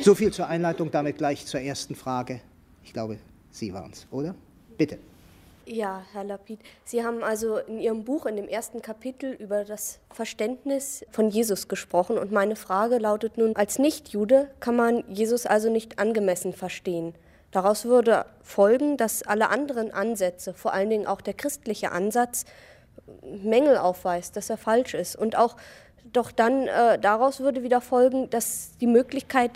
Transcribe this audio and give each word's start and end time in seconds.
So 0.00 0.14
viel 0.14 0.32
zur 0.32 0.48
Einleitung, 0.48 0.90
damit 0.90 1.18
gleich 1.18 1.44
zur 1.44 1.60
ersten 1.60 1.94
Frage. 1.94 2.40
Ich 2.82 2.94
glaube, 2.94 3.18
Sie 3.50 3.74
waren 3.74 3.90
es, 3.92 4.06
oder? 4.10 4.34
Bitte. 4.78 4.98
Ja, 5.66 6.02
Herr 6.12 6.24
Lapid, 6.24 6.60
Sie 6.84 7.04
haben 7.04 7.24
also 7.24 7.56
in 7.56 7.80
Ihrem 7.80 8.04
Buch 8.04 8.26
in 8.26 8.36
dem 8.36 8.48
ersten 8.48 8.82
Kapitel 8.82 9.32
über 9.32 9.64
das 9.64 9.98
Verständnis 10.10 11.06
von 11.10 11.30
Jesus 11.30 11.68
gesprochen 11.68 12.18
und 12.18 12.30
meine 12.30 12.54
Frage 12.54 12.98
lautet 12.98 13.38
nun, 13.38 13.56
als 13.56 13.78
Nichtjude 13.78 14.50
kann 14.60 14.76
man 14.76 15.04
Jesus 15.08 15.46
also 15.46 15.70
nicht 15.70 15.98
angemessen 15.98 16.52
verstehen. 16.52 17.14
Daraus 17.50 17.86
würde 17.86 18.26
folgen, 18.42 18.98
dass 18.98 19.22
alle 19.22 19.48
anderen 19.48 19.90
Ansätze, 19.90 20.52
vor 20.52 20.74
allen 20.74 20.90
Dingen 20.90 21.06
auch 21.06 21.22
der 21.22 21.34
christliche 21.34 21.92
Ansatz, 21.92 22.44
Mängel 23.22 23.78
aufweist, 23.78 24.36
dass 24.36 24.50
er 24.50 24.58
falsch 24.58 24.92
ist. 24.92 25.16
Und 25.16 25.36
auch 25.36 25.56
doch 26.12 26.30
dann 26.30 26.66
äh, 26.66 26.98
daraus 26.98 27.40
würde 27.40 27.62
wieder 27.62 27.80
folgen, 27.80 28.28
dass 28.28 28.76
die 28.80 28.86
Möglichkeit 28.86 29.52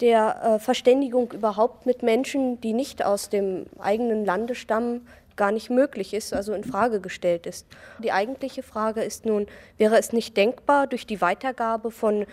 der 0.00 0.42
äh, 0.42 0.58
Verständigung 0.58 1.32
überhaupt 1.32 1.86
mit 1.86 2.02
Menschen, 2.02 2.60
die 2.60 2.72
nicht 2.72 3.04
aus 3.04 3.28
dem 3.28 3.66
eigenen 3.78 4.24
Lande 4.24 4.54
stammen, 4.54 5.06
gar 5.36 5.52
nicht 5.52 5.70
möglich 5.70 6.14
ist, 6.14 6.32
also 6.32 6.52
in 6.52 6.64
Frage 6.64 7.00
gestellt 7.00 7.46
ist. 7.46 7.66
Die 8.02 8.12
eigentliche 8.12 8.62
Frage 8.62 9.02
ist 9.02 9.26
nun, 9.26 9.46
wäre 9.78 9.98
es 9.98 10.12
nicht 10.12 10.36
denkbar, 10.36 10.86
durch 10.86 11.06
die 11.06 11.20
Weitergabe 11.20 11.90
von 11.90 12.26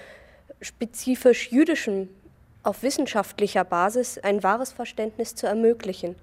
spezifisch 0.61 1.51
jüdischem 1.51 2.09
auf 2.63 2.83
wissenschaftlicher 2.83 3.63
Basis 3.63 4.17
ein 4.17 4.43
wahres 4.43 4.71
Verständnis 4.71 5.35
zu 5.35 5.47
ermöglichen? 5.47 6.15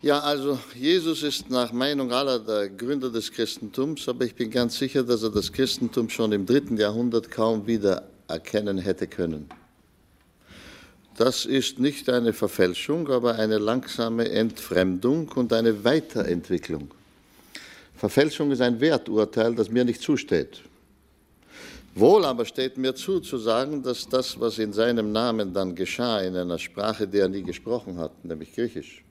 Ja, 0.00 0.18
also 0.18 0.58
Jesus 0.74 1.22
ist 1.22 1.48
nach 1.48 1.72
Meinung 1.72 2.10
aller 2.10 2.40
der 2.40 2.68
Gründer 2.68 3.08
des 3.08 3.30
Christentums, 3.30 4.08
aber 4.08 4.24
ich 4.24 4.34
bin 4.34 4.50
ganz 4.50 4.76
sicher, 4.76 5.04
dass 5.04 5.22
er 5.22 5.30
das 5.30 5.52
Christentum 5.52 6.08
schon 6.08 6.32
im 6.32 6.44
dritten 6.44 6.76
Jahrhundert 6.76 7.30
kaum 7.30 7.68
wieder 7.68 8.02
erkennen 8.26 8.78
hätte 8.78 9.06
können. 9.06 9.48
Das 11.16 11.44
ist 11.44 11.78
nicht 11.78 12.08
eine 12.08 12.32
Verfälschung, 12.32 13.08
aber 13.10 13.34
eine 13.34 13.58
langsame 13.58 14.30
Entfremdung 14.30 15.28
und 15.34 15.52
eine 15.52 15.84
Weiterentwicklung. 15.84 16.90
Verfälschung 17.94 18.50
ist 18.50 18.62
ein 18.62 18.80
Werturteil, 18.80 19.54
das 19.54 19.68
mir 19.68 19.84
nicht 19.84 20.00
zusteht. 20.00 20.62
Wohl 21.94 22.24
aber 22.24 22.46
steht 22.46 22.78
mir 22.78 22.94
zu, 22.94 23.20
zu 23.20 23.36
sagen, 23.36 23.82
dass 23.82 24.08
das, 24.08 24.40
was 24.40 24.58
in 24.58 24.72
seinem 24.72 25.12
Namen 25.12 25.52
dann 25.52 25.74
geschah, 25.74 26.20
in 26.22 26.34
einer 26.34 26.58
Sprache, 26.58 27.06
die 27.06 27.18
er 27.18 27.28
nie 27.28 27.42
gesprochen 27.42 27.98
hat, 27.98 28.24
nämlich 28.24 28.54
Griechisch, 28.54 29.04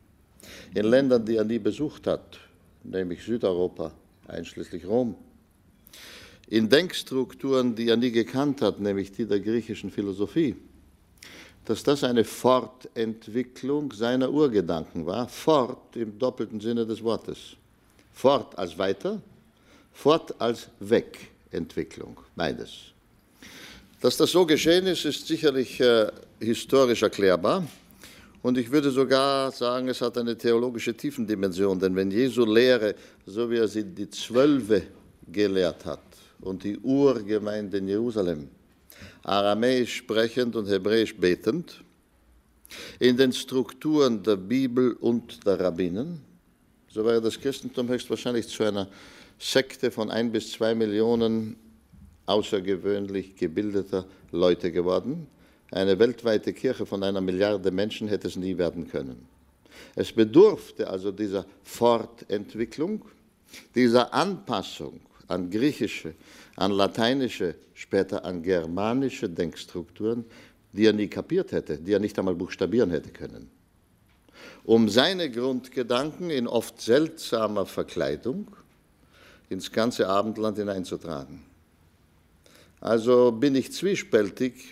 in 0.73 0.85
Ländern, 0.85 1.23
die 1.23 1.35
er 1.35 1.43
nie 1.43 1.59
besucht 1.59 2.07
hat, 2.07 2.39
nämlich 2.83 3.23
Südeuropa, 3.23 3.91
einschließlich 4.27 4.87
Rom, 4.87 5.15
in 6.47 6.67
Denkstrukturen, 6.67 7.75
die 7.75 7.87
er 7.87 7.97
nie 7.97 8.11
gekannt 8.11 8.63
hat, 8.63 8.79
nämlich 8.79 9.11
die 9.11 9.27
der 9.27 9.39
griechischen 9.39 9.91
Philosophie, 9.91 10.55
dass 11.65 11.83
das 11.83 12.03
eine 12.03 12.23
Fortentwicklung 12.23 13.91
seiner 13.91 14.31
Urgedanken 14.31 15.05
war, 15.05 15.27
fort 15.27 15.95
im 15.95 16.17
doppelten 16.17 16.59
Sinne 16.59 16.85
des 16.85 17.03
Wortes. 17.03 17.55
Fort 18.13 18.57
als 18.57 18.77
weiter, 18.77 19.21
fort 19.93 20.33
als 20.39 20.67
weg. 20.79 21.29
Entwicklung, 21.51 22.17
beides. 22.35 22.71
Dass 23.99 24.17
das 24.17 24.31
so 24.31 24.45
geschehen 24.45 24.87
ist, 24.87 25.05
ist 25.05 25.27
sicherlich 25.27 25.79
äh, 25.79 26.07
historisch 26.39 27.03
erklärbar. 27.03 27.67
Und 28.41 28.57
ich 28.57 28.71
würde 28.71 28.89
sogar 28.89 29.51
sagen, 29.51 29.89
es 29.89 30.01
hat 30.01 30.17
eine 30.17 30.35
theologische 30.35 30.95
Tiefendimension, 30.95 31.79
denn 31.79 31.95
wenn 31.95 32.09
Jesu 32.09 32.43
Lehre, 32.43 32.95
so 33.25 33.49
wie 33.51 33.57
er 33.57 33.67
sie 33.67 33.83
die 33.83 34.09
Zwölfe 34.09 34.81
gelehrt 35.31 35.85
hat 35.85 36.01
und 36.39 36.63
die 36.63 36.77
Urgemeinde 36.79 37.77
in 37.77 37.87
Jerusalem, 37.87 38.49
aramäisch 39.23 39.97
sprechend 39.97 40.55
und 40.55 40.67
hebräisch 40.67 41.15
betend, 41.15 41.83
in 42.99 43.17
den 43.17 43.33
Strukturen 43.33 44.23
der 44.23 44.37
Bibel 44.37 44.93
und 44.93 45.45
der 45.45 45.59
Rabbinen, 45.59 46.21
so 46.87 47.05
wäre 47.05 47.21
das 47.21 47.39
Christentum 47.39 47.87
höchstwahrscheinlich 47.87 48.47
zu 48.47 48.63
einer 48.63 48.87
Sekte 49.39 49.91
von 49.91 50.11
ein 50.11 50.31
bis 50.31 50.51
zwei 50.51 50.75
Millionen 50.75 51.55
außergewöhnlich 52.25 53.35
gebildeter 53.35 54.05
Leute 54.31 54.71
geworden. 54.71 55.27
Eine 55.71 55.97
weltweite 55.97 56.53
Kirche 56.53 56.85
von 56.85 57.01
einer 57.03 57.21
Milliarde 57.21 57.71
Menschen 57.71 58.07
hätte 58.07 58.27
es 58.27 58.35
nie 58.35 58.57
werden 58.57 58.87
können. 58.87 59.27
Es 59.95 60.11
bedurfte 60.11 60.89
also 60.89 61.11
dieser 61.11 61.45
Fortentwicklung, 61.63 63.03
dieser 63.73 64.13
Anpassung 64.13 64.99
an 65.31 65.49
griechische, 65.49 66.13
an 66.55 66.71
lateinische, 66.71 67.55
später 67.73 68.23
an 68.25 68.43
germanische 68.43 69.29
Denkstrukturen, 69.29 70.25
die 70.73 70.85
er 70.85 70.93
nie 70.93 71.07
kapiert 71.07 71.51
hätte, 71.51 71.77
die 71.77 71.93
er 71.93 71.99
nicht 71.99 72.17
einmal 72.19 72.35
buchstabieren 72.35 72.91
hätte 72.91 73.09
können. 73.09 73.49
Um 74.63 74.89
seine 74.89 75.29
Grundgedanken 75.29 76.29
in 76.29 76.47
oft 76.47 76.81
seltsamer 76.81 77.65
Verkleidung 77.65 78.47
ins 79.49 79.71
ganze 79.71 80.07
Abendland 80.07 80.57
hineinzutragen. 80.57 81.41
Also 82.79 83.31
bin 83.31 83.55
ich 83.55 83.71
zwiespältig 83.71 84.71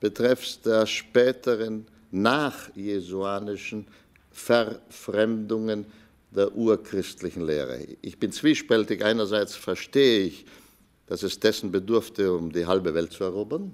betreffs 0.00 0.60
der 0.60 0.86
späteren 0.86 1.86
nachjesuanischen 2.10 3.86
Verfremdungen 4.30 5.86
der 6.34 6.54
urchristlichen 6.54 7.46
Lehre. 7.46 7.86
Ich 8.00 8.18
bin 8.18 8.32
zwiespältig. 8.32 9.04
Einerseits 9.04 9.54
verstehe 9.54 10.24
ich, 10.24 10.46
dass 11.06 11.22
es 11.22 11.38
dessen 11.38 11.70
bedurfte, 11.70 12.32
um 12.32 12.52
die 12.52 12.66
halbe 12.66 12.94
Welt 12.94 13.12
zu 13.12 13.24
erobern. 13.24 13.72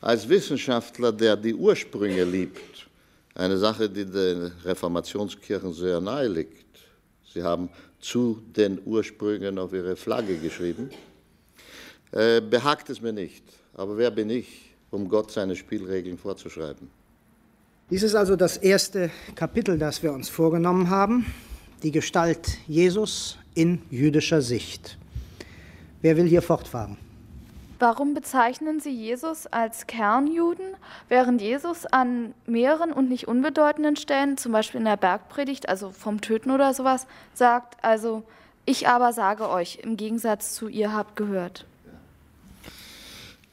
Als 0.00 0.28
Wissenschaftler, 0.28 1.12
der 1.12 1.36
die 1.36 1.54
Ursprünge 1.54 2.24
liebt, 2.24 2.86
eine 3.34 3.56
Sache, 3.56 3.88
die 3.88 4.04
den 4.04 4.52
Reformationskirchen 4.64 5.72
sehr 5.72 6.00
nahe 6.00 6.28
liegt. 6.28 6.66
Sie 7.32 7.42
haben 7.42 7.68
zu 7.98 8.42
den 8.54 8.80
Ursprüngen 8.84 9.58
auf 9.58 9.72
ihre 9.72 9.96
Flagge 9.96 10.36
geschrieben. 10.36 10.90
Äh, 12.12 12.40
behagt 12.40 12.90
es 12.90 13.00
mir 13.00 13.12
nicht. 13.12 13.42
Aber 13.72 13.96
wer 13.96 14.10
bin 14.10 14.30
ich, 14.30 14.70
um 14.90 15.08
Gott 15.08 15.32
seine 15.32 15.56
Spielregeln 15.56 16.18
vorzuschreiben? 16.18 16.88
Dies 17.90 18.02
ist 18.02 18.14
also 18.14 18.36
das 18.36 18.56
erste 18.56 19.10
Kapitel, 19.34 19.78
das 19.78 20.02
wir 20.02 20.12
uns 20.12 20.28
vorgenommen 20.28 20.90
haben, 20.90 21.26
die 21.84 21.92
Gestalt 21.92 22.56
Jesus 22.66 23.36
in 23.54 23.82
jüdischer 23.90 24.40
Sicht. 24.40 24.96
Wer 26.00 26.16
will 26.16 26.26
hier 26.26 26.42
fortfahren? 26.42 26.96
Warum 27.78 28.14
bezeichnen 28.14 28.80
Sie 28.80 28.90
Jesus 28.90 29.46
als 29.46 29.86
Kernjuden, 29.86 30.64
während 31.08 31.42
Jesus 31.42 31.84
an 31.84 32.32
mehreren 32.46 32.92
und 32.92 33.10
nicht 33.10 33.28
unbedeutenden 33.28 33.96
Stellen, 33.96 34.38
zum 34.38 34.52
Beispiel 34.52 34.78
in 34.78 34.86
der 34.86 34.96
Bergpredigt, 34.96 35.68
also 35.68 35.90
vom 35.90 36.22
Töten 36.22 36.50
oder 36.50 36.72
sowas, 36.72 37.06
sagt, 37.34 37.76
also 37.84 38.22
ich 38.64 38.88
aber 38.88 39.12
sage 39.12 39.50
euch, 39.50 39.80
im 39.82 39.98
Gegensatz 39.98 40.54
zu 40.54 40.68
ihr 40.68 40.94
habt 40.94 41.16
gehört. 41.16 41.66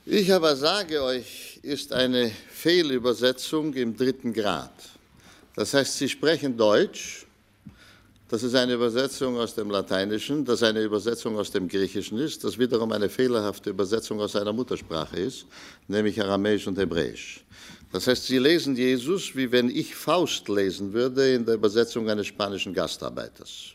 Ich 0.06 0.32
aber 0.34 0.56
sage 0.56 1.04
euch, 1.04 1.60
ist 1.64 1.92
eine 1.92 2.32
Fehlübersetzung 2.50 3.74
im 3.74 3.98
dritten 3.98 4.34
Grad. 4.34 4.72
Das 5.56 5.74
heißt, 5.74 5.98
Sie 5.98 6.08
sprechen 6.08 6.56
Deutsch, 6.56 7.26
das 8.32 8.44
ist 8.44 8.56
eine 8.56 8.76
Übersetzung 8.76 9.38
aus 9.38 9.56
dem 9.56 9.70
Lateinischen, 9.70 10.46
das 10.46 10.64
eine 10.64 10.82
Übersetzung 10.82 11.38
aus 11.38 11.52
dem 11.52 11.68
Griechischen 11.68 12.18
ist, 12.18 12.46
das 12.46 12.58
wiederum 12.58 12.94
eine 12.94 13.10
fehlerhafte 13.10 13.72
Übersetzung 13.72 14.22
aus 14.22 14.38
einer 14.38 14.54
Muttersprache 14.54 15.18
ist, 15.18 15.46
nämlich 15.90 16.22
Aramäisch 16.22 16.66
und 16.66 16.78
Hebräisch. 16.78 17.44
Das 17.92 18.08
heißt, 18.08 18.28
Sie 18.28 18.38
lesen 18.38 18.78
Jesus, 18.78 19.36
wie 19.36 19.52
wenn 19.52 19.70
ich 19.70 19.94
Faust 19.94 20.48
lesen 20.48 20.94
würde 20.94 21.34
in 21.34 21.46
der 21.46 21.56
Übersetzung 21.56 22.10
eines 22.10 22.28
spanischen 22.28 22.74
Gastarbeiters. 22.74 23.74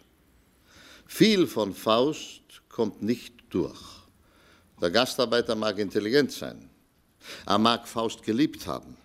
Viel 1.04 1.46
von 1.46 1.74
Faust 1.74 2.40
kommt 2.70 3.02
nicht 3.02 3.34
durch. 3.50 3.82
Der 4.80 4.90
Gastarbeiter 4.90 5.54
mag 5.54 5.78
intelligent 5.78 6.32
sein, 6.32 6.70
er 7.44 7.58
mag 7.58 7.86
Faust 7.86 8.22
geliebt 8.22 8.66
haben, 8.66 8.96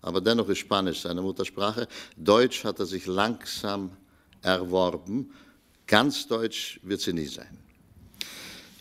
aber 0.00 0.20
dennoch 0.20 0.48
ist 0.48 0.58
Spanisch 0.58 1.00
seine 1.00 1.22
Muttersprache. 1.22 1.88
Deutsch 2.16 2.62
hat 2.62 2.78
er 2.78 2.86
sich 2.86 3.06
langsam 3.06 3.90
erworben. 4.46 5.30
Ganz 5.86 6.26
deutsch 6.26 6.80
wird 6.82 7.00
sie 7.00 7.12
nie 7.12 7.26
sein. 7.26 7.58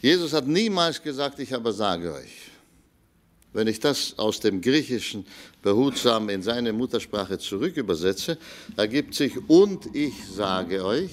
Jesus 0.01 0.33
hat 0.33 0.47
niemals 0.47 1.01
gesagt, 1.01 1.39
ich 1.39 1.53
aber 1.53 1.73
sage 1.73 2.13
euch. 2.13 2.51
Wenn 3.51 3.67
ich 3.67 3.79
das 3.79 4.17
aus 4.17 4.39
dem 4.39 4.61
Griechischen 4.61 5.25
behutsam 5.61 6.29
in 6.29 6.41
seine 6.41 6.73
Muttersprache 6.73 7.39
zurückübersetze, 7.39 8.37
ergibt 8.75 9.15
sich 9.15 9.33
und 9.47 9.95
ich 9.95 10.13
sage 10.27 10.83
euch 10.85 11.11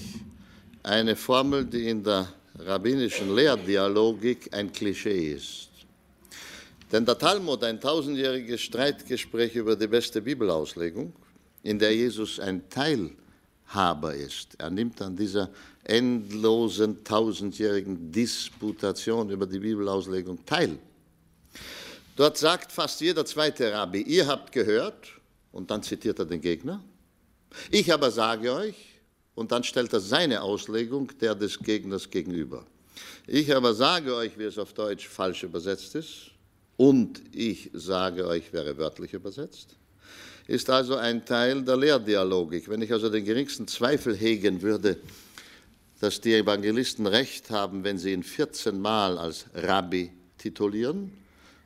eine 0.83 1.15
Formel, 1.15 1.65
die 1.65 1.89
in 1.89 2.03
der 2.03 2.27
rabbinischen 2.59 3.33
Lehrdialogik 3.33 4.53
ein 4.53 4.71
Klischee 4.71 5.33
ist. 5.33 5.69
Denn 6.91 7.05
der 7.05 7.17
Talmud, 7.17 7.63
ein 7.63 7.79
tausendjähriges 7.81 8.61
Streitgespräch 8.61 9.55
über 9.55 9.75
die 9.75 9.87
beste 9.87 10.21
Bibelauslegung, 10.21 11.13
in 11.63 11.79
der 11.79 11.95
Jesus 11.95 12.39
ein 12.39 12.69
Teil 12.69 13.09
Haber 13.73 14.13
ist. 14.13 14.55
Er 14.57 14.69
nimmt 14.69 15.01
an 15.01 15.15
dieser 15.15 15.49
endlosen, 15.83 17.03
tausendjährigen 17.03 18.11
Disputation 18.11 19.29
über 19.29 19.45
die 19.45 19.59
Bibelauslegung 19.59 20.45
teil. 20.45 20.77
Dort 22.15 22.37
sagt 22.37 22.71
fast 22.71 23.01
jeder 23.01 23.25
zweite 23.25 23.71
Rabbi, 23.73 24.01
ihr 24.01 24.27
habt 24.27 24.51
gehört, 24.51 25.09
und 25.51 25.69
dann 25.71 25.83
zitiert 25.83 26.19
er 26.19 26.25
den 26.25 26.41
Gegner. 26.41 26.83
Ich 27.69 27.91
aber 27.91 28.11
sage 28.11 28.53
euch, 28.53 28.75
und 29.35 29.51
dann 29.51 29.63
stellt 29.63 29.93
er 29.93 29.99
seine 29.99 30.41
Auslegung 30.41 31.11
der 31.19 31.35
des 31.35 31.59
Gegners 31.59 32.09
gegenüber. 32.09 32.65
Ich 33.25 33.55
aber 33.55 33.73
sage 33.73 34.15
euch, 34.15 34.37
wie 34.37 34.43
es 34.43 34.57
auf 34.57 34.73
Deutsch 34.73 35.07
falsch 35.07 35.43
übersetzt 35.43 35.95
ist, 35.95 36.31
und 36.77 37.21
ich 37.33 37.69
sage 37.73 38.27
euch, 38.27 38.51
wäre 38.51 38.77
wörtlich 38.77 39.13
übersetzt 39.13 39.75
ist 40.47 40.69
also 40.69 40.95
ein 40.95 41.25
Teil 41.25 41.61
der 41.63 41.77
Lehrdialogik. 41.77 42.69
Wenn 42.69 42.81
ich 42.81 42.91
also 42.91 43.09
den 43.09 43.25
geringsten 43.25 43.67
Zweifel 43.67 44.15
hegen 44.15 44.61
würde, 44.61 44.97
dass 45.99 46.19
die 46.19 46.33
Evangelisten 46.33 47.07
recht 47.07 47.49
haben, 47.49 47.83
wenn 47.83 47.97
sie 47.97 48.11
ihn 48.11 48.23
14 48.23 48.79
Mal 48.79 49.17
als 49.17 49.45
Rabbi 49.53 50.11
titulieren, 50.37 51.13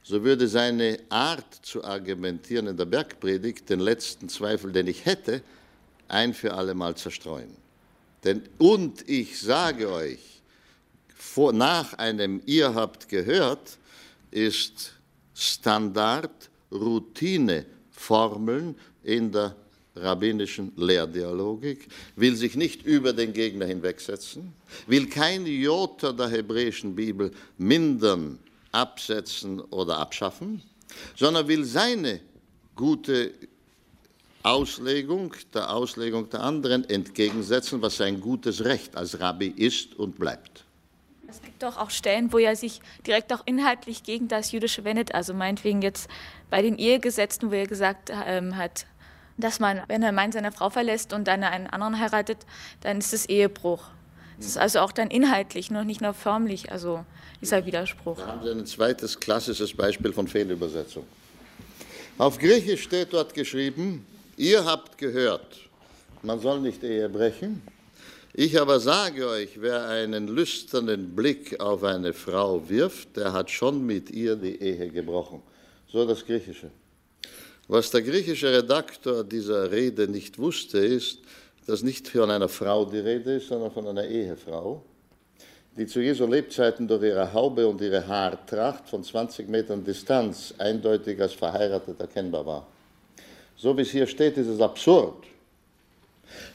so 0.03 0.23
würde 0.23 0.47
seine 0.47 0.99
Art 1.09 1.55
zu 1.63 1.83
argumentieren 1.83 2.67
in 2.67 2.77
der 2.77 2.85
Bergpredigt 2.85 3.69
den 3.69 3.79
letzten 3.79 4.29
Zweifel, 4.29 4.71
den 4.71 4.87
ich 4.87 5.05
hätte, 5.05 5.41
ein 6.07 6.33
für 6.33 6.53
alle 6.53 6.73
Mal 6.73 6.95
zerstreuen. 6.95 7.49
Denn 8.23 8.43
und 8.57 9.09
ich 9.09 9.39
sage 9.39 9.91
euch, 9.91 10.19
vor, 11.15 11.51
nach 11.51 11.93
einem 11.95 12.41
ihr 12.45 12.73
habt 12.73 13.09
gehört, 13.09 13.77
ist 14.31 14.93
Standard, 15.33 16.49
Routine, 16.71 17.65
Formeln 17.97 18.75
in 19.03 19.31
der 19.31 19.55
rabbinischen 19.95 20.71
Lehrdialogik, 20.75 21.87
will 22.15 22.35
sich 22.35 22.55
nicht 22.55 22.83
über 22.83 23.13
den 23.13 23.33
Gegner 23.33 23.65
hinwegsetzen, 23.65 24.53
will 24.85 25.09
kein 25.09 25.45
Jota 25.45 26.11
der 26.11 26.29
hebräischen 26.29 26.95
Bibel 26.95 27.31
mindern, 27.57 28.39
absetzen 28.71 29.59
oder 29.59 29.97
abschaffen, 29.97 30.61
sondern 31.15 31.47
will 31.47 31.63
seine 31.63 32.19
gute 32.75 33.31
Auslegung 34.43 35.33
der 35.53 35.73
Auslegung 35.73 36.29
der 36.29 36.41
anderen 36.41 36.87
entgegensetzen, 36.87 37.81
was 37.81 37.97
sein 37.97 38.21
gutes 38.21 38.63
Recht 38.63 38.95
als 38.95 39.19
Rabbi 39.19 39.47
ist 39.47 39.95
und 39.95 40.19
bleibt. 40.19 40.66
Doch 41.59 41.77
auch 41.77 41.89
Stellen, 41.89 42.31
wo 42.31 42.37
er 42.37 42.55
sich 42.55 42.81
direkt 43.05 43.33
auch 43.33 43.41
inhaltlich 43.45 44.03
gegen 44.03 44.27
das 44.27 44.51
Jüdische 44.51 44.83
wendet. 44.83 45.15
Also 45.15 45.33
meinetwegen 45.33 45.81
jetzt 45.81 46.09
bei 46.49 46.61
den 46.61 46.77
Ehegesetzen, 46.77 47.49
wo 47.51 47.55
er 47.55 47.67
gesagt 47.67 48.11
ähm, 48.25 48.57
hat, 48.57 48.85
dass 49.37 49.59
man, 49.59 49.81
wenn 49.87 50.03
ein 50.03 50.15
Mann 50.15 50.31
seine 50.31 50.51
Frau 50.51 50.69
verlässt 50.69 51.13
und 51.13 51.27
dann 51.27 51.43
einen 51.43 51.67
anderen 51.67 51.99
heiratet, 51.99 52.39
dann 52.81 52.97
ist 52.97 53.13
es 53.13 53.27
Ehebruch. 53.27 53.83
Das 54.37 54.47
ist 54.47 54.57
also 54.57 54.79
auch 54.79 54.91
dann 54.91 55.09
inhaltlich, 55.09 55.71
noch 55.71 55.83
nicht 55.83 56.01
nur 56.01 56.13
förmlich, 56.13 56.71
also 56.71 57.03
dieser 57.41 57.65
Widerspruch. 57.65 58.19
Da 58.19 58.27
haben 58.27 58.43
Sie 58.43 58.51
ein 58.51 58.65
zweites 58.65 59.19
klassisches 59.19 59.73
Beispiel 59.73 60.13
von 60.13 60.27
Fehlübersetzung. 60.27 61.05
Auf 62.17 62.37
Griechisch 62.37 62.83
steht 62.83 63.13
dort 63.13 63.33
geschrieben, 63.33 64.05
ihr 64.37 64.63
habt 64.65 64.97
gehört, 64.97 65.57
man 66.21 66.39
soll 66.39 66.59
nicht 66.59 66.83
Ehe 66.83 67.09
brechen. 67.09 67.61
Ich 68.39 68.61
aber 68.61 68.79
sage 68.79 69.27
euch, 69.27 69.59
wer 69.61 69.87
einen 69.87 70.27
lüsternen 70.27 71.15
Blick 71.15 71.59
auf 71.59 71.83
eine 71.83 72.13
Frau 72.13 72.69
wirft, 72.69 73.17
der 73.17 73.33
hat 73.33 73.49
schon 73.49 73.83
mit 73.83 74.11
ihr 74.11 74.35
die 74.35 74.61
Ehe 74.61 74.89
gebrochen. 74.89 75.41
So 75.91 76.05
das 76.05 76.23
Griechische. 76.23 76.69
Was 77.67 77.89
der 77.89 78.03
griechische 78.03 78.55
Redaktor 78.55 79.23
dieser 79.23 79.71
Rede 79.71 80.07
nicht 80.07 80.37
wusste, 80.37 80.77
ist, 80.77 81.21
dass 81.65 81.81
nicht 81.81 82.07
von 82.09 82.29
einer 82.29 82.47
Frau 82.47 82.85
die 82.85 82.99
Rede 82.99 83.37
ist, 83.37 83.47
sondern 83.47 83.71
von 83.71 83.87
einer 83.87 84.05
Ehefrau, 84.05 84.83
die 85.75 85.87
zu 85.87 85.99
Jesu 85.99 86.27
Lebzeiten 86.27 86.87
durch 86.87 87.05
ihre 87.05 87.33
Haube 87.33 87.67
und 87.67 87.81
ihre 87.81 88.05
Haartracht 88.05 88.87
von 88.87 89.03
20 89.03 89.49
Metern 89.49 89.83
Distanz 89.83 90.53
eindeutig 90.59 91.19
als 91.19 91.33
verheiratet 91.33 91.99
erkennbar 91.99 92.45
war. 92.45 92.67
So 93.55 93.75
wie 93.75 93.81
es 93.81 93.89
hier 93.89 94.05
steht, 94.05 94.37
ist 94.37 94.45
es 94.45 94.61
absurd, 94.61 95.25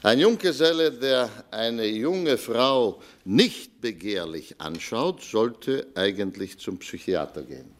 ein 0.02 0.18
Junggeselle, 0.18 0.92
der 0.92 1.28
eine 1.50 1.86
junge 1.86 2.36
Frau 2.38 3.00
nicht 3.24 3.80
begehrlich 3.80 4.56
anschaut, 4.58 5.22
sollte 5.22 5.86
eigentlich 5.94 6.58
zum 6.58 6.78
Psychiater 6.78 7.42
gehen. 7.42 7.70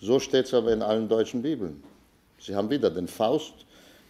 So 0.00 0.18
steht 0.18 0.46
es 0.46 0.54
aber 0.54 0.72
in 0.72 0.82
allen 0.82 1.08
deutschen 1.08 1.42
Bibeln. 1.42 1.82
Sie 2.38 2.54
haben 2.54 2.70
wieder 2.70 2.90
den 2.90 3.06
Faust 3.06 3.52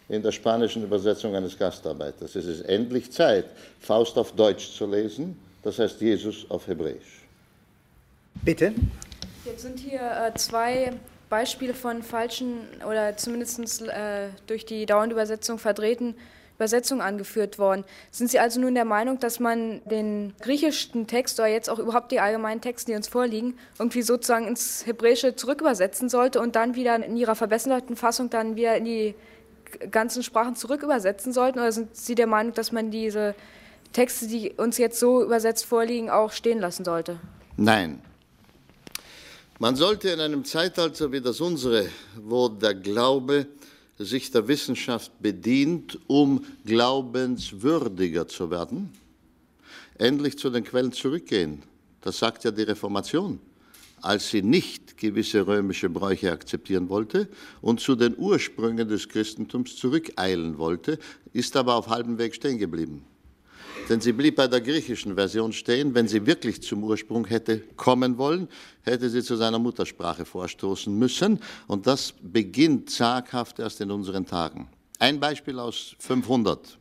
in 0.07 0.21
der 0.21 0.31
spanischen 0.31 0.83
Übersetzung 0.83 1.35
eines 1.35 1.57
Gastarbeiters. 1.57 2.35
Es 2.35 2.45
ist 2.45 2.61
endlich 2.61 3.11
Zeit, 3.11 3.45
Faust 3.79 4.17
auf 4.17 4.33
Deutsch 4.33 4.71
zu 4.71 4.85
lesen, 4.85 5.37
das 5.63 5.79
heißt 5.79 5.99
Jesus 6.01 6.45
auf 6.49 6.67
Hebräisch. 6.67 7.21
Bitte. 8.43 8.73
Jetzt 9.45 9.61
sind 9.61 9.79
hier 9.79 10.01
äh, 10.01 10.33
zwei 10.37 10.93
Beispiele 11.29 11.73
von 11.73 12.03
falschen 12.03 12.59
oder 12.87 13.15
zumindest 13.17 13.81
äh, 13.81 14.27
durch 14.47 14.65
die 14.65 14.85
dauernde 14.85 15.13
Übersetzung 15.13 15.59
verdrehten 15.59 16.15
Übersetzung 16.61 17.01
angeführt 17.01 17.57
worden. 17.57 17.83
Sind 18.11 18.29
Sie 18.29 18.37
also 18.37 18.61
nun 18.61 18.75
der 18.75 18.85
Meinung, 18.85 19.19
dass 19.19 19.39
man 19.39 19.81
den 19.85 20.33
griechischen 20.41 21.07
Text 21.07 21.39
oder 21.39 21.47
jetzt 21.47 21.71
auch 21.71 21.79
überhaupt 21.79 22.11
die 22.11 22.19
allgemeinen 22.19 22.61
Texte, 22.61 22.91
die 22.91 22.95
uns 22.95 23.07
vorliegen, 23.07 23.57
irgendwie 23.79 24.03
sozusagen 24.03 24.47
ins 24.47 24.85
Hebräische 24.85 25.35
zurückübersetzen 25.35 26.07
sollte 26.07 26.39
und 26.39 26.55
dann 26.55 26.75
wieder 26.75 27.03
in 27.03 27.17
ihrer 27.17 27.33
verbesserten 27.33 27.95
Fassung 27.95 28.29
dann 28.29 28.55
wieder 28.55 28.77
in 28.77 28.85
die 28.85 29.15
ganzen 29.89 30.21
Sprachen 30.21 30.55
zurückübersetzen 30.55 31.33
sollten? 31.33 31.57
Oder 31.57 31.71
sind 31.71 31.95
Sie 31.95 32.13
der 32.13 32.27
Meinung, 32.27 32.53
dass 32.53 32.71
man 32.71 32.91
diese 32.91 33.33
Texte, 33.91 34.27
die 34.27 34.51
uns 34.51 34.77
jetzt 34.77 34.99
so 34.99 35.23
übersetzt 35.23 35.65
vorliegen, 35.65 36.11
auch 36.11 36.31
stehen 36.31 36.59
lassen 36.59 36.85
sollte? 36.85 37.19
Nein. 37.57 38.03
Man 39.57 39.75
sollte 39.75 40.09
in 40.09 40.19
einem 40.19 40.45
Zeitalter 40.45 41.11
wie 41.11 41.21
das 41.21 41.41
unsere, 41.41 41.87
wo 42.17 42.49
der 42.49 42.75
Glaube 42.75 43.47
sich 43.97 44.31
der 44.31 44.47
Wissenschaft 44.47 45.11
bedient, 45.21 45.99
um 46.07 46.45
glaubenswürdiger 46.65 48.27
zu 48.27 48.49
werden, 48.49 48.89
endlich 49.97 50.37
zu 50.37 50.49
den 50.49 50.63
Quellen 50.63 50.91
zurückgehen. 50.91 51.63
Das 52.01 52.17
sagt 52.17 52.43
ja 52.43 52.51
die 52.51 52.63
Reformation. 52.63 53.39
als 54.01 54.29
sie 54.29 54.41
nicht 54.41 54.97
gewisse 54.97 55.45
römische 55.45 55.89
Bräuche 55.89 56.31
akzeptieren 56.31 56.89
wollte 56.89 57.27
und 57.61 57.79
zu 57.79 57.95
den 57.95 58.17
Ursprüngen 58.17 58.87
des 58.87 59.07
Christentums 59.07 59.75
zurückeilen 59.75 60.57
wollte, 60.57 60.97
ist 61.33 61.55
aber 61.55 61.75
auf 61.75 61.87
halbem 61.87 62.17
Weg 62.17 62.35
stehen 62.35 62.57
geblieben. 62.57 63.03
Denn 63.91 63.99
sie 63.99 64.13
blieb 64.13 64.37
bei 64.37 64.47
der 64.47 64.61
griechischen 64.61 65.15
Version 65.15 65.51
stehen. 65.51 65.93
Wenn 65.93 66.07
sie 66.07 66.25
wirklich 66.25 66.63
zum 66.63 66.81
Ursprung 66.81 67.25
hätte 67.25 67.59
kommen 67.75 68.17
wollen, 68.17 68.47
hätte 68.83 69.09
sie 69.09 69.21
zu 69.21 69.35
seiner 69.35 69.59
Muttersprache 69.59 70.23
vorstoßen 70.23 70.97
müssen. 70.97 71.41
Und 71.67 71.87
das 71.87 72.13
beginnt 72.21 72.89
zaghaft 72.89 73.59
erst 73.59 73.81
in 73.81 73.91
unseren 73.91 74.25
Tagen. 74.25 74.69
Ein 74.97 75.19
Beispiel 75.19 75.59
aus 75.59 75.93
500. 75.99 76.77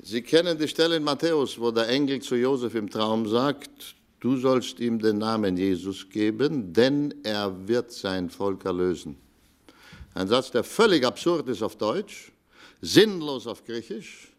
Sie 0.00 0.22
kennen 0.22 0.56
die 0.56 0.68
Stelle 0.68 0.96
in 0.96 1.04
Matthäus, 1.04 1.60
wo 1.60 1.70
der 1.70 1.90
Engel 1.90 2.22
zu 2.22 2.34
Josef 2.34 2.74
im 2.74 2.88
Traum 2.88 3.28
sagt, 3.28 3.94
du 4.20 4.38
sollst 4.38 4.80
ihm 4.80 5.00
den 5.00 5.18
Namen 5.18 5.58
Jesus 5.58 6.08
geben, 6.08 6.72
denn 6.72 7.14
er 7.24 7.68
wird 7.68 7.92
sein 7.92 8.30
Volk 8.30 8.64
erlösen. 8.64 9.16
Ein 10.14 10.28
Satz, 10.28 10.50
der 10.50 10.64
völlig 10.64 11.04
absurd 11.04 11.46
ist 11.48 11.62
auf 11.62 11.76
Deutsch, 11.76 12.32
sinnlos 12.80 13.46
auf 13.46 13.62
Griechisch, 13.66 14.29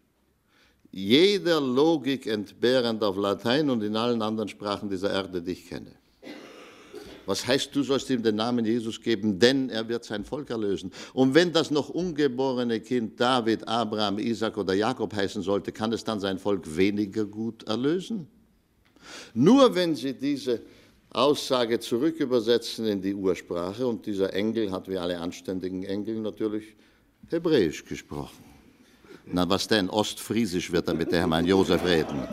jeder 0.92 1.60
Logik 1.60 2.26
entbehrend 2.26 3.02
auf 3.02 3.16
Latein 3.16 3.70
und 3.70 3.82
in 3.82 3.96
allen 3.96 4.20
anderen 4.20 4.48
Sprachen 4.48 4.90
dieser 4.90 5.10
Erde, 5.10 5.40
die 5.40 5.52
ich 5.52 5.68
kenne. 5.68 5.90
Was 7.24 7.46
heißt, 7.46 7.74
du 7.74 7.82
sollst 7.82 8.10
ihm 8.10 8.22
den 8.22 8.34
Namen 8.34 8.64
Jesus 8.64 9.00
geben, 9.00 9.38
denn 9.38 9.70
er 9.70 9.88
wird 9.88 10.04
sein 10.04 10.24
Volk 10.24 10.50
erlösen. 10.50 10.92
Und 11.14 11.34
wenn 11.34 11.52
das 11.52 11.70
noch 11.70 11.88
ungeborene 11.88 12.80
Kind 12.80 13.18
David, 13.18 13.66
Abraham, 13.66 14.18
Isaac 14.18 14.58
oder 14.58 14.74
Jakob 14.74 15.14
heißen 15.14 15.40
sollte, 15.40 15.72
kann 15.72 15.92
es 15.92 16.04
dann 16.04 16.20
sein 16.20 16.38
Volk 16.38 16.76
weniger 16.76 17.24
gut 17.24 17.62
erlösen? 17.62 18.26
Nur 19.34 19.74
wenn 19.74 19.94
Sie 19.94 20.12
diese 20.12 20.60
Aussage 21.10 21.78
zurückübersetzen 21.78 22.86
in 22.86 23.00
die 23.00 23.14
Ursprache, 23.14 23.86
und 23.86 24.04
dieser 24.04 24.32
Engel 24.34 24.70
hat 24.72 24.88
wie 24.88 24.98
alle 24.98 25.18
anständigen 25.18 25.84
Engel 25.84 26.16
natürlich 26.20 26.74
Hebräisch 27.30 27.84
gesprochen. 27.84 28.51
Na, 29.26 29.48
was 29.48 29.68
denn? 29.68 29.88
Ostfriesisch 29.88 30.72
wird 30.72 30.88
er 30.88 30.94
mit 30.94 31.12
der 31.12 31.20
Hermann 31.20 31.46
Josef 31.46 31.84
reden. 31.84 32.26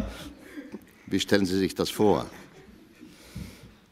Wie 1.05 1.19
stellen 1.19 1.46
Sie 1.46 1.58
sich 1.58 1.75
das 1.75 1.89
vor? 1.89 2.25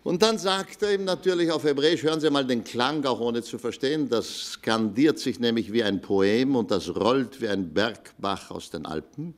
Und 0.04 0.22
dann 0.22 0.38
sagt 0.38 0.84
er 0.84 0.94
ihm 0.94 1.04
natürlich 1.04 1.52
auf 1.52 1.66
Hebräisch, 1.66 2.02
hören 2.04 2.22
Sie 2.22 2.30
mal 2.30 2.46
den 2.46 2.64
Klang, 2.64 3.04
auch 3.06 3.20
ohne 3.20 3.44
zu 3.44 3.58
verstehen, 3.58 4.08
das 4.08 4.54
skandiert 4.54 5.20
sich 5.20 5.38
nämlich 5.40 5.74
wie 5.74 5.84
ein 5.84 6.02
Poem 6.02 6.56
und 6.56 6.72
das 6.72 6.96
rollt 6.96 7.42
wie 7.42 7.50
ein 7.50 7.74
Bergbach 7.74 8.50
aus 8.50 8.70
den 8.70 8.86
Alpen, 8.86 9.34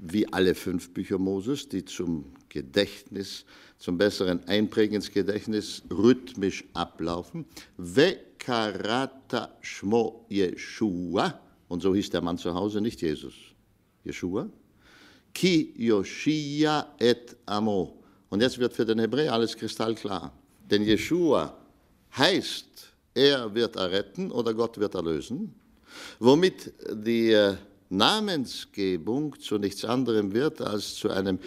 wie 0.00 0.30
alle 0.32 0.56
fünf 0.56 0.90
Bücher 0.92 1.18
Moses, 1.18 1.68
die 1.68 1.84
zum 1.84 2.24
Gedächtnis, 2.48 3.44
zum 3.78 3.96
besseren 3.96 4.42
Einprägen 4.48 4.96
ins 4.96 5.12
Gedächtnis 5.12 5.82
rhythmisch 5.88 6.64
ablaufen. 6.74 7.44
Vekarata 7.76 9.56
Shmo 9.60 10.26
Yeshua, 10.28 11.38
und 11.72 11.80
so 11.80 11.94
hieß 11.94 12.10
der 12.10 12.20
Mann 12.20 12.36
zu 12.36 12.52
Hause, 12.52 12.82
nicht 12.82 13.00
Jesus, 13.00 13.32
Yeshua. 14.04 14.46
Ki 15.32 15.72
Yoshia 15.74 16.94
et 16.98 17.34
Amo 17.46 17.98
und 18.28 18.42
jetzt 18.42 18.58
wird 18.58 18.74
für 18.74 18.84
den 18.84 18.98
Hebräer 18.98 19.32
alles 19.32 19.56
kristallklar. 19.56 20.30
Denn 20.70 20.82
Jeshua 20.82 21.56
heißt, 22.14 22.66
er 23.14 23.54
wird 23.54 23.76
erretten 23.76 24.30
oder 24.30 24.52
Gott 24.52 24.76
wird 24.76 24.94
erlösen, 24.94 25.54
womit 26.18 26.74
die 26.92 27.30
äh, 27.30 27.56
Namensgebung 27.88 29.40
zu 29.40 29.56
nichts 29.56 29.82
anderem 29.86 30.34
wird 30.34 30.60
als 30.60 30.96
zu 30.96 31.08
einem 31.08 31.38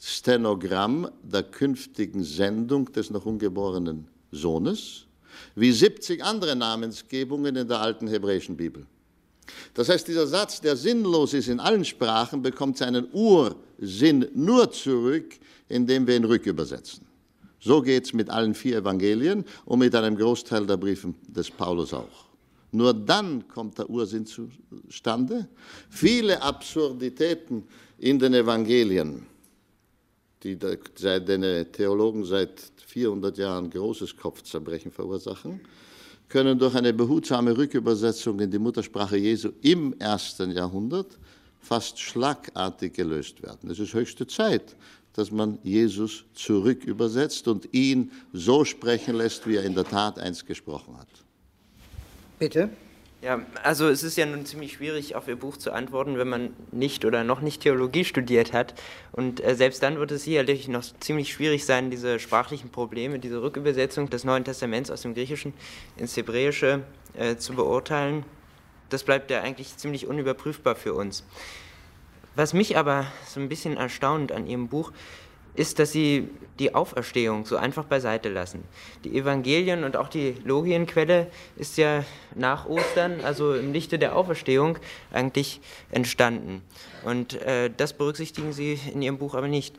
Stenogramm 0.00 1.10
der 1.22 1.42
künftigen 1.42 2.24
Sendung 2.24 2.90
des 2.90 3.10
noch 3.10 3.26
ungeborenen 3.26 4.08
Sohnes, 4.32 5.04
wie 5.54 5.72
70 5.72 6.24
andere 6.24 6.56
Namensgebungen 6.56 7.54
in 7.54 7.68
der 7.68 7.80
alten 7.80 8.08
hebräischen 8.08 8.56
Bibel. 8.56 8.86
Das 9.74 9.88
heißt, 9.88 10.06
dieser 10.08 10.26
Satz, 10.26 10.60
der 10.60 10.76
sinnlos 10.76 11.34
ist 11.34 11.48
in 11.48 11.60
allen 11.60 11.84
Sprachen, 11.84 12.42
bekommt 12.42 12.78
seinen 12.78 13.08
Ursinn 13.12 14.26
nur 14.34 14.70
zurück, 14.70 15.38
indem 15.68 16.06
wir 16.06 16.16
ihn 16.16 16.24
rückübersetzen. 16.24 17.04
So 17.60 17.80
geht 17.80 18.04
es 18.04 18.12
mit 18.12 18.28
allen 18.28 18.54
vier 18.54 18.78
Evangelien 18.78 19.44
und 19.64 19.78
mit 19.78 19.94
einem 19.94 20.16
Großteil 20.16 20.66
der 20.66 20.76
Briefe 20.76 21.14
des 21.28 21.50
Paulus 21.50 21.94
auch. 21.94 22.26
Nur 22.72 22.92
dann 22.92 23.46
kommt 23.48 23.78
der 23.78 23.88
Ursinn 23.88 24.26
zustande. 24.26 25.48
Viele 25.88 26.42
Absurditäten 26.42 27.64
in 27.98 28.18
den 28.18 28.34
Evangelien, 28.34 29.26
die 30.42 30.56
den 30.56 31.72
Theologen 31.72 32.24
seit 32.24 32.60
400 32.86 33.38
Jahren 33.38 33.70
großes 33.70 34.16
Kopfzerbrechen 34.16 34.90
verursachen, 34.90 35.60
können 36.28 36.58
durch 36.58 36.74
eine 36.74 36.92
behutsame 36.92 37.56
Rückübersetzung 37.56 38.40
in 38.40 38.50
die 38.50 38.58
Muttersprache 38.58 39.16
Jesu 39.16 39.50
im 39.62 39.94
ersten 39.98 40.50
Jahrhundert 40.50 41.18
fast 41.60 41.98
schlagartig 41.98 42.92
gelöst 42.94 43.42
werden. 43.42 43.70
Es 43.70 43.78
ist 43.78 43.94
höchste 43.94 44.26
Zeit, 44.26 44.76
dass 45.14 45.30
man 45.30 45.58
Jesus 45.62 46.24
zurückübersetzt 46.34 47.48
und 47.48 47.72
ihn 47.72 48.10
so 48.32 48.64
sprechen 48.64 49.16
lässt, 49.16 49.46
wie 49.46 49.56
er 49.56 49.64
in 49.64 49.74
der 49.74 49.84
Tat 49.84 50.18
einst 50.18 50.46
gesprochen 50.46 50.98
hat. 50.98 51.08
Bitte. 52.38 52.68
Ja, 53.24 53.40
also 53.62 53.88
es 53.88 54.02
ist 54.02 54.18
ja 54.18 54.26
nun 54.26 54.44
ziemlich 54.44 54.74
schwierig, 54.74 55.16
auf 55.16 55.28
Ihr 55.28 55.36
Buch 55.36 55.56
zu 55.56 55.72
antworten, 55.72 56.18
wenn 56.18 56.28
man 56.28 56.50
nicht 56.72 57.06
oder 57.06 57.24
noch 57.24 57.40
nicht 57.40 57.62
Theologie 57.62 58.04
studiert 58.04 58.52
hat. 58.52 58.74
Und 59.12 59.42
äh, 59.42 59.54
selbst 59.54 59.82
dann 59.82 59.98
wird 59.98 60.12
es 60.12 60.24
sicherlich 60.24 60.68
noch 60.68 60.84
ziemlich 61.00 61.32
schwierig 61.32 61.64
sein, 61.64 61.90
diese 61.90 62.18
sprachlichen 62.18 62.68
Probleme, 62.68 63.18
diese 63.18 63.40
Rückübersetzung 63.40 64.10
des 64.10 64.24
Neuen 64.24 64.44
Testaments 64.44 64.90
aus 64.90 65.00
dem 65.00 65.14
Griechischen 65.14 65.54
ins 65.96 66.14
Hebräische 66.18 66.82
äh, 67.14 67.36
zu 67.36 67.54
beurteilen. 67.54 68.26
Das 68.90 69.04
bleibt 69.04 69.30
ja 69.30 69.40
eigentlich 69.40 69.74
ziemlich 69.78 70.06
unüberprüfbar 70.06 70.76
für 70.76 70.92
uns. 70.92 71.24
Was 72.36 72.52
mich 72.52 72.76
aber 72.76 73.06
so 73.26 73.40
ein 73.40 73.48
bisschen 73.48 73.78
erstaunt 73.78 74.32
an 74.32 74.46
Ihrem 74.46 74.68
Buch, 74.68 74.92
dass 75.78 75.92
sie 75.92 76.28
die 76.58 76.74
Auferstehung 76.74 77.46
so 77.46 77.56
einfach 77.56 77.84
beiseite 77.84 78.28
lassen. 78.28 78.62
Die 79.04 79.16
Evangelien 79.16 79.84
und 79.84 79.96
auch 79.96 80.08
die 80.08 80.36
Logienquelle 80.44 81.28
ist 81.56 81.76
ja 81.78 82.04
nach 82.34 82.66
Ostern, 82.66 83.20
also 83.22 83.54
im 83.54 83.72
Lichte 83.72 83.98
der 83.98 84.14
Auferstehung, 84.16 84.78
eigentlich 85.12 85.60
entstanden. 85.90 86.62
Und 87.04 87.34
äh, 87.42 87.70
das 87.76 87.92
berücksichtigen 87.92 88.52
sie 88.52 88.78
in 88.92 89.02
ihrem 89.02 89.18
Buch 89.18 89.34
aber 89.34 89.48
nicht. 89.48 89.74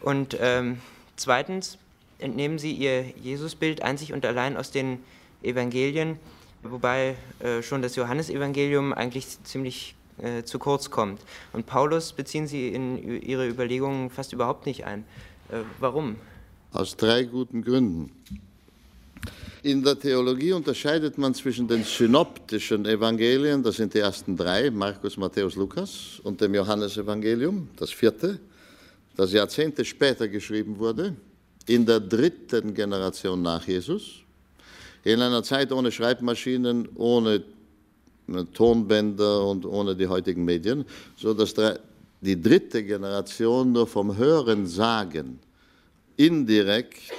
Und 0.00 0.36
ähm, 0.40 0.80
zweitens 1.16 1.78
entnehmen 2.18 2.58
sie 2.58 2.72
ihr 2.72 3.02
Jesusbild 3.20 3.82
einzig 3.82 4.12
und 4.12 4.24
allein 4.24 4.56
aus 4.56 4.70
den 4.70 5.00
Evangelien, 5.42 6.18
wobei 6.62 7.16
äh, 7.40 7.62
schon 7.62 7.82
das 7.82 7.96
Johannesevangelium 7.96 8.92
eigentlich 8.92 9.26
ziemlich 9.42 9.94
äh, 10.18 10.42
zu 10.44 10.58
kurz 10.58 10.90
kommt. 10.90 11.20
Und 11.52 11.66
Paulus 11.66 12.12
beziehen 12.12 12.46
Sie 12.46 12.68
in 12.68 13.22
Ihre 13.22 13.48
Überlegungen 13.48 14.10
fast 14.10 14.32
überhaupt 14.32 14.66
nicht 14.66 14.84
ein. 14.84 15.04
Äh, 15.50 15.58
warum? 15.78 16.16
Aus 16.72 16.96
drei 16.96 17.24
guten 17.24 17.62
Gründen. 17.62 18.10
In 19.62 19.82
der 19.82 19.98
Theologie 19.98 20.52
unterscheidet 20.52 21.18
man 21.18 21.34
zwischen 21.34 21.66
den 21.66 21.82
synoptischen 21.82 22.86
Evangelien, 22.86 23.62
das 23.62 23.76
sind 23.76 23.94
die 23.94 23.98
ersten 23.98 24.36
drei, 24.36 24.70
Markus, 24.70 25.16
Matthäus, 25.16 25.56
Lukas, 25.56 26.20
und 26.22 26.40
dem 26.40 26.54
Johannesevangelium, 26.54 27.68
das 27.76 27.90
vierte, 27.90 28.38
das 29.16 29.32
Jahrzehnte 29.32 29.84
später 29.84 30.28
geschrieben 30.28 30.78
wurde, 30.78 31.16
in 31.66 31.84
der 31.84 31.98
dritten 31.98 32.74
Generation 32.74 33.42
nach 33.42 33.66
Jesus, 33.66 34.20
in 35.02 35.20
einer 35.20 35.42
Zeit 35.42 35.72
ohne 35.72 35.90
Schreibmaschinen, 35.90 36.88
ohne 36.94 37.42
Tonbänder 38.52 39.46
und 39.46 39.64
ohne 39.64 39.94
die 39.94 40.08
heutigen 40.08 40.44
Medien, 40.44 40.84
sodass 41.16 41.54
die 42.20 42.40
dritte 42.40 42.82
Generation 42.84 43.72
nur 43.72 43.86
vom 43.86 44.16
Hören 44.16 44.66
sagen 44.66 45.38
indirekt 46.16 47.12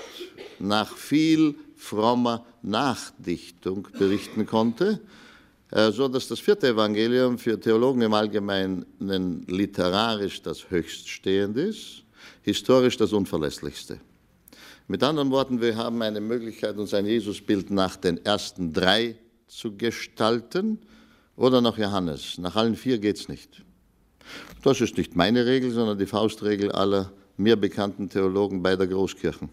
nach 0.60 0.96
viel 0.96 1.56
frommer 1.76 2.46
Nachdichtung 2.64 3.88
berichten 3.98 4.46
konnte, 4.46 5.00
äh, 5.72 5.92
so 5.92 6.08
dass 6.08 6.28
das 6.28 6.40
vierte 6.40 6.70
Evangelium 6.70 7.38
für 7.38 7.60
Theologen 7.60 8.02
im 8.02 8.14
Allgemeinen 8.14 8.86
literarisch 9.48 10.42
das 10.42 10.70
höchststehende 10.70 11.62
ist, 11.62 12.04
historisch 12.42 12.98
das 12.98 13.14
unverlässlichste. 13.14 14.00
Mit 14.88 15.04
anderen 15.04 15.32
Worten, 15.32 15.62
wir 15.62 15.76
haben 15.76 16.02
eine 16.02 16.22
Möglichkeit, 16.22 16.78
uns 16.78 16.94
ein 16.94 17.06
Jesusbild 17.06 17.70
nach 17.70 17.98
den 17.98 18.26
ersten 18.26 18.74
drei 18.74 19.16
zu 19.48 19.76
gestalten 19.76 20.80
oder 21.38 21.62
nach 21.62 21.78
Johannes. 21.78 22.38
Nach 22.38 22.58
allen 22.58 22.76
vier 22.76 22.98
geht 22.98 23.18
es 23.18 23.30
nicht. 23.30 23.64
Das 24.64 24.82
ist 24.82 24.98
nicht 24.98 25.16
meine 25.16 25.46
Regel, 25.46 25.72
sondern 25.72 25.98
die 25.98 26.06
Faustregel 26.06 26.74
aller 26.74 27.14
mir 27.38 27.56
bekannten 27.56 28.10
Theologen 28.10 28.62
beider 28.62 28.86
Großkirchen. 28.86 29.48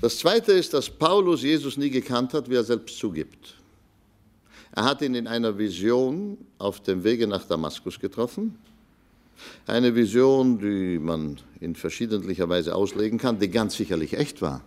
Das 0.00 0.18
Zweite 0.18 0.52
ist, 0.52 0.72
dass 0.72 0.88
Paulus 0.88 1.42
Jesus 1.42 1.76
nie 1.76 1.90
gekannt 1.90 2.32
hat, 2.34 2.48
wie 2.48 2.54
er 2.54 2.64
selbst 2.64 2.98
zugibt. 2.98 3.56
Er 4.72 4.84
hat 4.84 5.02
ihn 5.02 5.14
in 5.14 5.26
einer 5.26 5.58
Vision 5.58 6.38
auf 6.58 6.80
dem 6.80 7.02
Wege 7.02 7.26
nach 7.26 7.44
Damaskus 7.44 7.98
getroffen. 7.98 8.56
Eine 9.66 9.94
Vision, 9.94 10.58
die 10.58 10.98
man 10.98 11.38
in 11.60 11.74
verschiedentlicher 11.74 12.48
Weise 12.48 12.74
auslegen 12.74 13.18
kann, 13.18 13.38
die 13.38 13.48
ganz 13.48 13.74
sicherlich 13.74 14.14
echt 14.14 14.40
war. 14.40 14.62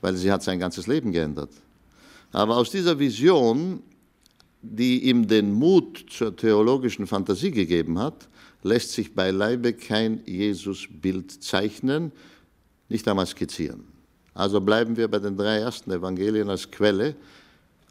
weil 0.00 0.14
sie 0.16 0.30
hat 0.30 0.42
sein 0.42 0.58
ganzes 0.58 0.86
Leben 0.86 1.12
geändert. 1.12 1.50
Aber 2.32 2.56
aus 2.56 2.70
dieser 2.70 2.98
Vision, 2.98 3.82
die 4.74 5.04
ihm 5.04 5.28
den 5.28 5.52
Mut 5.52 6.06
zur 6.10 6.34
theologischen 6.36 7.06
Fantasie 7.06 7.50
gegeben 7.50 7.98
hat, 7.98 8.28
lässt 8.62 8.92
sich 8.92 9.14
beileibe 9.14 9.72
kein 9.72 10.22
Jesusbild 10.26 11.42
zeichnen, 11.42 12.12
nicht 12.88 13.06
einmal 13.08 13.26
skizzieren. 13.26 13.84
Also 14.34 14.60
bleiben 14.60 14.96
wir 14.96 15.08
bei 15.08 15.18
den 15.18 15.36
drei 15.36 15.58
ersten 15.58 15.90
Evangelien 15.90 16.50
als 16.50 16.70
Quelle, 16.70 17.16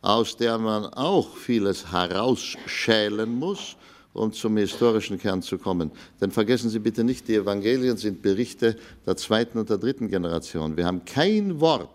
aus 0.02 0.38
der 0.38 0.58
man 0.60 0.86
auch 0.86 1.36
vieles 1.36 1.92
herausschälen 1.92 3.34
muss, 3.34 3.76
um 4.14 4.32
zum 4.32 4.56
historischen 4.58 5.18
Kern 5.18 5.42
zu 5.42 5.58
kommen. 5.58 5.92
Denn 6.22 6.32
vergessen 6.32 6.70
Sie 6.70 6.80
bitte 6.80 7.04
nicht, 7.04 7.28
die 7.28 7.36
Evangelien 7.36 7.98
sind 7.98 8.22
Berichte 8.22 8.78
der 9.06 9.18
zweiten 9.18 9.58
und 9.58 9.70
der 9.70 9.78
dritten 9.78 10.08
Generation. 10.08 10.78
Wir 10.78 10.86
haben 10.86 11.04
kein 11.04 11.60
Wort 11.60 11.90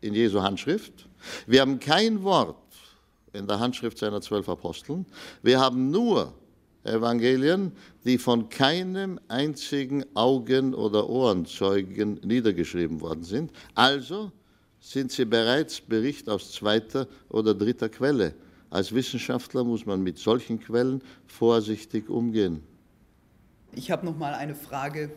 in 0.00 0.14
Jesu 0.14 0.40
Handschrift, 0.40 1.06
wir 1.46 1.60
haben 1.60 1.80
kein 1.80 2.22
Wort 2.22 2.56
in 3.36 3.46
der 3.46 3.60
Handschrift 3.60 3.98
seiner 3.98 4.20
zwölf 4.20 4.48
Aposteln, 4.48 5.06
wir 5.42 5.60
haben 5.60 5.90
nur 5.90 6.32
Evangelien, 6.84 7.72
die 8.04 8.18
von 8.18 8.48
keinem 8.48 9.18
einzigen 9.28 10.04
Augen- 10.14 10.74
oder 10.74 11.08
Ohrenzeugen 11.08 12.20
niedergeschrieben 12.24 13.00
worden 13.00 13.24
sind. 13.24 13.50
Also 13.74 14.32
sind 14.80 15.10
sie 15.10 15.24
bereits 15.24 15.80
Bericht 15.80 16.28
aus 16.28 16.52
zweiter 16.52 17.08
oder 17.28 17.54
dritter 17.54 17.88
Quelle. 17.88 18.34
Als 18.70 18.94
Wissenschaftler 18.94 19.64
muss 19.64 19.86
man 19.86 20.02
mit 20.02 20.18
solchen 20.18 20.60
Quellen 20.60 21.02
vorsichtig 21.26 22.08
umgehen. 22.08 22.62
Ich 23.72 23.90
habe 23.90 24.06
noch 24.06 24.16
mal 24.16 24.34
eine 24.34 24.54
Frage 24.54 25.10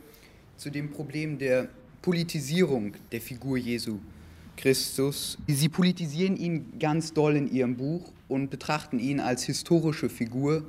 zu 0.58 0.70
dem 0.70 0.92
Problem 0.92 1.38
der 1.38 1.70
Politisierung 2.02 2.94
der 3.12 3.22
Figur 3.22 3.58
Jesu 3.58 4.00
Christus. 4.60 5.38
Sie 5.48 5.70
politisieren 5.70 6.36
ihn 6.36 6.80
ganz 6.80 7.14
doll 7.14 7.36
in 7.36 7.52
Ihrem 7.52 7.78
Buch 7.78 8.12
und 8.28 8.50
betrachten 8.50 9.00
ihn 9.00 9.20
als 9.20 9.44
historische 9.44 10.10
Figur 10.10 10.64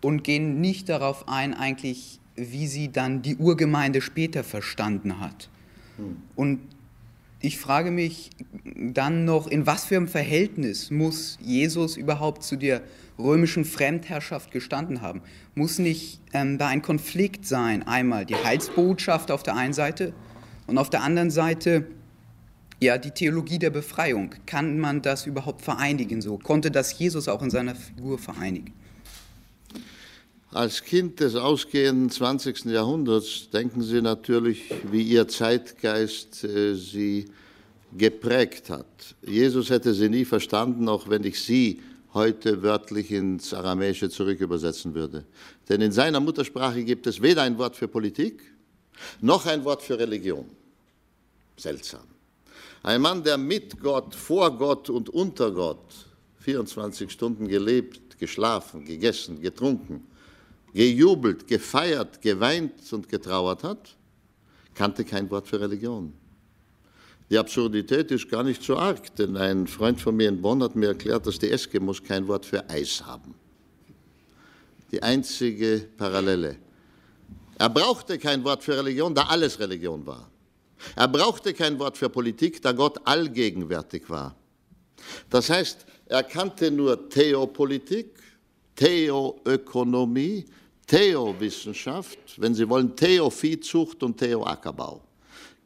und 0.00 0.24
gehen 0.24 0.60
nicht 0.60 0.88
darauf 0.88 1.28
ein, 1.28 1.52
eigentlich, 1.54 2.18
wie 2.34 2.66
sie 2.66 2.90
dann 2.90 3.22
die 3.22 3.36
Urgemeinde 3.36 4.00
später 4.00 4.42
verstanden 4.42 5.20
hat. 5.20 5.50
Hm. 5.98 6.16
Und 6.34 6.60
ich 7.40 7.58
frage 7.58 7.90
mich 7.90 8.30
dann 8.64 9.24
noch, 9.26 9.46
in 9.46 9.66
was 9.66 9.84
für 9.84 9.96
einem 9.96 10.08
Verhältnis 10.08 10.90
muss 10.90 11.38
Jesus 11.40 11.96
überhaupt 11.96 12.42
zu 12.42 12.56
der 12.56 12.82
römischen 13.18 13.64
Fremdherrschaft 13.64 14.50
gestanden 14.50 15.02
haben? 15.02 15.20
Muss 15.54 15.78
nicht 15.78 16.20
ähm, 16.32 16.58
da 16.58 16.68
ein 16.68 16.82
Konflikt 16.82 17.46
sein? 17.46 17.82
Einmal 17.82 18.24
die 18.24 18.34
Heilsbotschaft 18.34 19.30
auf 19.30 19.42
der 19.42 19.56
einen 19.56 19.74
Seite 19.74 20.14
und 20.66 20.78
auf 20.78 20.90
der 20.90 21.02
anderen 21.02 21.30
Seite 21.30 21.86
ja, 22.80 22.98
die 22.98 23.10
Theologie 23.10 23.58
der 23.58 23.70
Befreiung. 23.70 24.34
Kann 24.44 24.78
man 24.78 25.02
das 25.02 25.26
überhaupt 25.26 25.62
vereinigen 25.62 26.20
so? 26.20 26.38
Konnte 26.38 26.70
das 26.70 26.98
Jesus 26.98 27.28
auch 27.28 27.42
in 27.42 27.50
seiner 27.50 27.74
Figur 27.74 28.18
vereinigen? 28.18 28.72
Als 30.52 30.82
Kind 30.82 31.20
des 31.20 31.34
ausgehenden 31.34 32.08
20. 32.08 32.66
Jahrhunderts 32.66 33.50
denken 33.50 33.82
Sie 33.82 34.00
natürlich, 34.00 34.72
wie 34.90 35.02
Ihr 35.02 35.28
Zeitgeist 35.28 36.44
äh, 36.44 36.74
Sie 36.74 37.26
geprägt 37.96 38.70
hat. 38.70 38.86
Jesus 39.26 39.70
hätte 39.70 39.92
Sie 39.92 40.08
nie 40.08 40.24
verstanden, 40.24 40.88
auch 40.88 41.08
wenn 41.08 41.24
ich 41.24 41.40
Sie 41.40 41.80
heute 42.14 42.62
wörtlich 42.62 43.10
ins 43.10 43.52
Aramäische 43.52 44.08
zurückübersetzen 44.08 44.94
würde. 44.94 45.24
Denn 45.68 45.82
in 45.82 45.92
seiner 45.92 46.20
Muttersprache 46.20 46.84
gibt 46.84 47.06
es 47.06 47.20
weder 47.20 47.42
ein 47.42 47.58
Wort 47.58 47.76
für 47.76 47.88
Politik 47.88 48.42
noch 49.20 49.44
ein 49.46 49.64
Wort 49.64 49.82
für 49.82 49.98
Religion. 49.98 50.46
Seltsam. 51.56 52.15
Ein 52.86 53.00
Mann, 53.00 53.24
der 53.24 53.36
mit 53.36 53.80
Gott, 53.80 54.14
vor 54.14 54.56
Gott 54.56 54.88
und 54.90 55.08
unter 55.08 55.50
Gott 55.50 56.06
24 56.38 57.10
Stunden 57.10 57.48
gelebt, 57.48 58.16
geschlafen, 58.16 58.84
gegessen, 58.84 59.40
getrunken, 59.40 60.06
gejubelt, 60.72 61.48
gefeiert, 61.48 62.22
geweint 62.22 62.92
und 62.92 63.08
getrauert 63.08 63.64
hat, 63.64 63.96
kannte 64.72 65.04
kein 65.04 65.28
Wort 65.32 65.48
für 65.48 65.60
Religion. 65.60 66.12
Die 67.28 67.36
Absurdität 67.36 68.12
ist 68.12 68.28
gar 68.28 68.44
nicht 68.44 68.62
so 68.62 68.76
arg, 68.76 69.16
denn 69.16 69.36
ein 69.36 69.66
Freund 69.66 70.00
von 70.00 70.14
mir 70.14 70.28
in 70.28 70.40
Bonn 70.40 70.62
hat 70.62 70.76
mir 70.76 70.90
erklärt, 70.90 71.26
dass 71.26 71.40
die 71.40 71.50
Eskimos 71.50 72.00
kein 72.00 72.28
Wort 72.28 72.46
für 72.46 72.70
Eis 72.70 73.04
haben. 73.04 73.34
Die 74.92 75.02
einzige 75.02 75.88
Parallele. 75.96 76.54
Er 77.58 77.68
brauchte 77.68 78.16
kein 78.16 78.44
Wort 78.44 78.62
für 78.62 78.76
Religion, 78.76 79.12
da 79.12 79.22
alles 79.22 79.58
Religion 79.58 80.06
war. 80.06 80.30
Er 80.94 81.08
brauchte 81.08 81.54
kein 81.54 81.78
Wort 81.78 81.96
für 81.96 82.08
Politik, 82.08 82.60
da 82.62 82.72
Gott 82.72 82.98
allgegenwärtig 83.04 84.08
war. 84.08 84.34
Das 85.30 85.50
heißt, 85.50 85.86
er 86.06 86.22
kannte 86.22 86.70
nur 86.70 87.08
Theopolitik, 87.08 88.18
Theoökonomie, 88.74 90.44
Theowissenschaft, 90.86 92.18
wenn 92.36 92.54
Sie 92.54 92.68
wollen, 92.68 92.94
Theoviehzucht 92.94 94.02
und 94.02 94.16
Theoackerbau. 94.18 95.02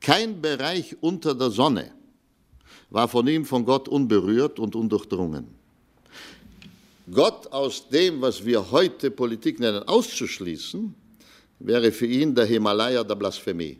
Kein 0.00 0.40
Bereich 0.40 0.96
unter 1.00 1.34
der 1.34 1.50
Sonne 1.50 1.92
war 2.88 3.06
von 3.06 3.26
ihm, 3.28 3.44
von 3.44 3.64
Gott 3.64 3.88
unberührt 3.88 4.58
und 4.58 4.74
undurchdrungen. 4.74 5.46
Gott 7.12 7.52
aus 7.52 7.88
dem, 7.88 8.20
was 8.20 8.44
wir 8.44 8.70
heute 8.70 9.10
Politik 9.10 9.60
nennen, 9.60 9.82
auszuschließen, 9.82 10.94
wäre 11.58 11.92
für 11.92 12.06
ihn 12.06 12.34
der 12.34 12.46
Himalaya 12.46 13.04
der 13.04 13.16
Blasphemie. 13.16 13.78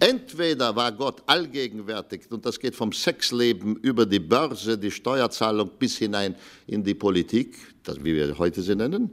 Entweder 0.00 0.74
war 0.74 0.92
Gott 0.92 1.22
allgegenwärtig, 1.26 2.22
und 2.30 2.46
das 2.46 2.58
geht 2.58 2.74
vom 2.74 2.90
Sexleben 2.90 3.76
über 3.76 4.06
die 4.06 4.18
Börse, 4.18 4.78
die 4.78 4.90
Steuerzahlung 4.90 5.70
bis 5.78 5.98
hinein 5.98 6.34
in 6.66 6.82
die 6.82 6.94
Politik, 6.94 7.58
das, 7.82 8.02
wie 8.02 8.14
wir 8.14 8.38
heute 8.38 8.62
sie 8.62 8.74
nennen, 8.74 9.10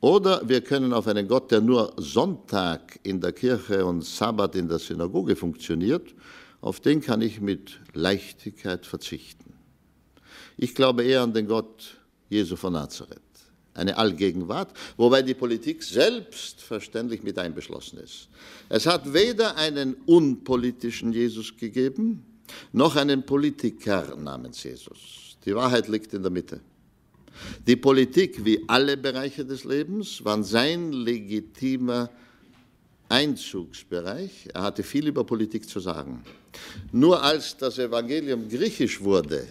oder 0.00 0.40
wir 0.48 0.62
können 0.62 0.94
auf 0.94 1.06
einen 1.06 1.28
Gott, 1.28 1.50
der 1.50 1.60
nur 1.60 1.92
Sonntag 1.98 2.98
in 3.02 3.20
der 3.20 3.32
Kirche 3.32 3.84
und 3.84 4.02
Sabbat 4.02 4.56
in 4.56 4.66
der 4.66 4.78
Synagoge 4.78 5.36
funktioniert, 5.36 6.14
auf 6.62 6.80
den 6.80 7.02
kann 7.02 7.20
ich 7.20 7.42
mit 7.42 7.78
Leichtigkeit 7.92 8.86
verzichten. 8.86 9.52
Ich 10.56 10.74
glaube 10.74 11.04
eher 11.04 11.20
an 11.20 11.34
den 11.34 11.46
Gott 11.46 11.98
Jesu 12.30 12.56
von 12.56 12.72
Nazareth, 12.72 13.20
eine 13.74 13.96
Allgegenwart, 13.96 14.76
wobei 14.96 15.22
die 15.22 15.34
Politik 15.34 15.82
selbstverständlich 15.82 17.22
mit 17.22 17.38
einbeschlossen 17.38 17.98
ist. 17.98 18.28
Es 18.68 18.86
hat 18.86 19.12
weder 19.12 19.56
einen 19.56 19.94
unpolitischen 20.06 21.12
Jesus 21.12 21.56
gegeben, 21.56 22.24
noch 22.72 22.96
einen 22.96 23.24
Politiker 23.24 24.16
namens 24.16 24.62
Jesus. 24.62 25.36
Die 25.44 25.54
Wahrheit 25.54 25.88
liegt 25.88 26.12
in 26.14 26.22
der 26.22 26.30
Mitte. 26.30 26.60
Die 27.66 27.76
Politik, 27.76 28.44
wie 28.44 28.62
alle 28.66 28.96
Bereiche 28.96 29.44
des 29.44 29.64
Lebens, 29.64 30.24
war 30.24 30.42
sein 30.42 30.92
legitimer 30.92 32.10
Einzugsbereich. 33.08 34.48
Er 34.52 34.62
hatte 34.62 34.82
viel 34.82 35.08
über 35.08 35.24
Politik 35.24 35.68
zu 35.68 35.80
sagen. 35.80 36.22
Nur 36.92 37.22
als 37.22 37.56
das 37.56 37.78
Evangelium 37.78 38.48
griechisch 38.48 39.00
wurde, 39.00 39.46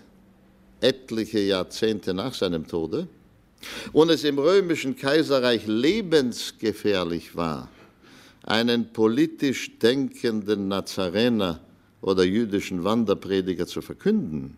etliche 0.81 1.39
Jahrzehnte 1.39 2.13
nach 2.13 2.33
seinem 2.33 2.67
Tode, 2.67 3.07
und 3.93 4.09
es 4.09 4.23
im 4.23 4.39
römischen 4.39 4.95
Kaiserreich 4.95 5.67
lebensgefährlich 5.67 7.35
war, 7.35 7.69
einen 8.43 8.91
politisch 8.93 9.77
denkenden 9.79 10.67
Nazarener 10.67 11.59
oder 12.01 12.23
jüdischen 12.23 12.83
Wanderprediger 12.83 13.67
zu 13.67 13.81
verkünden, 13.81 14.57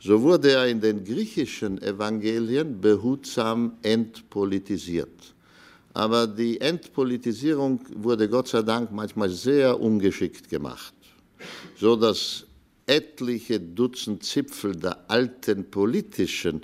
so 0.00 0.20
wurde 0.22 0.50
er 0.50 0.66
in 0.66 0.80
den 0.80 1.04
griechischen 1.04 1.80
Evangelien 1.80 2.80
behutsam 2.80 3.74
entpolitisiert. 3.82 5.34
Aber 5.94 6.26
die 6.26 6.60
Entpolitisierung 6.60 7.80
wurde 7.94 8.28
Gott 8.28 8.48
sei 8.48 8.62
Dank 8.62 8.90
manchmal 8.90 9.28
sehr 9.28 9.78
ungeschickt 9.78 10.48
gemacht, 10.48 10.94
so 11.78 11.94
dass 11.94 12.46
etliche 12.86 13.60
Dutzend 13.60 14.24
Zipfel 14.24 14.74
der 14.74 15.08
alten 15.08 15.70
politischen 15.70 16.62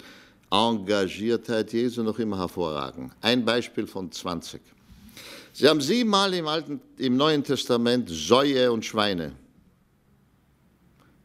Engagiertheit 0.50 1.72
Jesu 1.72 2.02
noch 2.02 2.18
immer 2.18 2.38
hervorragen. 2.38 3.12
Ein 3.20 3.44
Beispiel 3.44 3.86
von 3.86 4.10
20. 4.10 4.60
Sie 5.52 5.68
haben 5.68 5.80
siebenmal 5.80 6.32
im, 6.34 6.46
Alten, 6.46 6.80
im 6.96 7.16
Neuen 7.16 7.44
Testament 7.44 8.08
Säue 8.08 8.70
und 8.70 8.84
Schweine 8.84 9.32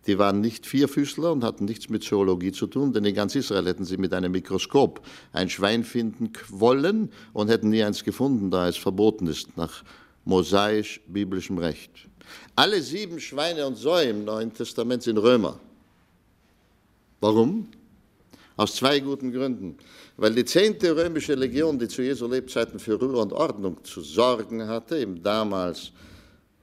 die 0.08 0.20
waren 0.20 0.42
nicht 0.42 0.66
Vierfüßler 0.66 1.32
und 1.32 1.44
hatten 1.44 1.66
nichts 1.66 1.90
mit 1.90 2.04
Zoologie 2.04 2.52
zu 2.52 2.68
tun, 2.68 2.94
denn 2.94 3.06
in 3.06 3.16
ganz 3.16 3.36
Israel 3.36 3.66
hätten 3.66 3.86
sie 3.86 3.98
mit 3.98 4.14
einem 4.14 4.32
Mikroskop 4.34 5.02
ein 5.32 5.50
Schwein 5.50 5.84
finden 5.84 6.32
wollen 6.50 7.12
und 7.32 7.50
hätten 7.50 7.70
nie 7.70 7.84
eins 7.84 8.04
gefunden, 8.04 8.52
da 8.52 8.68
es 8.68 8.78
verboten 8.78 9.28
ist 9.28 9.56
nach 9.56 9.84
mosaisch-biblischem 10.26 11.58
Recht. 11.58 11.92
Alle 12.56 12.82
sieben 12.82 13.20
Schweine 13.20 13.66
und 13.66 13.76
Säue 13.76 14.10
im 14.10 14.26
Neuen 14.26 14.54
Testament 14.54 15.04
sind 15.04 15.18
Römer. 15.18 15.60
Warum? 17.22 17.68
Aus 18.56 18.76
zwei 18.76 19.00
guten 19.00 19.32
Gründen. 19.32 19.78
Weil 20.18 20.36
die 20.36 20.46
zehnte 20.46 20.96
römische 20.96 21.34
Legion, 21.34 21.80
die 21.80 21.88
zu 21.88 22.04
Jesu 22.04 22.28
Lebzeiten 22.28 22.80
für 22.80 22.94
Ruhe 22.94 23.18
und 23.18 23.34
Ordnung 23.34 23.84
zu 23.84 24.02
sorgen 24.02 24.68
hatte, 24.68 24.98
im 24.98 25.24
damals 25.24 25.92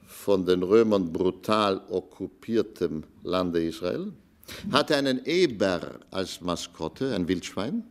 von 0.07 0.47
den 0.47 0.63
Römern 0.63 1.13
brutal 1.13 1.81
okkupiertem 1.89 3.03
Lande 3.25 3.65
Israel, 3.65 4.13
hatte 4.71 4.97
einen 4.97 5.25
Eber 5.25 5.99
als 6.11 6.41
Maskotte, 6.41 7.15
ein 7.15 7.27
Wildschwein. 7.27 7.85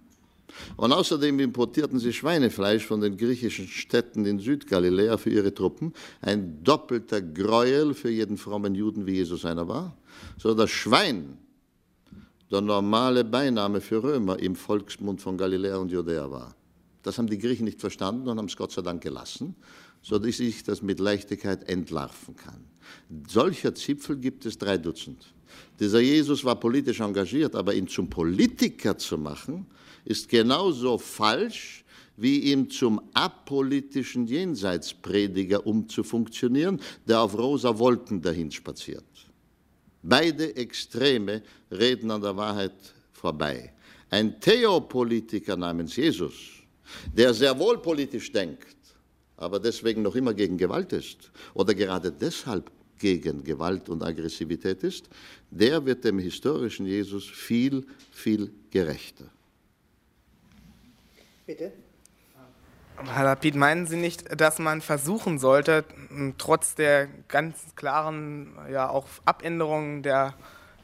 Und 0.77 0.93
außerdem 0.93 1.39
importierten 1.39 1.99
sie 1.99 2.13
Schweinefleisch 2.13 2.85
von 2.85 3.01
den 3.01 3.17
griechischen 3.17 3.67
Städten 3.67 4.25
in 4.25 4.39
Südgaliläa 4.39 5.17
für 5.17 5.29
ihre 5.29 5.53
Truppen. 5.53 5.93
Ein 6.21 6.63
doppelter 6.63 7.21
Gräuel 7.21 7.93
für 7.93 8.09
jeden 8.09 8.37
frommen 8.37 8.75
Juden, 8.75 9.05
wie 9.05 9.15
Jesus 9.15 9.45
einer 9.45 9.67
war. 9.67 9.95
So 10.37 10.53
das 10.53 10.71
Schwein, 10.71 11.37
der 12.51 12.61
normale 12.61 13.23
Beiname 13.23 13.81
für 13.81 14.03
Römer 14.03 14.39
im 14.39 14.55
Volksmund 14.55 15.21
von 15.21 15.37
Galiläa 15.37 15.77
und 15.77 15.91
Judäa 15.91 16.29
war. 16.29 16.55
Das 17.03 17.17
haben 17.17 17.27
die 17.27 17.37
Griechen 17.37 17.65
nicht 17.65 17.79
verstanden 17.79 18.27
und 18.27 18.37
haben 18.37 18.47
es 18.47 18.57
Gott 18.57 18.71
sei 18.71 18.81
Dank 18.81 19.01
gelassen, 19.01 19.55
sodass 20.01 20.39
ich 20.39 20.63
das 20.63 20.81
mit 20.81 20.99
Leichtigkeit 20.99 21.69
entlarven 21.69 22.35
kann. 22.35 22.63
Solcher 23.27 23.75
Zipfel 23.75 24.17
gibt 24.17 24.45
es 24.45 24.57
drei 24.57 24.77
Dutzend. 24.77 25.33
Dieser 25.79 25.99
Jesus 25.99 26.43
war 26.43 26.59
politisch 26.59 26.99
engagiert, 26.99 27.55
aber 27.55 27.73
ihn 27.73 27.87
zum 27.87 28.09
Politiker 28.09 28.97
zu 28.97 29.17
machen, 29.17 29.65
ist 30.05 30.27
genauso 30.29 30.97
falsch, 30.97 31.85
wie 32.17 32.51
ihm 32.51 32.69
zum 32.69 33.01
apolitischen 33.13 34.27
Jenseitsprediger 34.27 35.65
umzufunktionieren, 35.65 36.81
der 37.07 37.21
auf 37.21 37.37
rosa 37.37 37.77
Wolken 37.79 38.21
dahin 38.21 38.51
spaziert. 38.51 39.05
Beide 40.01 40.55
Extreme 40.55 41.41
reden 41.71 42.11
an 42.11 42.21
der 42.21 42.35
Wahrheit 42.35 42.93
vorbei. 43.11 43.71
Ein 44.09 44.39
Theopolitiker 44.39 45.55
namens 45.55 45.95
Jesus, 45.95 46.33
der 47.13 47.33
sehr 47.33 47.57
wohl 47.59 47.77
politisch 47.79 48.31
denkt, 48.31 48.77
aber 49.37 49.59
deswegen 49.59 50.01
noch 50.01 50.15
immer 50.15 50.33
gegen 50.33 50.57
Gewalt 50.57 50.93
ist 50.93 51.31
oder 51.53 51.73
gerade 51.73 52.11
deshalb 52.11 52.71
gegen 52.97 53.43
Gewalt 53.43 53.89
und 53.89 54.03
Aggressivität 54.03 54.83
ist, 54.83 55.09
der 55.49 55.85
wird 55.85 56.03
dem 56.03 56.19
historischen 56.19 56.85
Jesus 56.85 57.25
viel, 57.25 57.85
viel 58.11 58.51
gerechter. 58.69 59.25
Bitte. 61.45 61.71
Herr 63.07 63.23
Lapid, 63.23 63.55
meinen 63.55 63.87
Sie 63.87 63.95
nicht, 63.95 64.39
dass 64.39 64.59
man 64.59 64.81
versuchen 64.81 65.39
sollte, 65.39 65.85
trotz 66.37 66.75
der 66.75 67.07
ganz 67.27 67.75
klaren 67.75 68.57
ja, 68.71 68.89
auch 68.89 69.05
Abänderungen 69.25 70.03
der, 70.03 70.33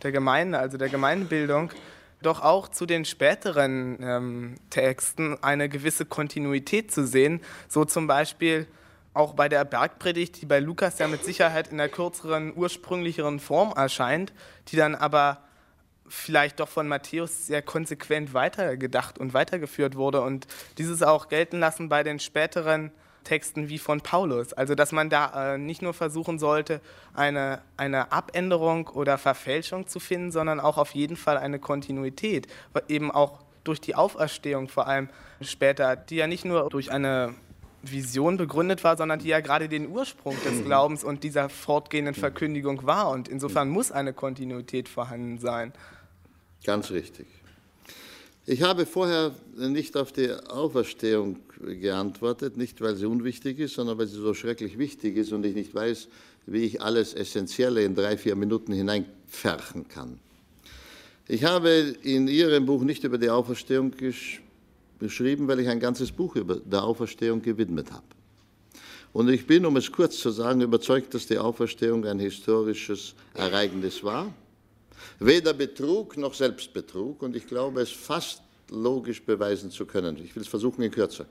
der 0.01 0.11
Gemeinde, 0.11 0.57
also 0.57 0.77
der 0.77 0.87
Gemeindebildung, 0.87 1.71
doch 2.21 2.41
auch 2.41 2.69
zu 2.69 2.85
den 2.85 3.03
späteren 3.03 3.97
ähm, 4.01 4.55
Texten 4.69 5.37
eine 5.43 5.67
gewisse 5.67 6.05
Kontinuität 6.05 6.91
zu 6.91 7.05
sehen, 7.05 7.41
so 7.67 7.83
zum 7.83 8.07
Beispiel 8.07 8.65
auch 9.13 9.33
bei 9.33 9.49
der 9.49 9.65
Bergpredigt, 9.65 10.41
die 10.41 10.45
bei 10.45 10.59
Lukas 10.59 10.99
ja 10.99 11.07
mit 11.07 11.23
Sicherheit 11.23 11.67
in 11.67 11.77
der 11.77 11.89
kürzeren, 11.89 12.53
ursprünglicheren 12.55 13.39
Form 13.39 13.73
erscheint, 13.75 14.33
die 14.69 14.77
dann 14.77 14.95
aber 14.95 15.39
vielleicht 16.07 16.59
doch 16.59 16.69
von 16.69 16.87
Matthäus 16.87 17.47
sehr 17.47 17.61
konsequent 17.61 18.33
weitergedacht 18.33 19.17
und 19.17 19.33
weitergeführt 19.33 19.95
wurde 19.95 20.21
und 20.21 20.47
dieses 20.77 21.01
auch 21.01 21.29
gelten 21.29 21.59
lassen 21.59 21.89
bei 21.89 22.03
den 22.03 22.19
späteren 22.19 22.91
Texten 23.23 23.69
wie 23.69 23.79
von 23.79 24.01
Paulus. 24.01 24.53
Also 24.53 24.75
dass 24.75 24.91
man 24.91 25.09
da 25.09 25.55
äh, 25.55 25.57
nicht 25.57 25.81
nur 25.81 25.93
versuchen 25.93 26.39
sollte, 26.39 26.79
eine, 27.13 27.61
eine 27.75 28.11
Abänderung 28.11 28.87
oder 28.87 29.17
Verfälschung 29.17 29.87
zu 29.87 29.99
finden, 29.99 30.31
sondern 30.31 30.59
auch 30.59 30.77
auf 30.77 30.91
jeden 30.91 31.17
Fall 31.17 31.37
eine 31.37 31.59
Kontinuität, 31.59 32.47
eben 32.87 33.11
auch 33.11 33.39
durch 33.63 33.81
die 33.81 33.95
Auferstehung 33.95 34.69
vor 34.69 34.87
allem 34.87 35.09
später, 35.41 35.95
die 35.95 36.17
ja 36.17 36.27
nicht 36.27 36.45
nur 36.45 36.69
durch 36.69 36.91
eine 36.91 37.33
Vision 37.81 38.37
begründet 38.37 38.83
war, 38.83 38.97
sondern 38.97 39.19
die 39.19 39.27
ja 39.27 39.39
gerade 39.41 39.69
den 39.69 39.89
Ursprung 39.89 40.35
des 40.43 40.63
Glaubens 40.65 41.03
und 41.03 41.23
dieser 41.23 41.49
fortgehenden 41.49 42.15
Verkündigung 42.15 42.85
war. 42.85 43.09
Und 43.09 43.27
insofern 43.27 43.69
muss 43.69 43.91
eine 43.91 44.13
Kontinuität 44.13 44.89
vorhanden 44.89 45.39
sein. 45.39 45.73
Ganz 46.65 46.89
richtig. 46.89 47.27
Ich 48.47 48.63
habe 48.63 48.85
vorher 48.85 49.33
nicht 49.55 49.95
auf 49.97 50.11
die 50.11 50.31
Auferstehung 50.31 51.37
geantwortet, 51.59 52.57
nicht 52.57 52.81
weil 52.81 52.95
sie 52.95 53.05
unwichtig 53.05 53.59
ist, 53.59 53.75
sondern 53.75 53.97
weil 53.97 54.07
sie 54.07 54.19
so 54.19 54.33
schrecklich 54.33 54.77
wichtig 54.77 55.15
ist 55.17 55.31
und 55.31 55.45
ich 55.45 55.55
nicht 55.55 55.73
weiß, 55.73 56.07
wie 56.47 56.63
ich 56.63 56.81
alles 56.81 57.13
Essentielle 57.13 57.83
in 57.83 57.95
drei, 57.95 58.17
vier 58.17 58.35
Minuten 58.35 58.73
hineinpferchen 58.73 59.87
kann. 59.87 60.19
Ich 61.27 61.43
habe 61.43 61.95
in 62.03 62.27
Ihrem 62.27 62.65
Buch 62.65 62.83
nicht 62.83 63.03
über 63.03 63.17
die 63.17 63.29
Auferstehung 63.29 63.91
geschrieben, 64.99 65.47
weil 65.47 65.59
ich 65.59 65.69
ein 65.69 65.79
ganzes 65.79 66.11
Buch 66.11 66.35
über 66.35 66.57
die 66.57 66.75
Auferstehung 66.75 67.41
gewidmet 67.41 67.91
habe. 67.91 68.05
Und 69.11 69.29
ich 69.29 69.47
bin, 69.47 69.65
um 69.65 69.75
es 69.77 69.91
kurz 69.91 70.17
zu 70.17 70.29
sagen, 70.29 70.61
überzeugt, 70.61 71.13
dass 71.13 71.25
die 71.25 71.37
Auferstehung 71.37 72.05
ein 72.05 72.19
historisches 72.19 73.15
Ereignis 73.33 74.03
war 74.03 74.31
Weder 75.19 75.53
Betrug 75.53 76.17
noch 76.17 76.33
Selbstbetrug 76.33 77.21
und 77.21 77.35
ich 77.35 77.47
glaube, 77.47 77.81
es 77.81 77.91
fast 77.91 78.41
logisch 78.69 79.21
beweisen 79.23 79.71
zu 79.71 79.85
können. 79.85 80.17
Ich 80.23 80.35
will 80.35 80.43
es 80.43 80.47
versuchen 80.47 80.81
in 80.81 80.91
Kürze. 80.91 81.25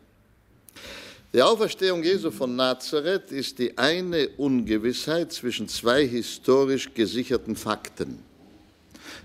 Die 1.33 1.43
Auferstehung 1.43 2.05
Jesu 2.05 2.31
von 2.31 2.55
Nazareth 2.55 3.33
ist 3.33 3.59
die 3.59 3.77
eine 3.77 4.29
Ungewissheit 4.37 5.33
zwischen 5.33 5.69
zwei 5.69 6.07
historisch 6.07 6.95
gesicherten 6.95 7.57
Fakten. 7.57 8.21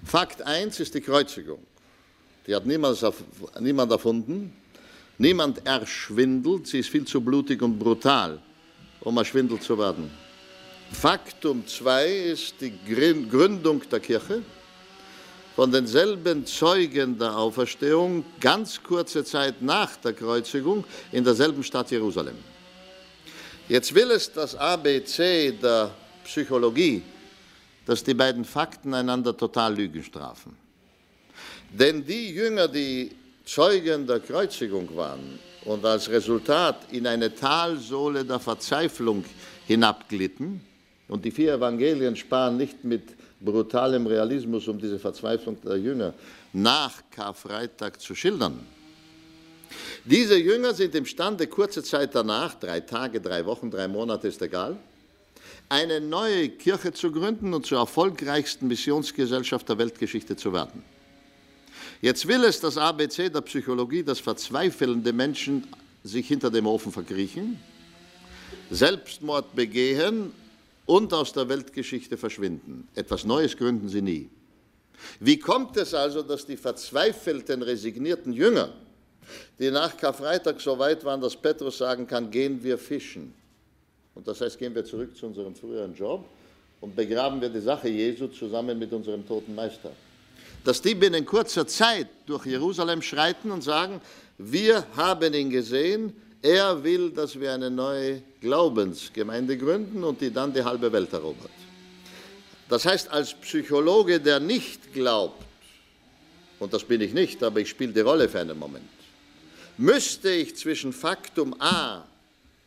Fakt 0.04 0.41
1 0.41 0.80
ist 0.80 0.95
die 0.95 1.02
Kreuzigung. 1.02 1.60
Die 2.47 2.56
hat 2.56 2.65
niemand 2.65 3.91
erfunden, 3.91 4.54
niemand 5.19 5.65
erschwindelt, 5.67 6.65
sie 6.65 6.80
ist 6.80 6.89
viel 6.89 7.06
zu 7.06 7.21
blutig 7.21 7.62
und 7.62 7.78
brutal, 7.78 8.41
um 9.02 9.15
erschwindelt 9.17 9.62
zu 9.62 9.78
werden. 9.78 10.10
Faktum 10.91 11.65
2 11.65 12.08
ist 12.08 12.56
die 12.60 12.73
Gründung 12.86 13.82
der 13.89 13.99
Kirche 13.99 14.41
von 15.56 15.71
denselben 15.71 16.45
Zeugen 16.45 17.17
der 17.17 17.38
Auferstehung 17.38 18.25
ganz 18.39 18.82
kurze 18.82 19.23
Zeit 19.23 19.62
nach 19.62 19.95
der 19.97 20.13
Kreuzigung 20.13 20.84
in 21.12 21.23
derselben 21.23 21.63
Stadt 21.63 21.91
Jerusalem. 21.91 22.36
Jetzt 23.67 23.93
will 23.93 24.12
es 24.12 24.32
das 24.32 24.56
ABC 24.56 25.52
der 25.62 25.91
Psychologie, 26.23 27.04
dass 27.86 28.04
die 28.04 28.13
beiden 28.13 28.43
Fakten 28.43 28.93
einander 28.93 29.36
total 29.36 29.75
Lügen 29.75 30.04
strafen. 30.04 30.58
Denn 31.71 32.06
die 32.06 32.32
Jünger, 32.32 32.67
die 32.67 33.12
Zeugen 33.45 34.08
der 34.08 34.19
Kreuzigung 34.19 34.95
waren 34.95 35.39
und 35.65 35.86
als 35.86 36.10
Resultat 36.10 36.91
in 36.91 37.06
eine 37.06 37.34
Talsohle 37.34 38.25
der 38.25 38.39
Verzweiflung 38.39 39.23
hinabglitten, 39.67 40.68
und 41.09 41.25
die 41.25 41.31
vier 41.31 41.55
Evangelien 41.55 42.15
sparen 42.15 42.55
nicht 42.55 42.83
mit 42.85 43.03
brutalem 43.41 44.07
Realismus, 44.07 44.67
um 44.67 44.79
diese 44.79 44.99
Verzweiflung 44.99 45.57
der 45.61 45.77
Jünger 45.77 46.13
nach 46.53 47.01
Karfreitag 47.11 47.99
zu 47.99 48.15
schildern. 48.15 48.59
Diese 50.05 50.37
Jünger 50.37 50.73
sind 50.73 50.95
imstande, 50.95 51.47
kurze 51.47 51.83
Zeit 51.83 52.15
danach, 52.15 52.55
drei 52.55 52.79
Tage, 52.79 53.19
drei 53.19 53.45
Wochen, 53.45 53.69
drei 53.69 53.87
Monate 53.87 54.27
ist 54.27 54.41
egal, 54.41 54.77
eine 55.67 55.99
neue 55.99 56.49
Kirche 56.49 56.91
zu 56.91 57.11
gründen 57.11 57.53
und 57.53 57.65
zur 57.65 57.79
erfolgreichsten 57.79 58.67
Missionsgesellschaft 58.67 59.69
der 59.69 59.77
Weltgeschichte 59.77 60.35
zu 60.35 60.53
werden. 60.53 60.83
Jetzt 62.01 62.27
will 62.27 62.43
es 62.43 62.59
das 62.59 62.77
ABC 62.77 63.29
der 63.29 63.41
Psychologie, 63.41 64.03
dass 64.03 64.19
verzweifelnde 64.19 65.13
Menschen 65.13 65.67
sich 66.03 66.27
hinter 66.27 66.49
dem 66.49 66.65
Ofen 66.65 66.91
verkriechen, 66.91 67.59
Selbstmord 68.71 69.55
begehen 69.55 70.31
und 70.89 71.13
aus 71.13 71.32
der 71.34 71.47
Weltgeschichte 71.47 72.17
verschwinden. 72.17 72.88
Etwas 72.95 73.23
Neues 73.23 73.56
gründen 73.56 73.88
sie 73.89 74.02
nie. 74.02 74.28
Wie 75.19 75.38
kommt 75.38 75.78
es 75.78 75.93
also, 75.93 76.23
dass 76.23 76.47
die 76.47 76.58
verzweifelten, 76.58 77.62
resignierten 77.62 78.34
Jünger, 78.34 78.73
die 79.60 79.69
nach 79.69 79.95
Karfreitag 79.95 80.60
so 80.60 80.80
weit 80.80 81.06
waren, 81.06 81.21
dass 81.21 81.36
Petrus 81.36 81.78
sagen 81.78 82.08
kann, 82.08 82.32
gehen 82.32 82.63
wir 82.63 82.75
fischen. 82.80 83.36
Und 84.15 84.28
das 84.28 84.41
heißt, 84.41 84.58
gehen 84.58 84.73
wir 84.73 84.84
zurück 84.84 85.15
zu 85.15 85.28
unserem 85.28 85.54
früheren 85.54 85.93
Job 85.93 86.25
und 86.82 86.95
begraben 86.95 87.39
wir 87.39 87.49
die 87.49 87.62
Sache 87.62 87.88
Jesu 87.88 88.28
zusammen 88.28 88.80
mit 88.80 88.91
unserem 88.91 89.28
toten 89.28 89.54
Meister. 89.54 89.91
Dass 90.63 90.82
die 90.82 90.95
binnen 90.95 91.23
kurzer 91.23 91.67
Zeit 91.67 92.08
durch 92.25 92.47
Jerusalem 92.47 93.04
schreiten 93.04 93.52
und 93.52 93.62
sagen, 93.62 94.02
wir 94.39 94.88
haben 94.95 95.36
ihn 95.36 95.52
gesehen, 95.52 96.13
er 96.41 96.84
will, 96.84 97.12
dass 97.12 97.39
wir 97.39 97.54
eine 97.54 97.69
neue 97.69 98.21
Glaubensgemeinde 98.41 99.58
gründen 99.58 100.04
und 100.04 100.21
die 100.21 100.32
dann 100.32 100.54
die 100.54 100.63
halbe 100.63 100.91
Welt 100.91 101.12
erobert. 101.12 101.52
Das 102.69 102.86
heißt, 102.86 103.10
als 103.10 103.34
Psychologe, 103.34 104.19
der 104.19 104.39
nicht 104.39 104.93
glaubt, 104.93 105.43
und 106.60 106.73
das 106.73 106.84
bin 106.84 107.02
ich 107.02 107.13
nicht, 107.13 107.41
aber 107.43 107.60
ich 107.60 107.69
spiele 107.69 107.91
die 107.91 108.02
Rolle 108.02 108.30
für 108.30 108.39
einen 108.39 108.58
Moment, 108.58 108.86
müsste 109.78 110.30
ich 110.30 110.56
zwischen 110.56 110.93
Faktum 110.93 111.56
A, 111.60 112.04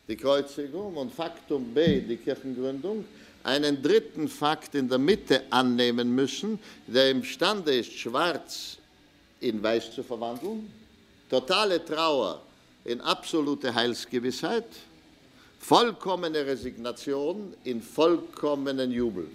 die 0.07 0.17
Kreuzigung, 0.17 0.97
und 0.97 1.13
Faktum 1.13 1.73
B, 1.73 2.01
die 2.01 2.17
Kirchengründung, 2.17 3.05
einen 3.43 3.81
dritten 3.81 4.27
Fakt 4.27 4.75
in 4.75 4.89
der 4.89 4.97
Mitte 4.97 5.43
annehmen 5.49 6.13
müssen, 6.13 6.59
der 6.87 7.11
imstande 7.11 7.75
ist, 7.75 7.91
schwarz 7.93 8.77
in 9.39 9.61
weiß 9.61 9.93
zu 9.93 10.03
verwandeln, 10.03 10.71
totale 11.29 11.83
Trauer 11.83 12.41
in 12.85 13.01
absolute 13.01 13.73
Heilsgewissheit, 13.73 14.65
Vollkommene 15.59 16.45
Resignation 16.45 17.53
in 17.63 17.81
vollkommenen 17.81 18.91
Jubel. 18.91 19.27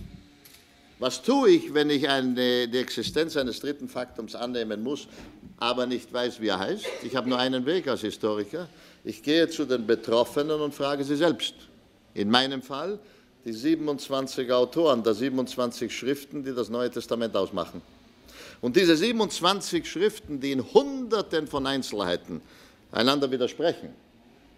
Was 0.99 1.23
tue 1.23 1.51
ich, 1.51 1.73
wenn 1.73 1.89
ich 1.89 2.07
eine, 2.09 2.69
die 2.69 2.79
Existenz 2.79 3.37
eines 3.37 3.61
dritten 3.61 3.89
Faktums 3.89 4.35
annehmen 4.35 4.83
muss, 4.83 5.09
aber 5.59 5.87
nicht 5.87 6.13
weiß, 6.13 6.41
wie 6.41 6.49
er 6.49 6.59
heißt? 6.59 6.85
Ich 7.03 7.17
habe 7.17 7.31
nur 7.31 7.39
einen 7.39 7.65
Weg 7.65 7.89
als 7.89 8.03
Historiker. 8.03 8.69
Ich 9.05 9.23
gehe 9.23 9.49
zu 9.49 9.65
den 9.65 9.87
Betroffenen 9.87 10.61
und 10.61 10.75
frage 10.75 11.03
sie 11.03 11.17
selbst. 11.17 11.55
In 12.13 12.31
meinem 12.31 12.61
Fall 12.61 12.99
die 13.45 13.53
27 13.53 14.53
Autoren 14.53 15.03
der 15.03 15.15
27 15.15 15.97
Schriften, 15.97 16.45
die 16.45 16.55
das 16.55 16.69
Neue 16.69 16.91
Testament 16.91 17.35
ausmachen. 17.37 17.81
Und 18.61 18.77
diese 18.77 18.97
27 18.97 19.89
Schriften, 19.89 20.41
die 20.41 20.53
in 20.53 20.75
Hunderten 20.75 21.47
von 21.47 21.67
Einzelheiten 21.67 22.43
einander 22.93 23.31
widersprechen, 23.31 23.91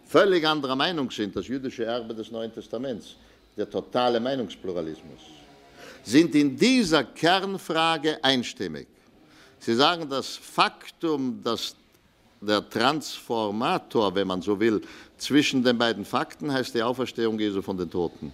völlig 0.06 0.46
anderer 0.46 0.76
Meinung 0.76 1.10
sind, 1.10 1.34
das 1.36 1.48
jüdische 1.48 1.84
Erbe 1.84 2.14
des 2.14 2.30
Neuen 2.30 2.52
Testaments, 2.52 3.16
der 3.56 3.68
totale 3.68 4.20
Meinungspluralismus, 4.20 5.20
sind 6.02 6.34
in 6.34 6.56
dieser 6.56 7.04
Kernfrage 7.04 8.22
einstimmig. 8.22 8.86
Sie 9.58 9.74
sagen, 9.74 10.08
das 10.08 10.36
Faktum, 10.36 11.42
dass 11.42 11.76
der 12.40 12.68
Transformator, 12.68 14.14
wenn 14.14 14.26
man 14.26 14.40
so 14.40 14.58
will, 14.58 14.80
zwischen 15.18 15.62
den 15.62 15.76
beiden 15.76 16.04
Fakten 16.04 16.50
heißt 16.50 16.74
die 16.74 16.82
Auferstehung 16.82 17.38
Jesu 17.38 17.60
von 17.60 17.76
den 17.76 17.90
Toten. 17.90 18.32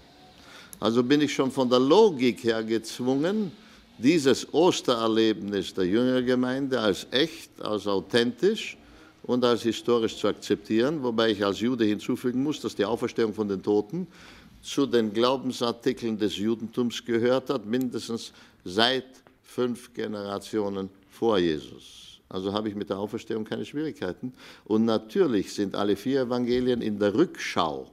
Also 0.79 1.03
bin 1.03 1.21
ich 1.21 1.35
schon 1.35 1.51
von 1.51 1.69
der 1.69 1.81
Logik 1.81 2.45
her 2.45 2.63
gezwungen, 2.63 3.51
dieses 3.99 4.53
Ostererlebnis 4.53 5.75
der 5.75 5.87
Jüngergemeinde 5.87 6.79
als 6.79 7.07
echt, 7.11 7.51
als 7.61 7.87
authentisch 7.87 8.77
und 9.27 9.45
als 9.45 9.62
historisch 9.62 10.17
zu 10.17 10.29
akzeptieren, 10.29 11.03
wobei 11.03 11.31
ich 11.31 11.45
als 11.45 11.61
Jude 11.61 11.85
hinzufügen 11.85 12.43
muss, 12.43 12.61
dass 12.61 12.75
die 12.75 12.85
Auferstehung 12.85 13.35
von 13.35 13.49
den 13.49 13.62
Toten 13.62 14.07
zu 14.62 14.87
den 14.87 15.12
Glaubensartikeln 15.12 16.19
des 16.19 16.37
Judentums 16.37 17.05
gehört 17.05 17.51
hat, 17.51 17.67
mindestens 17.67 18.33
seit 18.65 19.07
fünf 19.43 19.93
Generationen 19.95 20.91
vor 21.11 21.39
Jesus. 21.39 22.21
Also 22.29 22.53
habe 22.53 22.69
ich 22.69 22.75
mit 22.75 22.91
der 22.91 22.99
Auferstehung 22.99 23.45
keine 23.45 23.65
Schwierigkeiten. 23.65 24.33
Und 24.65 24.85
natürlich 24.85 25.55
sind 25.55 25.77
alle 25.77 25.95
vier 25.95 26.23
Evangelien 26.23 26.83
in 26.83 26.99
der 26.99 27.15
Rückschau 27.15 27.91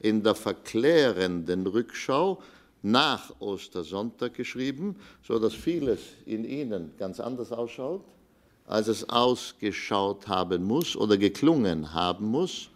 in 0.00 0.22
der 0.22 0.34
verklärenden 0.34 1.66
Rückschau 1.66 2.42
nach 2.82 3.38
Ostersonntag 3.40 4.34
geschrieben, 4.34 4.96
sodass 5.22 5.54
vieles 5.54 6.00
in 6.24 6.44
ihnen 6.44 6.92
ganz 6.98 7.20
anders 7.20 7.52
ausschaut, 7.52 8.02
als 8.70 8.86
es 8.86 9.08
ausgeschaut 9.10 10.28
haben 10.28 10.62
muss 10.62 10.96
oder 10.96 11.16
geklungen 11.16 11.92
haben 11.92 12.26
muss, 12.26 12.68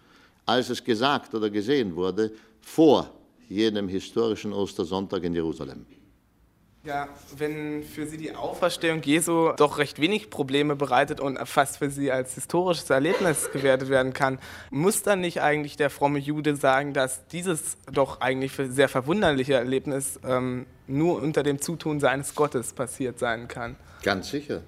als 0.45 0.69
es 0.69 0.83
gesagt 0.83 1.35
oder 1.35 1.49
gesehen 1.51 1.95
wurde 1.95 2.33
vor 2.61 3.11
jenem 3.49 3.89
historischen 3.89 4.53
Ostersonntag 4.53 5.23
in 5.23 5.35
Jerusalem. 5.35 5.87
Ja, 6.87 7.09
wenn 7.39 7.83
für 7.83 8.07
Sie 8.07 8.19
die 8.19 8.35
Auferstehung 8.35 9.01
Jesu 9.03 9.53
doch 9.57 9.79
recht 9.79 10.03
wenig 10.03 10.29
Probleme 10.29 10.77
bereitet 10.77 11.19
und 11.19 11.39
fast 11.49 11.79
für 11.79 11.89
Sie 11.89 12.13
als 12.13 12.35
historisches 12.35 12.91
Erlebnis 12.91 13.51
gewertet 13.53 13.89
werden 13.89 14.13
kann, 14.13 14.39
muss 14.71 15.03
dann 15.03 15.23
nicht 15.23 15.41
eigentlich 15.41 15.79
der 15.79 15.89
fromme 15.89 16.19
Jude 16.19 16.57
sagen, 16.57 16.93
dass 16.93 17.27
dieses 17.29 17.79
doch 17.91 18.21
eigentlich 18.21 18.53
sehr 18.69 18.91
verwunderliche 18.91 19.55
Erlebnis 19.55 20.21
ähm, 20.29 20.67
nur 20.87 21.23
unter 21.23 21.43
dem 21.43 21.59
Zutun 21.59 22.01
seines 22.01 22.35
Gottes 22.35 22.75
passiert 22.75 23.19
sein 23.19 23.49
kann? 23.49 23.77
Ganz 24.03 24.29
sicher. 24.29 24.61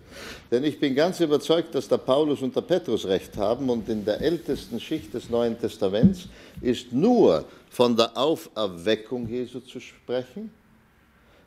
Denn 0.51 0.65
ich 0.65 0.81
bin 0.81 0.95
ganz 0.95 1.21
überzeugt, 1.21 1.75
dass 1.75 1.87
der 1.87 1.99
Paulus 1.99 2.41
und 2.41 2.57
der 2.57 2.63
Petrus 2.63 3.05
recht 3.05 3.37
haben 3.37 3.69
und 3.69 3.91
in 3.91 4.07
der 4.07 4.23
ältesten 4.23 4.81
Schicht 4.81 5.13
des 5.13 5.29
Neuen 5.29 5.61
Testaments 5.61 6.31
ist 6.63 6.95
nur 6.95 7.45
von 7.69 7.95
der 7.95 8.17
Auferweckung 8.17 9.29
Jesu 9.29 9.61
zu 9.61 9.81
sprechen 9.81 10.51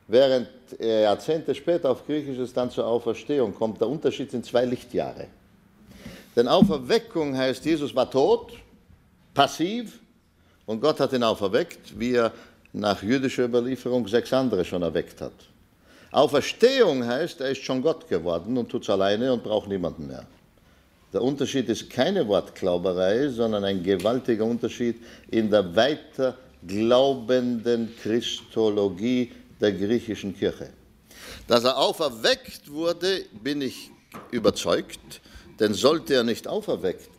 während 0.09 0.49
er 0.77 1.01
Jahrzehnte 1.01 1.55
später 1.55 1.91
auf 1.91 2.05
Griechisch 2.05 2.39
es 2.39 2.53
dann 2.53 2.69
zur 2.69 2.85
Auferstehung 2.85 3.55
kommt. 3.55 3.79
Der 3.79 3.87
Unterschied 3.87 4.31
sind 4.31 4.45
zwei 4.45 4.65
Lichtjahre. 4.65 5.27
Denn 6.35 6.47
Auferweckung 6.47 7.37
heißt, 7.37 7.63
Jesus 7.63 7.95
war 7.95 8.09
tot, 8.09 8.53
passiv, 9.33 9.99
und 10.65 10.81
Gott 10.81 10.99
hat 10.99 11.13
ihn 11.13 11.23
auferweckt, 11.23 11.99
wie 11.99 12.13
er 12.13 12.31
nach 12.73 13.01
jüdischer 13.01 13.45
Überlieferung 13.45 14.07
sechs 14.07 14.31
andere 14.33 14.63
schon 14.63 14.83
erweckt 14.83 15.21
hat. 15.21 15.33
Auferstehung 16.11 17.05
heißt, 17.05 17.41
er 17.41 17.49
ist 17.49 17.63
schon 17.63 17.81
Gott 17.81 18.07
geworden 18.07 18.57
und 18.57 18.69
tut 18.69 18.83
es 18.83 18.89
alleine 18.89 19.31
und 19.33 19.43
braucht 19.43 19.67
niemanden 19.67 20.07
mehr. 20.07 20.25
Der 21.11 21.23
Unterschied 21.23 21.69
ist 21.69 21.89
keine 21.89 22.27
Wortglauberei, 22.27 23.29
sondern 23.29 23.63
ein 23.63 23.81
gewaltiger 23.81 24.45
Unterschied 24.45 24.97
in 25.31 25.49
der 25.49 25.75
weiter 25.75 26.35
glaubenden 26.67 27.95
Christologie, 28.01 29.31
der 29.59 29.71
griechischen 29.73 30.37
Kirche. 30.37 30.69
Dass 31.47 31.63
er 31.63 31.77
auferweckt 31.77 32.71
wurde, 32.71 33.25
bin 33.43 33.61
ich 33.61 33.91
überzeugt, 34.31 35.21
denn 35.59 35.73
sollte 35.73 36.13
er 36.13 36.23
nicht 36.23 36.47
auferweckt 36.47 37.09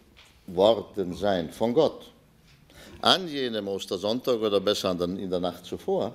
worden 0.47 1.15
sein 1.15 1.51
von 1.51 1.75
Gott, 1.75 2.11
an 3.03 3.29
jenem 3.29 3.69
Ostersonntag 3.69 4.41
oder 4.41 4.61
besser 4.61 4.93
in 5.01 5.31
der 5.31 5.41
Nacht 5.41 5.65
zuvor, 5.65 6.13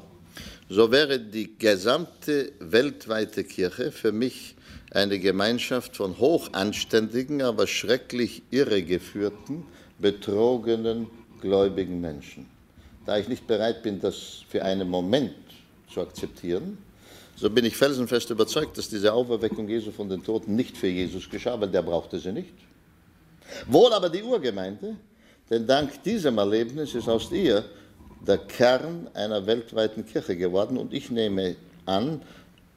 so 0.70 0.92
wäre 0.92 1.20
die 1.20 1.58
gesamte 1.58 2.52
weltweite 2.60 3.44
Kirche 3.44 3.92
für 3.92 4.12
mich 4.12 4.56
eine 4.92 5.20
Gemeinschaft 5.20 5.96
von 5.96 6.18
hochanständigen, 6.18 7.42
aber 7.42 7.68
schrecklich 7.68 8.42
irregeführten, 8.50 9.66
betrogenen, 10.00 11.08
gläubigen 11.42 12.02
Menschen. 12.02 12.48
Da 13.06 13.18
ich 13.18 13.28
nicht 13.28 13.46
bereit 13.46 13.84
bin, 13.84 14.00
das 14.00 14.44
für 14.50 14.64
einen 14.64 14.90
Moment 14.90 15.36
zu 15.96 16.02
akzeptieren, 16.02 16.78
so 17.38 17.50
bin 17.50 17.66
ich 17.66 17.76
felsenfest 17.76 18.30
überzeugt, 18.30 18.78
dass 18.78 18.90
diese 18.90 19.14
Auferweckung 19.14 19.68
Jesu 19.68 19.92
von 19.92 20.10
den 20.10 20.24
Toten 20.24 20.56
nicht 20.56 20.78
für 20.78 20.88
Jesus 20.88 21.30
geschah, 21.30 21.60
weil 21.60 21.70
der 21.70 21.82
brauchte 21.82 22.20
sie 22.20 22.32
nicht. 22.32 22.54
Wohl 23.68 23.92
aber 23.94 24.10
die 24.10 24.24
Urgemeinde, 24.24 24.96
denn 25.50 25.66
dank 25.68 26.04
diesem 26.04 26.38
Erlebnis 26.38 26.96
ist 26.96 27.08
aus 27.08 27.32
ihr 27.32 27.64
der 28.26 28.40
Kern 28.40 29.10
einer 29.14 29.46
weltweiten 29.46 30.06
Kirche 30.06 30.36
geworden 30.36 30.78
und 30.78 30.94
ich 30.94 31.12
nehme 31.12 31.56
an, 31.86 32.22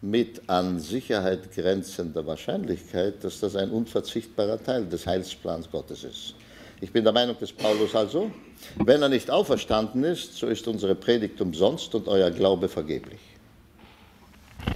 mit 0.01 0.43
an 0.47 0.79
Sicherheit 0.79 1.51
grenzender 1.53 2.25
Wahrscheinlichkeit, 2.27 3.25
dass 3.25 3.41
das 3.41 3.57
ein 3.57 3.71
unverzichtbarer 3.71 4.63
Teil 4.63 4.87
des 4.87 5.07
Heilsplans 5.07 5.71
Gottes 5.71 6.05
ist. 6.05 6.35
Ich 6.81 6.93
bin 6.93 7.03
der 7.03 7.13
Meinung 7.13 7.37
des 7.39 7.53
Paulus 7.53 7.95
also, 7.97 8.31
wenn 8.77 9.03
er 9.03 9.09
nicht 9.09 9.31
auferstanden 9.31 10.05
ist, 10.05 10.35
so 10.35 10.47
ist 10.47 10.69
unsere 10.69 10.95
Predigt 10.95 11.41
umsonst 11.41 11.95
und 11.95 12.09
euer 12.09 12.31
Glaube 12.31 12.69
vergeblich. 12.69 13.21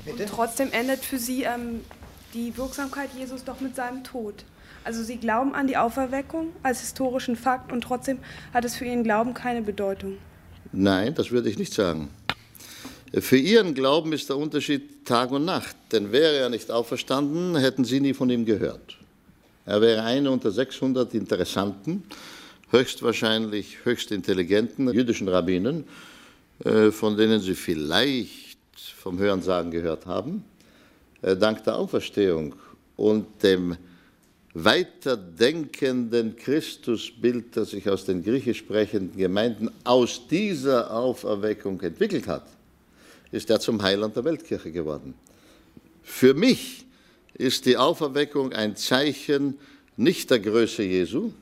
Und 0.06 0.18
trotzdem 0.28 0.70
endet 0.72 1.04
für 1.04 1.18
Sie 1.18 1.42
ähm, 1.42 1.80
die 2.34 2.56
Wirksamkeit 2.56 3.10
Jesus 3.16 3.44
doch 3.44 3.60
mit 3.60 3.76
seinem 3.76 4.04
Tod. 4.04 4.44
Also 4.84 5.02
Sie 5.02 5.16
glauben 5.16 5.54
an 5.54 5.66
die 5.66 5.76
Auferweckung 5.76 6.48
als 6.62 6.80
historischen 6.80 7.36
Fakt 7.36 7.72
und 7.72 7.82
trotzdem 7.82 8.18
hat 8.52 8.64
es 8.64 8.74
für 8.74 8.84
Ihren 8.84 9.04
Glauben 9.04 9.34
keine 9.34 9.62
Bedeutung. 9.62 10.18
Nein, 10.72 11.14
das 11.14 11.30
würde 11.30 11.48
ich 11.50 11.58
nicht 11.58 11.72
sagen. 11.72 12.10
Für 13.14 13.36
Ihren 13.36 13.74
Glauben 13.74 14.12
ist 14.12 14.28
der 14.28 14.38
Unterschied 14.38 15.04
Tag 15.04 15.30
und 15.30 15.44
Nacht, 15.44 15.76
denn 15.92 16.12
wäre 16.12 16.36
er 16.36 16.48
nicht 16.48 16.70
auferstanden, 16.70 17.56
hätten 17.56 17.84
Sie 17.84 18.00
nie 18.00 18.14
von 18.14 18.30
ihm 18.30 18.46
gehört. 18.46 18.96
Er 19.66 19.80
wäre 19.80 20.02
einer 20.02 20.32
unter 20.32 20.50
600 20.50 21.12
interessanten, 21.14 22.04
höchstwahrscheinlich 22.72 23.84
höchst 23.84 24.10
intelligenten 24.10 24.92
jüdischen 24.92 25.28
Rabbinen, 25.28 25.84
äh, 26.64 26.90
von 26.90 27.16
denen 27.16 27.40
Sie 27.40 27.54
vielleicht 27.54 28.58
vom 28.96 29.18
Hörensagen 29.18 29.70
gehört 29.70 30.06
haben, 30.06 30.44
äh, 31.20 31.36
dank 31.36 31.62
der 31.64 31.76
Auferstehung 31.76 32.54
und 32.96 33.42
dem 33.42 33.76
weiterdenkenden 34.54 36.36
Christusbild, 36.36 37.56
das 37.56 37.70
sich 37.70 37.88
aus 37.88 38.04
den 38.04 38.22
griechisch 38.22 38.58
sprechenden 38.58 39.16
Gemeinden 39.16 39.70
aus 39.84 40.26
dieser 40.28 40.94
Auferweckung 40.94 41.80
entwickelt 41.80 42.26
hat, 42.26 42.46
ist 43.30 43.50
er 43.50 43.60
zum 43.60 43.82
Heiland 43.82 44.16
der 44.16 44.24
Weltkirche 44.24 44.72
geworden. 44.72 45.14
Für 46.02 46.34
mich 46.34 46.84
ist 47.34 47.66
die 47.66 47.76
Auferweckung 47.76 48.52
ein 48.52 48.76
Zeichen 48.76 49.58
nicht 49.96 50.30
der 50.30 50.40
Größe 50.40 50.82
Jesu, 50.82 51.32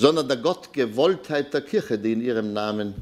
sondern 0.00 0.28
der 0.28 0.38
Gottgewolltheit 0.38 1.52
der 1.52 1.60
Kirche, 1.60 1.98
die 1.98 2.12
in 2.12 2.22
ihrem 2.22 2.54
Namen 2.54 2.94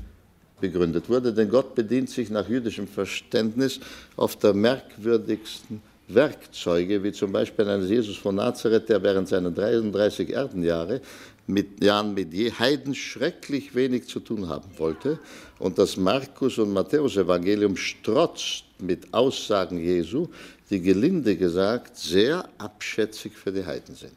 begründet 0.60 1.08
wurde. 1.08 1.32
Denn 1.32 1.48
Gott 1.48 1.76
bedient 1.76 2.10
sich 2.10 2.28
nach 2.28 2.48
jüdischem 2.48 2.88
Verständnis 2.88 3.78
auf 4.16 4.34
der 4.34 4.52
merkwürdigsten 4.52 5.80
Werkzeuge, 6.08 7.04
wie 7.04 7.12
zum 7.12 7.30
Beispiel 7.30 7.68
eines 7.68 7.88
Jesus 7.88 8.16
von 8.16 8.34
Nazareth, 8.34 8.88
der 8.88 9.00
während 9.00 9.28
seiner 9.28 9.52
33 9.52 10.30
Erdenjahre 10.30 11.00
mit 11.46 11.80
mit 11.80 12.34
je 12.34 12.50
Heiden 12.50 12.96
schrecklich 12.96 13.76
wenig 13.76 14.08
zu 14.08 14.18
tun 14.18 14.48
haben 14.48 14.68
wollte. 14.76 15.20
Und 15.60 15.78
das 15.78 15.96
Markus- 15.96 16.58
und 16.58 16.72
Matthäus-Evangelium 16.72 17.76
strotzt 17.76 18.64
mit 18.80 19.14
Aussagen 19.14 19.78
Jesu, 19.78 20.26
die 20.68 20.80
gelinde 20.80 21.36
gesagt 21.36 21.96
sehr 21.96 22.48
abschätzig 22.58 23.34
für 23.36 23.52
die 23.52 23.64
Heiden 23.64 23.94
sind. 23.94 24.12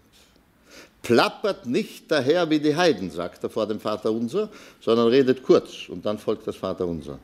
Plappert 1.01 1.65
nicht 1.65 2.11
daher 2.11 2.49
wie 2.49 2.59
die 2.59 2.75
Heiden, 2.75 3.09
sagt 3.09 3.43
er 3.43 3.49
vor 3.49 3.67
dem 3.67 3.79
Vater 3.79 4.11
unser, 4.11 4.49
sondern 4.79 5.07
redet 5.07 5.41
kurz 5.41 5.89
und 5.89 6.05
dann 6.05 6.19
folgt 6.19 6.47
das 6.47 6.55
Vater 6.55 6.85
unser. 6.85 7.17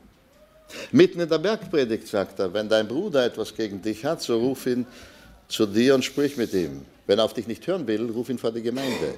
Mitten 0.92 1.20
in 1.20 1.28
der 1.28 1.38
Bergpredigt 1.38 2.06
sagt 2.08 2.40
er, 2.40 2.52
wenn 2.52 2.68
dein 2.68 2.88
Bruder 2.88 3.24
etwas 3.24 3.54
gegen 3.54 3.80
dich 3.80 4.04
hat, 4.04 4.20
so 4.20 4.38
ruf 4.38 4.66
ihn 4.66 4.86
zu 5.46 5.66
dir 5.66 5.94
und 5.94 6.04
sprich 6.04 6.36
mit 6.36 6.52
ihm. 6.52 6.82
Wenn 7.06 7.18
er 7.18 7.24
auf 7.24 7.32
dich 7.32 7.46
nicht 7.46 7.66
hören 7.66 7.86
will, 7.86 8.10
ruf 8.10 8.28
ihn 8.28 8.38
vor 8.38 8.52
die 8.52 8.62
Gemeinde. 8.62 9.14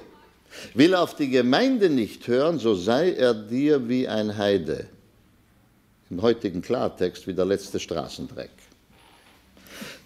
Will 0.73 0.93
er 0.93 1.01
auf 1.01 1.15
die 1.15 1.29
Gemeinde 1.29 1.89
nicht 1.89 2.27
hören, 2.27 2.59
so 2.59 2.75
sei 2.75 3.13
er 3.13 3.33
dir 3.33 3.89
wie 3.89 4.07
ein 4.07 4.37
Heide. 4.37 4.87
Im 6.09 6.21
heutigen 6.21 6.61
Klartext 6.61 7.25
wie 7.27 7.33
der 7.33 7.45
letzte 7.45 7.79
Straßendreck. 7.79 8.51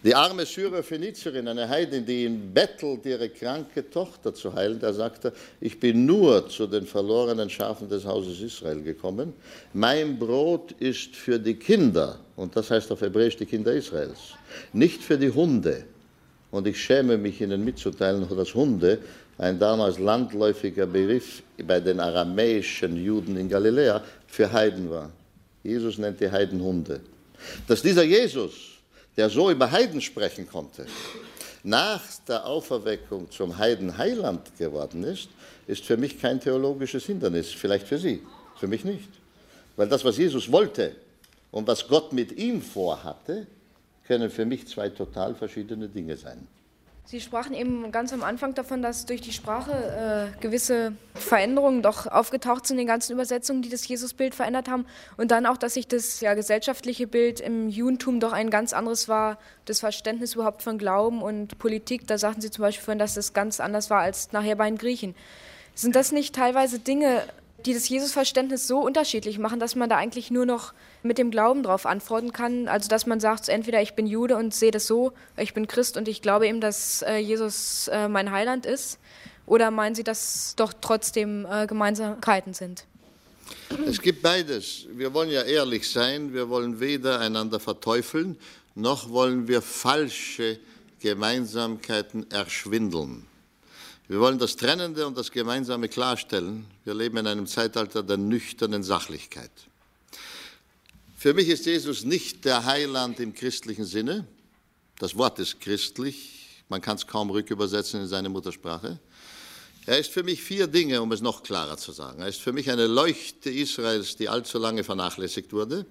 Die 0.06 0.14
arme 0.14 0.46
Syrer-Phönizierin, 0.46 1.48
eine 1.48 1.68
Heidin, 1.68 2.06
die 2.06 2.26
ihn 2.26 2.54
bettelt, 2.54 3.08
ihre 3.08 3.28
kranke 3.28 3.90
Tochter 3.90 4.36
zu 4.36 4.54
heilen, 4.54 4.80
da 4.80 4.94
sagte, 4.94 5.34
ich 5.60 5.80
bin 5.80 6.06
nur 6.06 6.48
zu 6.48 6.68
den 6.68 6.86
verlorenen 6.86 7.50
Schafen 7.50 7.90
des 7.90 8.06
Hauses 8.06 8.40
Israel 8.40 8.84
gekommen. 8.84 9.34
Mein 9.74 10.20
Brot 10.20 10.74
ist 10.74 11.16
für 11.16 11.40
die 11.40 11.56
Kinder, 11.56 12.20
und 12.36 12.56
das 12.56 12.70
heißt 12.70 12.92
auf 12.92 13.02
Hebräisch 13.02 13.36
die 13.36 13.48
Kinder 13.48 13.74
Israels, 13.74 14.36
nicht 14.74 15.02
für 15.02 15.18
die 15.18 15.32
Hunde. 15.32 15.86
Und 16.52 16.68
ich 16.68 16.80
schäme 16.80 17.18
mich 17.18 17.42
Ihnen 17.42 17.66
mitzuteilen, 17.66 18.28
dass 18.30 18.54
Hunde 18.54 19.00
ein 19.40 19.58
damals 19.58 19.98
landläufiger 19.98 20.86
Begriff 20.86 21.42
bei 21.66 21.80
den 21.80 22.00
aramäischen 22.00 22.96
Juden 23.04 23.38
in 23.38 23.50
Galiläa 23.50 24.04
für 24.28 24.52
Heiden 24.52 24.88
war. 24.88 25.12
Jesus 25.64 25.98
nennt 25.98 26.20
die 26.20 26.30
Heiden 26.30 26.62
Hunde. 26.62 27.00
Dass 27.68 27.82
dieser 27.82 28.04
Jesus, 28.04 28.75
der 29.18 29.30
so 29.30 29.50
über 29.50 29.72
Heiden 29.72 30.02
sprechen 30.02 30.48
konnte, 30.48 30.86
nach 31.64 32.02
der 32.28 32.46
Auferweckung 32.46 33.32
zum 33.32 33.58
Heidenheiland 33.58 34.56
geworden 34.58 35.04
ist, 35.04 35.30
ist 35.68 35.84
für 35.84 35.98
mich 35.98 36.20
kein 36.20 36.40
theologisches 36.40 37.06
Hindernis, 37.06 37.52
vielleicht 37.52 37.88
für 37.88 37.98
Sie, 37.98 38.22
für 38.58 38.68
mich 38.68 38.86
nicht. 38.86 39.10
Weil 39.76 39.90
das, 39.90 40.06
was 40.06 40.18
Jesus 40.18 40.52
wollte 40.52 40.96
und 41.52 41.68
was 41.68 41.88
Gott 41.88 42.14
mit 42.14 42.38
ihm 42.38 42.62
vorhatte, 42.62 43.48
können 44.06 44.30
für 44.30 44.46
mich 44.46 44.68
zwei 44.68 44.90
total 44.90 45.34
verschiedene 45.34 45.90
Dinge 45.90 46.16
sein. 46.16 46.48
Sie 47.08 47.22
sprachen 47.22 47.54
eben 47.54 47.92
ganz 47.92 48.12
am 48.14 48.24
Anfang 48.24 48.56
davon, 48.56 48.82
dass 48.82 49.06
durch 49.06 49.22
die 49.22 49.32
Sprache 49.32 50.32
äh, 50.36 50.42
gewisse 50.42 50.94
Veränderungen 51.14 51.84
doch 51.84 52.08
aufgetaucht 52.08 52.66
sind 52.66 52.78
in 52.78 52.80
den 52.80 52.88
ganzen 52.88 53.14
Übersetzungen, 53.14 53.62
die 53.62 53.70
das 53.70 53.88
Jesusbild 53.88 54.34
verändert 54.34 54.68
haben. 54.68 54.88
Und 55.16 55.30
dann 55.30 55.46
auch, 55.46 55.58
dass 55.58 55.76
sich 55.76 55.88
das 55.88 56.20
ja, 56.22 56.34
gesellschaftliche 56.34 57.06
Bild 57.06 57.42
im 57.42 57.70
Judentum 57.70 58.20
doch 58.20 58.34
ein 58.34 58.50
ganz 58.50 58.74
anderes 58.74 59.08
war, 59.08 59.38
das 59.66 59.82
Verständnis 59.82 60.34
überhaupt 60.34 60.64
von 60.64 60.80
Glauben 60.80 61.22
und 61.22 61.60
Politik. 61.60 62.08
Da 62.08 62.18
sagten 62.18 62.42
Sie 62.42 62.50
zum 62.50 62.64
Beispiel 62.64 62.84
vorhin, 62.84 63.00
dass 63.00 63.14
das 63.14 63.34
ganz 63.34 63.60
anders 63.60 63.92
war 63.92 64.00
als 64.00 64.32
nachher 64.32 64.56
bei 64.56 64.68
den 64.68 64.80
Griechen. 64.80 65.14
Sind 65.76 65.96
das 65.96 66.12
nicht 66.12 66.34
teilweise 66.34 66.80
Dinge, 66.80 67.22
die 67.68 67.76
das 67.76 67.88
Jesusverständnis 67.88 68.68
so 68.68 68.80
unterschiedlich 68.80 69.38
machen, 69.38 69.60
dass 69.60 69.76
man 69.76 69.90
da 69.90 69.98
eigentlich 69.98 70.32
nur 70.32 70.48
noch 70.48 70.74
mit 71.06 71.18
dem 71.18 71.32
Glauben 71.32 71.64
drauf 71.64 71.86
antworten 71.86 72.34
kann. 72.34 72.68
Also 72.68 72.90
dass 72.90 73.06
man 73.06 73.20
sagt, 73.20 73.48
entweder 73.48 73.82
ich 73.82 73.94
bin 73.94 74.08
Jude 74.08 74.36
und 74.36 74.54
sehe 74.54 74.72
das 74.72 74.88
so, 74.88 75.14
ich 75.38 75.54
bin 75.54 75.68
Christ 75.68 75.96
und 75.98 76.08
ich 76.08 76.22
glaube 76.22 76.48
eben, 76.48 76.60
dass 76.60 77.04
äh, 77.04 77.18
Jesus 77.18 77.88
äh, 77.88 78.08
mein 78.08 78.32
Heiland 78.32 78.66
ist. 78.66 79.00
Oder 79.46 79.70
meinen 79.70 79.94
Sie, 79.94 80.04
dass 80.04 80.56
doch 80.56 80.74
trotzdem 80.74 81.46
äh, 81.46 81.68
Gemeinsamkeiten 81.68 82.54
sind? 82.56 82.86
Es 83.86 84.02
gibt 84.02 84.24
beides. 84.24 84.88
Wir 84.92 85.14
wollen 85.14 85.30
ja 85.30 85.44
ehrlich 85.44 85.90
sein. 85.90 86.34
Wir 86.34 86.50
wollen 86.50 86.80
weder 86.80 87.20
einander 87.20 87.60
verteufeln, 87.60 88.38
noch 88.74 89.10
wollen 89.10 89.48
wir 89.48 89.62
falsche 89.62 90.60
Gemeinsamkeiten 91.00 92.30
erschwindeln. 92.32 93.28
Wir 94.08 94.20
wollen 94.20 94.40
das 94.40 94.56
Trennende 94.56 95.06
und 95.06 95.18
das 95.18 95.32
Gemeinsame 95.32 95.88
klarstellen. 95.90 96.66
Wir 96.84 96.96
leben 96.96 97.18
in 97.18 97.28
einem 97.28 97.48
Zeitalter 97.48 98.02
der 98.02 98.18
nüchternen 98.18 98.84
Sachlichkeit. 98.84 99.52
Für 101.26 101.34
mich 101.34 101.50
ist 101.50 101.66
Jesus 101.66 102.04
nicht 102.04 102.46
der 102.46 102.66
Heiland 102.66 103.20
im 103.20 103.34
christlichen 103.34 103.86
Sinne. 103.86 104.28
Das 105.00 105.18
Wort 105.18 105.40
ist 105.40 105.60
christlich. 105.60 106.62
Man 106.70 106.82
kann 106.82 106.98
es 106.98 107.08
kaum 107.08 107.32
rückübersetzen 107.32 108.00
in 108.02 108.06
seine 108.06 108.30
Muttersprache. 108.30 109.00
Er 109.88 109.98
ist 109.98 110.12
für 110.12 110.22
mich 110.22 110.44
vier 110.44 110.68
Dinge, 110.68 111.02
um 111.02 111.12
es 111.12 111.22
noch 111.22 111.42
klarer 111.42 111.78
zu 111.78 111.94
sagen. 111.94 112.22
Er 112.22 112.28
ist 112.28 112.42
für 112.42 112.54
mich 112.54 112.70
eine 112.70 112.86
Leuchte 112.86 113.50
Israels, 113.50 114.18
die 114.18 114.30
allzu 114.30 114.60
lange 114.60 114.84
vernachlässigt 114.84 115.52
wurde. 115.52 115.88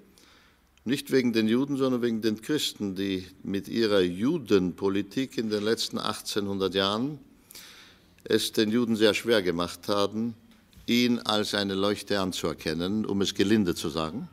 Nicht 0.85 1.11
wegen 1.11 1.33
den 1.33 1.49
Juden, 1.49 1.77
sondern 1.79 2.01
wegen 2.01 2.23
den 2.23 2.40
Christen, 2.40 2.94
die 2.94 3.27
mit 3.42 3.66
ihrer 3.66 4.03
Judenpolitik 4.03 5.37
in 5.37 5.51
den 5.51 5.64
letzten 5.64 5.99
1800 5.99 6.73
Jahren 6.77 7.18
es 8.23 8.53
den 8.53 8.70
Juden 8.70 8.94
sehr 8.94 9.14
schwer 9.14 9.42
gemacht 9.42 9.88
haben, 9.88 10.35
ihn 10.87 11.18
als 11.18 11.55
eine 11.55 11.75
Leuchte 11.75 12.20
anzuerkennen, 12.20 13.05
um 13.05 13.20
es 13.20 13.35
gelinde 13.35 13.75
zu 13.75 13.88
sagen. 13.88 14.29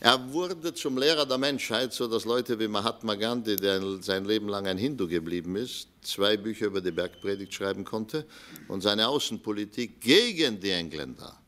Er 0.00 0.32
wurde 0.32 0.74
zum 0.74 0.98
Lehrer 0.98 1.26
der 1.26 1.38
Menschheit, 1.38 1.92
so 1.92 2.08
dass 2.08 2.24
Leute 2.24 2.58
wie 2.58 2.68
Mahatma 2.68 3.14
Gandhi, 3.14 3.56
der 3.56 4.02
sein 4.02 4.24
Leben 4.24 4.48
lang 4.48 4.66
ein 4.66 4.78
Hindu 4.78 5.06
geblieben 5.06 5.56
ist, 5.56 5.88
zwei 6.02 6.36
Bücher 6.36 6.66
über 6.66 6.80
die 6.80 6.90
Bergpredigt 6.90 7.54
schreiben 7.54 7.84
konnte 7.84 8.26
und 8.68 8.80
seine 8.80 9.08
Außenpolitik 9.08 10.00
gegen 10.00 10.60
die 10.60 10.70
Engländer 10.70 11.38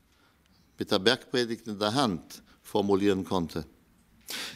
mit 0.78 0.90
der 0.90 0.98
Bergpredigt 0.98 1.66
in 1.68 1.78
der 1.78 1.94
Hand 1.94 2.42
formulieren 2.62 3.24
konnte. 3.24 3.64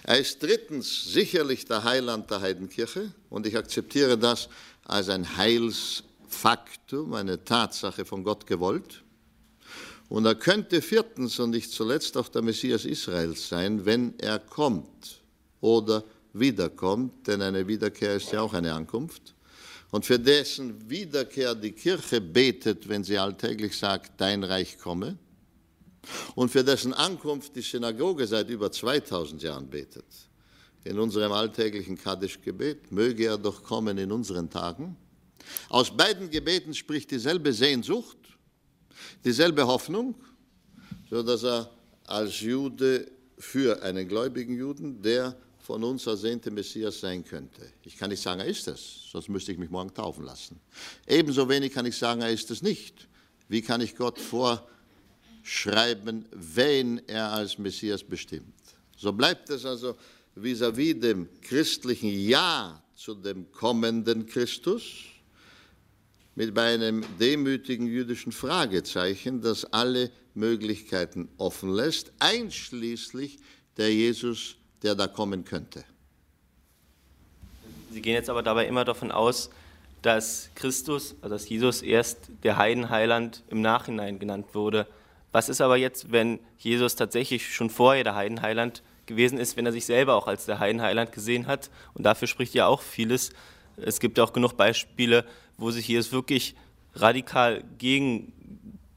Er 0.02 0.18
ist 0.18 0.42
drittens 0.42 1.12
sicherlich 1.12 1.64
der 1.64 1.84
Heiland 1.84 2.30
der 2.30 2.40
Heidenkirche 2.40 3.12
und 3.30 3.46
ich 3.46 3.56
akzeptiere 3.56 4.16
das 4.16 4.48
als 4.84 5.08
ein 5.08 5.36
Heils 5.36 6.04
Faktum, 6.28 7.14
eine 7.14 7.44
Tatsache 7.44 8.04
von 8.04 8.24
Gott 8.24 8.46
gewollt. 8.46 9.02
Und 10.08 10.24
er 10.24 10.36
könnte 10.36 10.80
viertens 10.82 11.38
und 11.40 11.50
nicht 11.50 11.72
zuletzt 11.72 12.16
auch 12.16 12.28
der 12.28 12.42
Messias 12.42 12.84
Israels 12.84 13.48
sein, 13.48 13.84
wenn 13.84 14.18
er 14.18 14.38
kommt 14.38 15.20
oder 15.60 16.04
wiederkommt, 16.32 17.26
denn 17.26 17.42
eine 17.42 17.66
Wiederkehr 17.66 18.16
ist 18.16 18.30
ja 18.32 18.40
auch 18.40 18.54
eine 18.54 18.72
Ankunft. 18.72 19.34
Und 19.90 20.04
für 20.04 20.18
dessen 20.18 20.88
Wiederkehr 20.88 21.54
die 21.54 21.72
Kirche 21.72 22.20
betet, 22.20 22.88
wenn 22.88 23.02
sie 23.02 23.18
alltäglich 23.18 23.76
sagt, 23.76 24.20
dein 24.20 24.44
Reich 24.44 24.78
komme. 24.78 25.16
Und 26.34 26.50
für 26.50 26.62
dessen 26.62 26.92
Ankunft 26.92 27.56
die 27.56 27.62
Synagoge 27.62 28.26
seit 28.26 28.48
über 28.48 28.70
2000 28.70 29.42
Jahren 29.42 29.68
betet. 29.68 30.04
In 30.84 31.00
unserem 31.00 31.32
alltäglichen 31.32 31.98
Kaddisch-Gebet, 31.98 32.92
möge 32.92 33.24
er 33.24 33.38
doch 33.38 33.64
kommen 33.64 33.98
in 33.98 34.12
unseren 34.12 34.48
Tagen. 34.48 34.96
Aus 35.68 35.96
beiden 35.96 36.30
Gebeten 36.30 36.74
spricht 36.74 37.10
dieselbe 37.10 37.52
Sehnsucht, 37.52 38.16
dieselbe 39.26 39.66
Hoffnung, 39.66 40.14
so 41.10 41.22
dass 41.22 41.42
er 41.42 41.70
als 42.04 42.40
Jude 42.40 43.10
für 43.36 43.82
einen 43.82 44.06
gläubigen 44.06 44.56
Juden 44.56 45.02
der 45.02 45.36
von 45.58 45.82
uns 45.82 46.06
ersehnte 46.06 46.52
Messias 46.52 47.00
sein 47.00 47.24
könnte. 47.24 47.72
Ich 47.82 47.96
kann 47.96 48.10
nicht 48.10 48.22
sagen, 48.22 48.38
er 48.38 48.46
ist 48.46 48.68
es, 48.68 49.10
sonst 49.10 49.28
müsste 49.28 49.50
ich 49.50 49.58
mich 49.58 49.68
morgen 49.68 49.92
taufen 49.92 50.24
lassen. 50.24 50.60
Ebenso 51.08 51.48
wenig 51.48 51.72
kann 51.72 51.86
ich 51.86 51.96
sagen, 51.96 52.20
er 52.20 52.30
ist 52.30 52.52
es 52.52 52.62
nicht. 52.62 53.08
Wie 53.48 53.62
kann 53.62 53.80
ich 53.80 53.96
Gott 53.96 54.20
vorschreiben, 54.20 56.26
wen 56.30 57.02
er 57.08 57.32
als 57.32 57.58
Messias 57.58 58.04
bestimmt? 58.04 58.54
So 58.96 59.12
bleibt 59.12 59.50
es 59.50 59.66
also 59.66 59.96
vis-à-vis 60.36 60.94
-vis 60.94 61.00
dem 61.00 61.28
christlichen 61.40 62.10
Ja 62.10 62.80
zu 62.94 63.16
dem 63.16 63.50
kommenden 63.50 64.26
Christus, 64.26 65.15
mit 66.36 66.54
bei 66.54 66.74
einem 66.74 67.02
demütigen 67.18 67.86
jüdischen 67.86 68.30
Fragezeichen, 68.30 69.40
das 69.40 69.64
alle 69.72 70.10
Möglichkeiten 70.34 71.28
offen 71.38 71.72
lässt, 71.72 72.12
einschließlich 72.18 73.38
der 73.78 73.92
Jesus, 73.92 74.56
der 74.82 74.94
da 74.94 75.06
kommen 75.06 75.44
könnte. 75.44 75.84
Sie 77.90 78.02
gehen 78.02 78.14
jetzt 78.14 78.28
aber 78.28 78.42
dabei 78.42 78.66
immer 78.66 78.84
davon 78.84 79.10
aus, 79.10 79.50
dass 80.02 80.50
Christus, 80.54 81.14
also 81.22 81.34
dass 81.34 81.48
Jesus 81.48 81.80
erst 81.80 82.28
der 82.42 82.58
Heidenheiland 82.58 83.42
im 83.48 83.62
Nachhinein 83.62 84.18
genannt 84.18 84.48
wurde. 84.52 84.86
Was 85.32 85.48
ist 85.48 85.62
aber 85.62 85.78
jetzt, 85.78 86.12
wenn 86.12 86.38
Jesus 86.58 86.96
tatsächlich 86.96 87.54
schon 87.54 87.70
vorher 87.70 88.04
der 88.04 88.14
Heidenheiland 88.14 88.82
gewesen 89.06 89.38
ist, 89.38 89.56
wenn 89.56 89.64
er 89.64 89.72
sich 89.72 89.86
selber 89.86 90.14
auch 90.14 90.26
als 90.26 90.44
der 90.44 90.58
Heidenheiland 90.58 91.12
gesehen 91.12 91.46
hat? 91.46 91.70
Und 91.94 92.04
dafür 92.04 92.28
spricht 92.28 92.52
ja 92.52 92.66
auch 92.66 92.82
vieles. 92.82 93.30
Es 93.76 94.00
gibt 94.00 94.18
ja 94.18 94.24
auch 94.24 94.32
genug 94.34 94.56
Beispiele, 94.56 95.24
wo 95.56 95.70
sich 95.70 95.88
Jesus 95.88 96.12
wirklich 96.12 96.54
radikal 96.94 97.64
gegen 97.78 98.32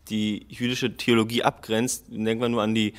die 0.10 0.46
jüdische 0.50 0.96
Theologie 0.96 1.44
abgrenzt. 1.44 2.06
Denken 2.10 2.42
wir 2.42 2.50
nur 2.50 2.64
an 2.64 2.74
die 2.74 2.94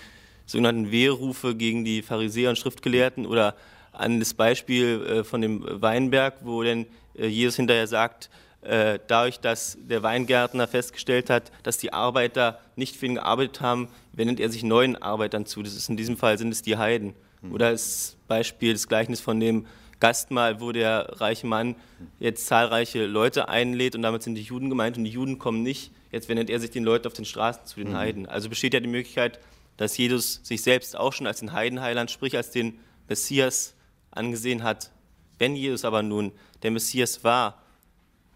sogenannten 0.47 0.91
Weherufe 0.91 1.55
gegen 1.55 1.85
die 1.85 2.03
Pharisäer 2.03 2.51
und 2.51 2.57
Schriftgelehrten 2.57 3.27
oder 3.27 3.57
an 3.93 4.19
das 4.19 4.35
Beispiel 4.35 5.05
äh, 5.05 5.25
von 5.25 5.41
dem 5.41 5.65
Weinberg, 5.65 6.35
wo 6.43 6.63
denn 6.63 6.87
äh, 7.15 7.27
Jesus 7.27 7.57
hinterher 7.57 7.87
sagt, 7.87 8.31
äh, 8.63 8.99
dadurch, 9.07 9.41
dass 9.41 9.79
der 9.81 10.03
Weingärtner 10.03 10.69
festgestellt 10.69 11.31
hat, 11.31 11.51
dass 11.63 11.79
die 11.79 11.93
Arbeiter 11.93 12.61
nicht 12.77 12.97
für 12.97 13.07
ihn 13.07 13.15
gearbeitet 13.15 13.61
haben, 13.61 13.89
wendet 14.13 14.39
er 14.39 14.51
sich 14.51 14.63
neuen 14.63 15.01
Arbeitern 15.01 15.47
zu. 15.47 15.63
Das 15.63 15.75
ist 15.75 15.89
in 15.89 15.97
diesem 15.97 16.17
Fall 16.17 16.37
sind 16.39 16.53
es 16.53 16.63
die 16.63 16.77
Heiden. 16.77 17.15
Hm. 17.41 17.53
Oder 17.53 17.73
das 17.73 18.17
Beispiel, 18.29 18.73
das 18.73 18.87
Gleichnis 18.87 19.21
von 19.21 19.41
dem 19.41 19.67
Gastmahl, 20.01 20.61
wo 20.61 20.73
der 20.73 21.21
reiche 21.21 21.47
Mann 21.47 21.77
jetzt 22.19 22.47
zahlreiche 22.47 23.07
Leute 23.07 23.49
einlädt 23.49 23.95
und 23.95 24.03
damit 24.03 24.23
sind 24.23 24.35
die 24.35 24.43
Juden 24.43 24.71
gemeint 24.71 24.97
und 24.97 25.05
die 25.05 25.11
Juden 25.11 25.39
kommen 25.39 25.63
nicht. 25.63 25.93
Jetzt 26.11 26.29
wendet 26.29 26.51
er 26.51 26.59
sich 26.59 26.71
den 26.71 26.85
Leuten 26.85 27.07
auf 27.07 27.13
den 27.13 27.25
Straßen 27.25 27.67
zu 27.67 27.77
den 27.77 27.91
mhm. 27.91 27.97
Heiden. 27.97 28.27
Also 28.27 28.49
besteht 28.49 28.75
ja 28.75 28.81
die 28.81 28.89
Möglichkeit, 28.89 29.39
dass 29.77 29.97
Jesus 29.97 30.41
sich 30.43 30.63
selbst 30.63 30.97
auch 30.97 31.13
schon 31.13 31.27
als 31.27 31.41
den 31.41 31.53
Heidenheiland, 31.53 32.11
sprich 32.11 32.37
als 32.37 32.51
den 32.51 32.79
Messias 33.09 33.75
angesehen 34.11 34.63
hat. 34.63 34.91
Wenn 35.39 35.55
Jesus 35.55 35.85
aber 35.85 36.03
nun 36.03 36.33
der 36.63 36.71
Messias 36.71 37.23
war, 37.23 37.63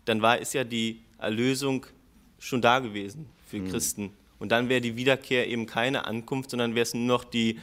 dann 0.04 0.22
war, 0.22 0.38
ist 0.38 0.54
ja 0.54 0.64
die 0.64 1.02
Erlösung 1.18 1.86
schon 2.38 2.60
da 2.60 2.78
gewesen 2.78 3.26
für 3.46 3.58
mhm. 3.58 3.70
Christen. 3.70 4.12
Und 4.38 4.52
dann 4.52 4.68
wäre 4.68 4.80
die 4.80 4.96
Wiederkehr 4.96 5.48
eben 5.48 5.66
keine 5.66 6.06
Ankunft, 6.06 6.50
sondern 6.50 6.74
wäre 6.74 6.82
es 6.82 6.94
nur 6.94 7.06
noch 7.06 7.24
die, 7.24 7.58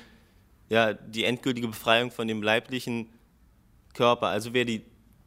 ja, 0.70 0.94
die 0.94 1.26
endgültige 1.26 1.68
Befreiung 1.68 2.12
von 2.12 2.28
dem 2.28 2.42
leiblichen 2.42 3.08
Körper. 3.94 4.28
Also 4.28 4.54
wäre 4.54 4.66
die 4.66 4.82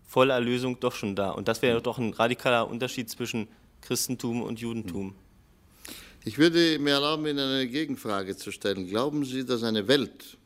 volle 0.07 0.33
Erlösung 0.33 0.79
doch 0.81 0.95
schon 0.95 1.17
da. 1.17 1.31
Und 1.31 1.49
das 1.49 1.63
wäre 1.63 1.83
doch 1.83 1.99
ein 1.99 2.13
radikaler 2.13 2.69
Unterschied 2.69 3.11
zwischen 3.11 3.49
Christentum 3.81 4.43
und 4.43 4.61
Judentum. 4.61 5.07
Mhm. 5.07 5.15
Ich 6.27 6.39
würde 6.39 6.79
mir 6.79 6.95
erlauben, 6.95 7.27
Ihnen 7.27 7.39
eine 7.39 7.67
Gegenfrage 7.67 8.35
zu 8.35 8.51
stellen. 8.51 8.87
Glauben 8.87 9.27
Sie, 9.27 9.45
dass 9.45 9.63
eine 9.63 9.87
Welt, 9.89 10.39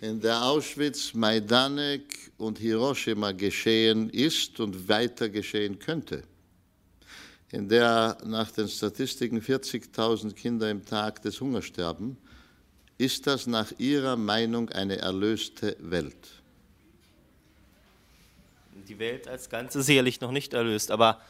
in 0.00 0.20
der 0.20 0.42
Auschwitz, 0.42 1.14
Majdanek 1.14 2.32
und 2.38 2.58
Hiroshima 2.58 3.32
geschehen 3.32 4.10
ist 4.10 4.58
und 4.58 4.88
weiter 4.88 5.28
geschehen 5.28 5.78
könnte, 5.78 6.24
in 7.52 7.68
der 7.68 8.18
nach 8.24 8.50
den 8.50 8.68
Statistiken 8.68 9.40
40.000 9.40 10.32
Kinder 10.32 10.70
im 10.70 10.84
Tag 10.84 11.22
des 11.22 11.40
Hungers 11.40 11.66
sterben, 11.66 12.16
ist 12.98 13.26
das 13.26 13.46
nach 13.46 13.72
Ihrer 13.78 14.16
Meinung 14.16 14.70
eine 14.70 14.98
erlöste 14.98 15.76
Welt? 15.80 16.39
Die 18.90 18.98
Welt 18.98 19.28
als 19.28 19.48
Ganze 19.48 19.84
sicherlich 19.84 20.20
noch 20.20 20.32
nicht 20.32 20.52
erlöst, 20.52 20.90
aber 20.90 21.20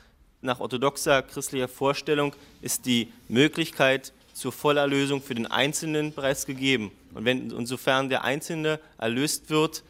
nach 0.40 0.60
orthodoxer 0.60 1.20
christlicher 1.20 1.68
Vorstellung 1.68 2.34
ist 2.62 2.86
die 2.86 3.12
Möglichkeit 3.28 4.14
zur 4.32 4.50
Vollerlösung 4.50 5.20
für 5.20 5.34
den 5.34 5.46
Einzelnen 5.46 6.14
bereits 6.14 6.46
gegeben. 6.46 6.90
Und 7.12 7.26
wenn, 7.26 7.50
insofern 7.50 8.08
der 8.08 8.24
Einzelne 8.24 8.80
erlöst 8.96 9.50
wird, 9.50 9.82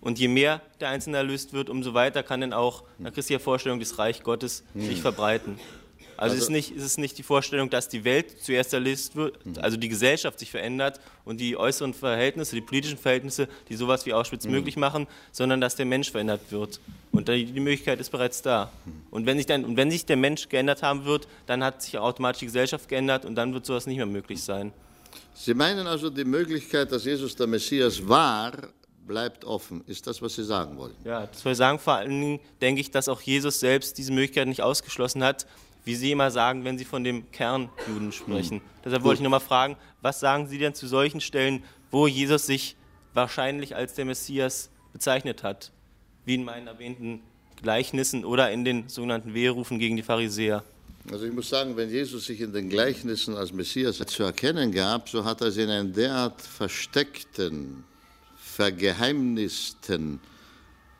und 0.00 0.20
je 0.20 0.28
mehr 0.28 0.60
der 0.78 0.90
Einzelne 0.90 1.16
erlöst 1.16 1.52
wird, 1.52 1.68
umso 1.68 1.94
weiter 1.94 2.22
kann 2.22 2.40
dann 2.40 2.52
auch 2.52 2.84
nach 2.98 3.12
christlicher 3.12 3.40
Vorstellung 3.40 3.80
das 3.80 3.98
Reich 3.98 4.22
Gottes 4.22 4.62
sich 4.76 4.94
hm. 4.94 5.02
verbreiten. 5.02 5.58
Also, 6.16 6.34
also 6.34 6.44
ist, 6.44 6.50
nicht, 6.50 6.74
ist 6.74 6.82
es 6.82 6.98
nicht 6.98 7.18
die 7.18 7.22
Vorstellung, 7.22 7.70
dass 7.70 7.88
die 7.88 8.04
Welt 8.04 8.42
zuerst 8.42 8.72
erlöst 8.72 9.16
wird, 9.16 9.44
hm. 9.44 9.54
also 9.60 9.76
die 9.76 9.88
Gesellschaft 9.88 10.38
sich 10.38 10.50
verändert 10.50 11.00
und 11.24 11.40
die 11.40 11.56
äußeren 11.56 11.94
Verhältnisse, 11.94 12.54
die 12.54 12.62
politischen 12.62 12.98
Verhältnisse, 12.98 13.48
die 13.68 13.76
sowas 13.76 14.06
wie 14.06 14.14
Auschwitz 14.14 14.44
mhm. 14.44 14.52
möglich 14.52 14.76
machen, 14.76 15.06
sondern 15.32 15.60
dass 15.60 15.76
der 15.76 15.86
Mensch 15.86 16.10
verändert 16.10 16.40
wird. 16.50 16.80
Und 17.12 17.28
die, 17.28 17.46
die 17.46 17.60
Möglichkeit 17.60 18.00
ist 18.00 18.10
bereits 18.10 18.42
da. 18.42 18.70
Mhm. 18.84 18.92
Und 19.10 19.26
wenn, 19.26 19.36
sich 19.36 19.46
dann, 19.46 19.64
und 19.64 19.76
wenn 19.76 19.90
sich 19.90 20.06
der 20.06 20.16
Mensch 20.16 20.48
geändert 20.48 20.82
haben 20.82 21.04
wird, 21.04 21.26
dann 21.46 21.64
hat 21.64 21.82
sich 21.82 21.98
automatisch 21.98 22.40
die 22.40 22.46
Gesellschaft 22.46 22.88
geändert 22.88 23.24
und 23.24 23.34
dann 23.34 23.52
wird 23.52 23.66
sowas 23.66 23.86
nicht 23.86 23.96
mehr 23.96 24.06
möglich 24.06 24.42
sein. 24.42 24.72
Sie 25.34 25.54
meinen 25.54 25.86
also, 25.86 26.10
die 26.10 26.24
Möglichkeit, 26.24 26.90
dass 26.92 27.04
Jesus 27.04 27.34
der 27.36 27.46
Messias 27.46 28.06
war, 28.06 28.52
bleibt 29.06 29.44
offen. 29.44 29.82
Ist 29.86 30.06
das, 30.06 30.20
was 30.20 30.34
Sie 30.34 30.44
sagen 30.44 30.76
wollen? 30.76 30.94
Ja, 31.04 31.26
das 31.26 31.40
soll 31.40 31.52
ich 31.52 31.58
sagen. 31.58 31.78
Vor 31.78 31.94
allen 31.94 32.10
Dingen 32.10 32.40
denke 32.60 32.80
ich, 32.80 32.90
dass 32.90 33.08
auch 33.08 33.20
Jesus 33.20 33.60
selbst 33.60 33.98
diese 33.98 34.12
Möglichkeit 34.12 34.48
nicht 34.48 34.62
ausgeschlossen 34.62 35.22
hat, 35.22 35.46
wie 35.86 35.94
Sie 35.94 36.10
immer 36.10 36.32
sagen, 36.32 36.64
wenn 36.64 36.76
Sie 36.76 36.84
von 36.84 37.04
dem 37.04 37.30
Kernjuden 37.30 38.10
sprechen. 38.10 38.56
Mhm. 38.56 38.62
Deshalb 38.84 39.04
wollte 39.04 39.20
ich 39.20 39.22
nochmal 39.22 39.40
fragen, 39.40 39.76
was 40.02 40.18
sagen 40.20 40.48
Sie 40.48 40.58
denn 40.58 40.74
zu 40.74 40.88
solchen 40.88 41.20
Stellen, 41.20 41.62
wo 41.92 42.08
Jesus 42.08 42.44
sich 42.44 42.76
wahrscheinlich 43.14 43.76
als 43.76 43.94
der 43.94 44.04
Messias 44.04 44.68
bezeichnet 44.92 45.44
hat, 45.44 45.70
wie 46.24 46.34
in 46.34 46.44
meinen 46.44 46.66
erwähnten 46.66 47.20
Gleichnissen 47.62 48.24
oder 48.24 48.50
in 48.50 48.64
den 48.64 48.88
sogenannten 48.88 49.32
Weherufen 49.32 49.78
gegen 49.78 49.96
die 49.96 50.02
Pharisäer? 50.02 50.64
Also 51.12 51.24
ich 51.24 51.32
muss 51.32 51.48
sagen, 51.48 51.76
wenn 51.76 51.88
Jesus 51.88 52.26
sich 52.26 52.40
in 52.40 52.52
den 52.52 52.68
Gleichnissen 52.68 53.36
als 53.36 53.52
Messias 53.52 53.98
zu 53.98 54.24
erkennen 54.24 54.72
gab, 54.72 55.08
so 55.08 55.24
hat 55.24 55.40
er 55.40 55.52
sie 55.52 55.62
in 55.62 55.70
einen 55.70 55.92
derart 55.92 56.42
versteckten, 56.42 57.84
vergeheimnisten, 58.36 60.18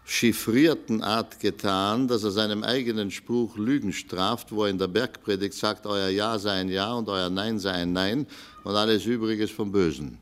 chiffrierten 0.06 1.02
Art 1.02 1.40
getan, 1.40 2.06
dass 2.06 2.22
er 2.22 2.30
seinem 2.30 2.62
eigenen 2.62 3.10
Spruch 3.10 3.56
Lügen 3.56 3.92
straft, 3.92 4.52
wo 4.52 4.62
er 4.64 4.70
in 4.70 4.78
der 4.78 4.86
Bergpredigt 4.86 5.54
sagt, 5.54 5.84
euer 5.84 6.08
Ja 6.08 6.38
sei 6.38 6.60
ein 6.60 6.68
Ja 6.68 6.92
und 6.92 7.08
euer 7.08 7.28
Nein 7.28 7.58
sei 7.58 7.72
ein 7.72 7.92
Nein 7.92 8.28
und 8.62 8.76
alles 8.76 9.04
Übrige 9.04 9.42
ist 9.44 9.52
vom 9.52 9.72
Bösen. 9.72 10.18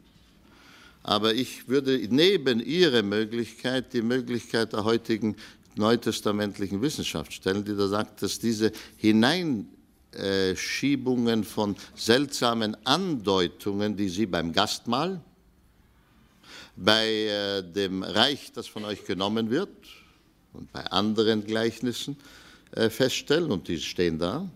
Aber 1.03 1.35
ich 1.35 1.69
würde 1.69 2.01
neben 2.09 2.61
Ihre 2.61 3.03
Möglichkeit 3.03 3.93
die 3.93 4.01
Möglichkeit 4.01 4.73
der 4.73 4.85
heutigen 4.85 5.37
neutestamentlichen 5.77 6.81
Wissenschaft 6.81 7.35
stellen, 7.35 7.63
die 7.65 7.77
da 7.77 7.87
sagt, 7.87 8.23
dass 8.23 8.39
diese 8.39 8.73
Hineinschiebungen 8.97 11.45
von 11.45 11.77
seltsamen 11.95 12.75
Andeutungen, 12.85 13.97
die 13.97 14.09
Sie 14.09 14.25
beim 14.25 14.53
Gastmahl, 14.53 15.21
bei 16.77 17.09
äh, 17.09 17.63
dem 17.63 18.03
Reich, 18.03 18.53
das 18.53 18.67
von 18.67 18.85
euch 18.85 19.05
genommen 19.05 19.51
wird 19.51 19.71
und 20.53 20.73
bei 20.73 20.85
anderen 20.87 21.45
Gleichnissen 21.45 22.17
äh, 22.73 22.91
feststellen, 22.91 23.51
und 23.51 23.69
die 23.69 23.79
stehen 23.79 24.19
da, 24.19 24.49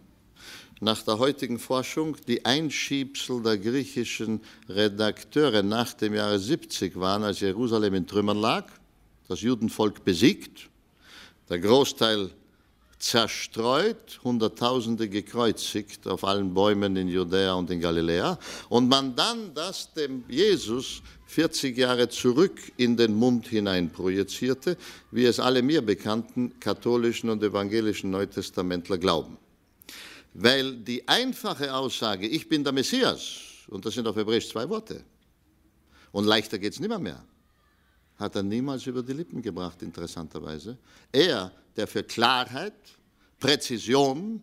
nach 0.80 1.02
der 1.02 1.18
heutigen 1.18 1.58
Forschung 1.58 2.16
die 2.26 2.44
Einschiebsel 2.44 3.42
der 3.42 3.58
griechischen 3.58 4.40
Redakteure 4.68 5.62
nach 5.62 5.92
dem 5.94 6.14
Jahre 6.14 6.38
70 6.38 6.98
waren, 6.98 7.24
als 7.24 7.40
Jerusalem 7.40 7.94
in 7.94 8.06
Trümmern 8.06 8.38
lag, 8.38 8.66
das 9.26 9.40
Judenvolk 9.40 10.04
besiegt, 10.04 10.68
der 11.48 11.58
Großteil 11.58 12.30
zerstreut, 12.98 14.20
Hunderttausende 14.24 15.08
gekreuzigt 15.08 16.06
auf 16.06 16.24
allen 16.24 16.52
Bäumen 16.52 16.96
in 16.96 17.08
Judäa 17.08 17.54
und 17.54 17.70
in 17.70 17.80
Galiläa, 17.80 18.38
und 18.68 18.88
man 18.88 19.14
dann 19.14 19.54
das 19.54 19.92
dem 19.92 20.24
Jesus 20.28 21.02
40 21.26 21.76
Jahre 21.76 22.08
zurück 22.08 22.58
in 22.76 22.96
den 22.96 23.14
Mund 23.14 23.46
hinein 23.46 23.90
projizierte, 23.90 24.76
wie 25.10 25.26
es 25.26 25.38
alle 25.38 25.62
mir 25.62 25.82
bekannten 25.82 26.58
katholischen 26.58 27.30
und 27.30 27.42
evangelischen 27.42 28.10
Neutestamentler 28.10 28.98
glauben. 28.98 29.36
Weil 30.34 30.76
die 30.76 31.06
einfache 31.06 31.74
Aussage, 31.74 32.26
ich 32.26 32.48
bin 32.48 32.64
der 32.64 32.72
Messias, 32.72 33.40
und 33.68 33.84
das 33.84 33.94
sind 33.94 34.06
auf 34.06 34.16
Hebräisch 34.16 34.48
zwei 34.48 34.68
Worte, 34.68 35.04
und 36.12 36.24
leichter 36.24 36.58
geht 36.58 36.72
es 36.72 36.80
nimmer 36.80 36.98
mehr, 36.98 37.22
hat 38.18 38.36
er 38.36 38.42
niemals 38.42 38.86
über 38.86 39.02
die 39.02 39.12
Lippen 39.12 39.42
gebracht, 39.42 39.82
interessanterweise. 39.82 40.76
Er, 41.12 41.52
der 41.76 41.86
für 41.86 42.02
Klarheit, 42.02 42.74
Präzision 43.38 44.42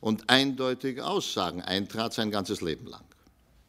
und 0.00 0.28
eindeutige 0.30 1.04
Aussagen 1.04 1.62
eintrat 1.62 2.14
sein 2.14 2.30
ganzes 2.30 2.60
Leben 2.60 2.86
lang. 2.86 3.02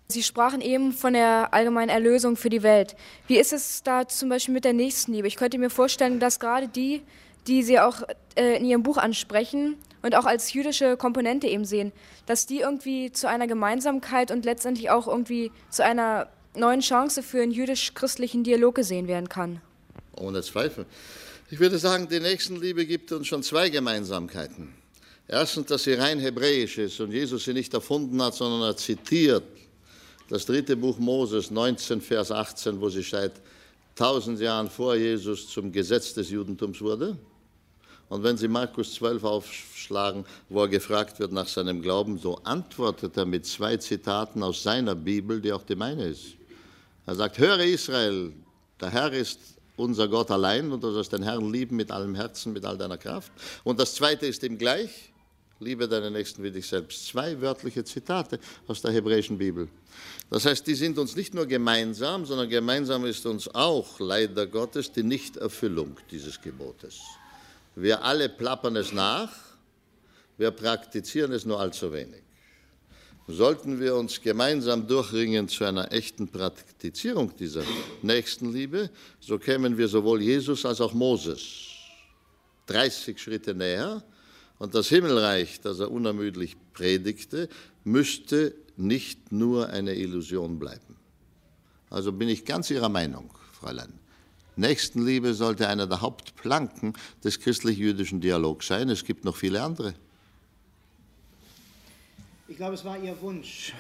Sie 0.10 0.24
sprachen 0.24 0.62
eben 0.62 0.94
von 0.94 1.14
der 1.14 1.54
allgemeinen 1.54 1.90
Erlösung 1.90 2.38
für 2.38 2.50
die 2.50 2.64
Welt. 2.64 2.96
Wie 3.28 3.38
ist 3.38 3.52
es 3.52 3.84
da 3.84 4.08
zum 4.08 4.30
Beispiel 4.30 4.54
mit 4.54 4.64
der 4.64 4.74
Nächstenliebe? 4.74 5.28
Ich 5.28 5.36
könnte 5.36 5.58
mir 5.58 5.70
vorstellen, 5.70 6.20
dass 6.20 6.40
gerade 6.40 6.70
die, 6.70 7.02
die 7.48 7.64
Sie 7.64 7.80
auch 7.80 8.04
äh, 8.36 8.58
in 8.58 8.66
Ihrem 8.66 8.84
Buch 8.84 8.98
ansprechen 8.98 9.76
und 10.02 10.16
auch 10.16 10.26
als 10.26 10.54
jüdische 10.54 10.96
Komponente 10.96 11.48
eben 11.48 11.66
sehen, 11.66 11.92
dass 12.26 12.46
die 12.46 12.60
irgendwie 12.60 13.12
zu 13.12 13.28
einer 13.28 13.48
Gemeinsamkeit 13.48 14.32
und 14.32 14.46
letztendlich 14.46 14.90
auch 14.90 15.08
irgendwie 15.08 15.52
zu 15.70 15.84
einer 15.84 16.30
neuen 16.58 16.82
Chance 16.82 17.24
für 17.24 17.42
einen 17.42 17.52
jüdisch-christlichen 17.52 18.44
Dialog 18.44 18.76
gesehen 18.76 19.08
werden 19.08 19.30
kann. 19.30 19.62
Ohne 20.16 20.42
Zweifel. 20.42 20.86
Ich 21.50 21.60
würde 21.60 21.78
sagen, 21.78 22.08
die 22.10 22.20
Nächstenliebe 22.20 22.86
gibt 22.86 23.12
uns 23.12 23.28
schon 23.28 23.44
zwei 23.44 23.70
Gemeinsamkeiten. 23.70 24.74
Erstens, 25.28 25.68
dass 25.68 25.84
sie 25.84 25.94
rein 25.94 26.20
hebräisch 26.20 26.78
ist 26.78 27.00
und 27.00 27.12
Jesus 27.12 27.46
sie 27.46 27.54
nicht 27.54 27.74
erfunden 27.74 28.22
hat, 28.22 28.34
sondern 28.34 28.62
er 28.62 28.78
zitiert 28.78 29.44
das 30.30 30.46
dritte 30.46 30.76
Buch 30.76 30.98
Moses, 31.00 31.52
19, 31.52 32.02
Vers 32.02 32.32
18, 32.32 32.82
wo 32.82 32.90
sie 32.90 33.02
seit 33.02 33.34
tausend 33.96 34.40
Jahren 34.40 34.70
vor 34.70 34.96
Jesus 34.96 35.50
zum 35.50 35.72
Gesetz 35.72 36.14
des 36.14 36.30
Judentums 36.30 36.82
wurde. 36.82 37.18
Und 38.10 38.24
wenn 38.24 38.38
Sie 38.38 38.48
Markus 38.48 38.94
12 38.96 39.24
aufschlagen, 39.24 40.26
wo 40.48 40.62
er 40.62 40.70
gefragt 40.70 41.20
wird 41.20 41.34
nach 41.34 41.48
seinem 41.48 41.82
Glauben, 41.82 42.18
so 42.18 42.36
antwortet 42.44 43.18
er 43.18 43.26
mit 43.26 43.46
zwei 43.46 43.76
Zitaten 43.78 44.44
aus 44.44 44.64
seiner 44.64 44.96
Bibel, 44.96 45.42
die 45.42 45.52
auch 45.52 45.64
die 45.64 45.76
meine 45.76 46.06
ist. 46.06 46.37
Er 47.08 47.16
sagt, 47.16 47.38
höre 47.38 47.62
Israel, 47.62 48.34
der 48.82 48.92
Herr 48.92 49.14
ist 49.14 49.40
unser 49.78 50.10
Gott 50.10 50.30
allein 50.30 50.70
und 50.74 50.84
du 50.84 50.92
sollst 50.92 51.14
den 51.14 51.24
Herrn 51.24 51.54
lieben 51.54 51.78
mit 51.78 51.90
allem 51.90 52.14
Herzen, 52.16 52.52
mit 52.52 52.66
all 52.66 52.78
deiner 52.78 52.98
Kraft. 52.98 53.32
Und 53.64 53.80
das 53.80 53.96
zweite 53.96 54.26
ist 54.26 54.44
ihm 54.44 54.58
gleich, 54.58 55.14
liebe 55.62 55.88
deinen 55.88 56.12
Nächsten 56.12 56.44
wie 56.44 56.52
dich 56.52 56.68
selbst. 56.68 57.08
Zwei 57.08 57.40
wörtliche 57.40 57.86
Zitate 57.86 58.40
aus 58.68 58.82
der 58.82 58.92
hebräischen 58.92 59.38
Bibel. 59.38 59.70
Das 60.30 60.46
heißt, 60.46 60.68
die 60.68 60.76
sind 60.76 60.98
uns 60.98 61.16
nicht 61.16 61.34
nur 61.34 61.46
gemeinsam, 61.46 62.26
sondern 62.26 62.50
gemeinsam 62.50 63.06
ist 63.06 63.26
uns 63.26 63.48
auch, 63.56 64.02
leider 64.02 64.46
Gottes, 64.46 64.92
die 64.92 65.04
Nichterfüllung 65.04 65.96
dieses 66.12 66.42
Gebotes. 66.42 67.00
Wir 67.76 68.04
alle 68.04 68.28
plappern 68.28 68.76
es 68.76 68.92
nach, 68.92 69.32
wir 70.38 70.52
praktizieren 70.52 71.32
es 71.32 71.46
nur 71.46 71.58
allzu 71.58 71.94
wenig. 71.94 72.27
Sollten 73.28 73.80
wir 73.80 73.96
uns 73.96 74.22
gemeinsam 74.22 74.88
durchringen 74.88 75.50
zu 75.50 75.66
einer 75.66 75.92
echten 75.92 76.30
Praktizierung 76.30 77.36
dieser 77.36 77.64
Nächstenliebe, 78.02 78.90
so 79.20 79.38
kämen 79.38 79.78
wir 79.78 79.88
sowohl 79.88 80.22
Jesus 80.22 80.66
als 80.66 80.80
auch 80.80 80.94
Moses 80.94 81.42
30 82.68 83.20
Schritte 83.20 83.54
näher 83.54 84.04
und 84.60 84.74
das 84.74 84.88
Himmelreich, 84.88 85.60
das 85.62 85.80
er 85.80 85.92
unermüdlich 85.92 86.56
predigte, 86.74 87.50
müsste 87.84 88.56
nicht 88.78 89.32
nur 89.32 89.70
eine 89.70 89.96
Illusion 89.96 90.60
bleiben. 90.60 90.96
Also 91.90 92.12
bin 92.12 92.30
ich 92.30 92.46
ganz 92.46 92.70
Ihrer 92.70 92.90
Meinung, 92.90 93.32
Fräulein. 93.54 93.94
Nächstenliebe 94.56 95.34
sollte 95.34 95.68
einer 95.68 95.88
der 95.88 96.02
Hauptplanken 96.02 96.94
des 97.24 97.40
christlich-jüdischen 97.40 98.22
Dialogs 98.22 98.68
sein. 98.68 98.90
Es 98.90 99.04
gibt 99.04 99.24
noch 99.24 99.36
viele 99.36 99.62
andere. 99.62 99.94
Ich 102.50 102.56
glaube, 102.56 102.76
es 102.76 102.86
war 102.86 102.98
Ihr 102.98 103.20
Wunsch, 103.22 103.74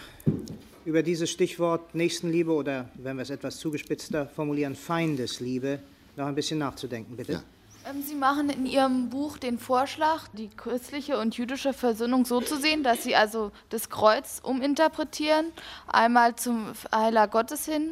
über 0.83 1.01
dieses 1.01 1.31
Stichwort 1.31 1.95
Nächstenliebe 1.95 2.51
oder, 2.51 2.89
wenn 2.95 3.15
wir 3.15 3.23
es 3.23 3.29
etwas 3.29 3.59
zugespitzter 3.59 4.27
formulieren, 4.27 4.75
Feindesliebe, 4.75 5.79
noch 6.17 6.25
ein 6.25 6.35
bisschen 6.35 6.59
nachzudenken, 6.59 7.15
bitte. 7.15 7.31
Ja. 7.31 7.43
Ähm, 7.89 8.03
Sie 8.05 8.15
machen 8.15 8.49
in 8.49 8.65
Ihrem 8.65 9.09
Buch 9.09 9.37
den 9.37 9.57
Vorschlag, 9.57 10.27
die 10.33 10.49
christliche 10.49 11.17
und 11.17 11.37
jüdische 11.37 11.71
Versöhnung 11.71 12.25
so 12.25 12.41
zu 12.41 12.57
sehen, 12.57 12.83
dass 12.83 13.03
Sie 13.03 13.15
also 13.15 13.53
das 13.69 13.89
Kreuz 13.89 14.41
uminterpretieren, 14.43 15.45
einmal 15.87 16.35
zum 16.35 16.73
Heiler 16.93 17.29
Gottes 17.29 17.65
hin, 17.65 17.91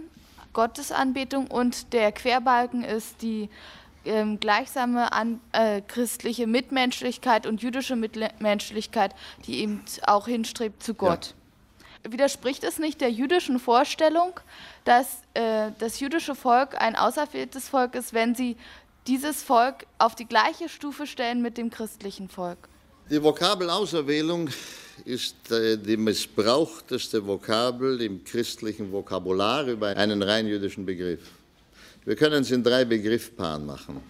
Gottesanbetung 0.51 1.47
und 1.47 1.93
der 1.93 2.11
Querbalken 2.11 2.83
ist 2.83 3.21
die 3.21 3.49
ähm, 4.05 4.39
gleichsame 4.39 5.11
an, 5.11 5.39
äh, 5.51 5.81
christliche 5.81 6.47
Mitmenschlichkeit 6.47 7.45
und 7.45 7.61
jüdische 7.61 7.95
Mitmenschlichkeit, 7.95 9.15
die 9.45 9.59
eben 9.61 9.83
auch 10.05 10.27
hinstrebt 10.27 10.83
zu 10.83 10.93
Gott. 10.93 11.33
Ja. 12.03 12.11
Widerspricht 12.11 12.63
es 12.63 12.77
nicht 12.77 13.01
der 13.01 13.11
jüdischen 13.11 13.59
Vorstellung, 13.59 14.39
dass 14.83 15.07
äh, 15.33 15.71
das 15.79 15.99
jüdische 15.99 16.35
Volk 16.35 16.79
ein 16.79 16.95
auserwähltes 16.95 17.67
Volk 17.67 17.95
ist, 17.95 18.13
wenn 18.13 18.35
sie 18.35 18.57
dieses 19.07 19.43
Volk 19.43 19.85
auf 19.97 20.15
die 20.15 20.25
gleiche 20.25 20.69
Stufe 20.69 21.07
stellen 21.07 21.41
mit 21.41 21.57
dem 21.57 21.69
christlichen 21.69 22.29
Volk? 22.29 22.57
Die 23.09 23.21
Vokabel 23.21 23.69
Auserwählung 23.69 24.49
ist 25.03 25.51
äh, 25.51 25.77
die 25.77 25.97
missbrauchteste 25.97 27.25
Vokabel 27.25 28.01
im 28.01 28.23
christlichen 28.23 28.91
Vokabular 28.91 29.67
über 29.67 29.87
einen 29.89 30.23
rein 30.23 30.47
jüdischen 30.47 30.85
Begriff. 30.85 31.21
Wir 32.05 32.15
können 32.15 32.43
es 32.43 32.51
in 32.51 32.63
drei 32.63 32.85
Begriffpaaren 32.85 33.65
machen. 33.65 34.01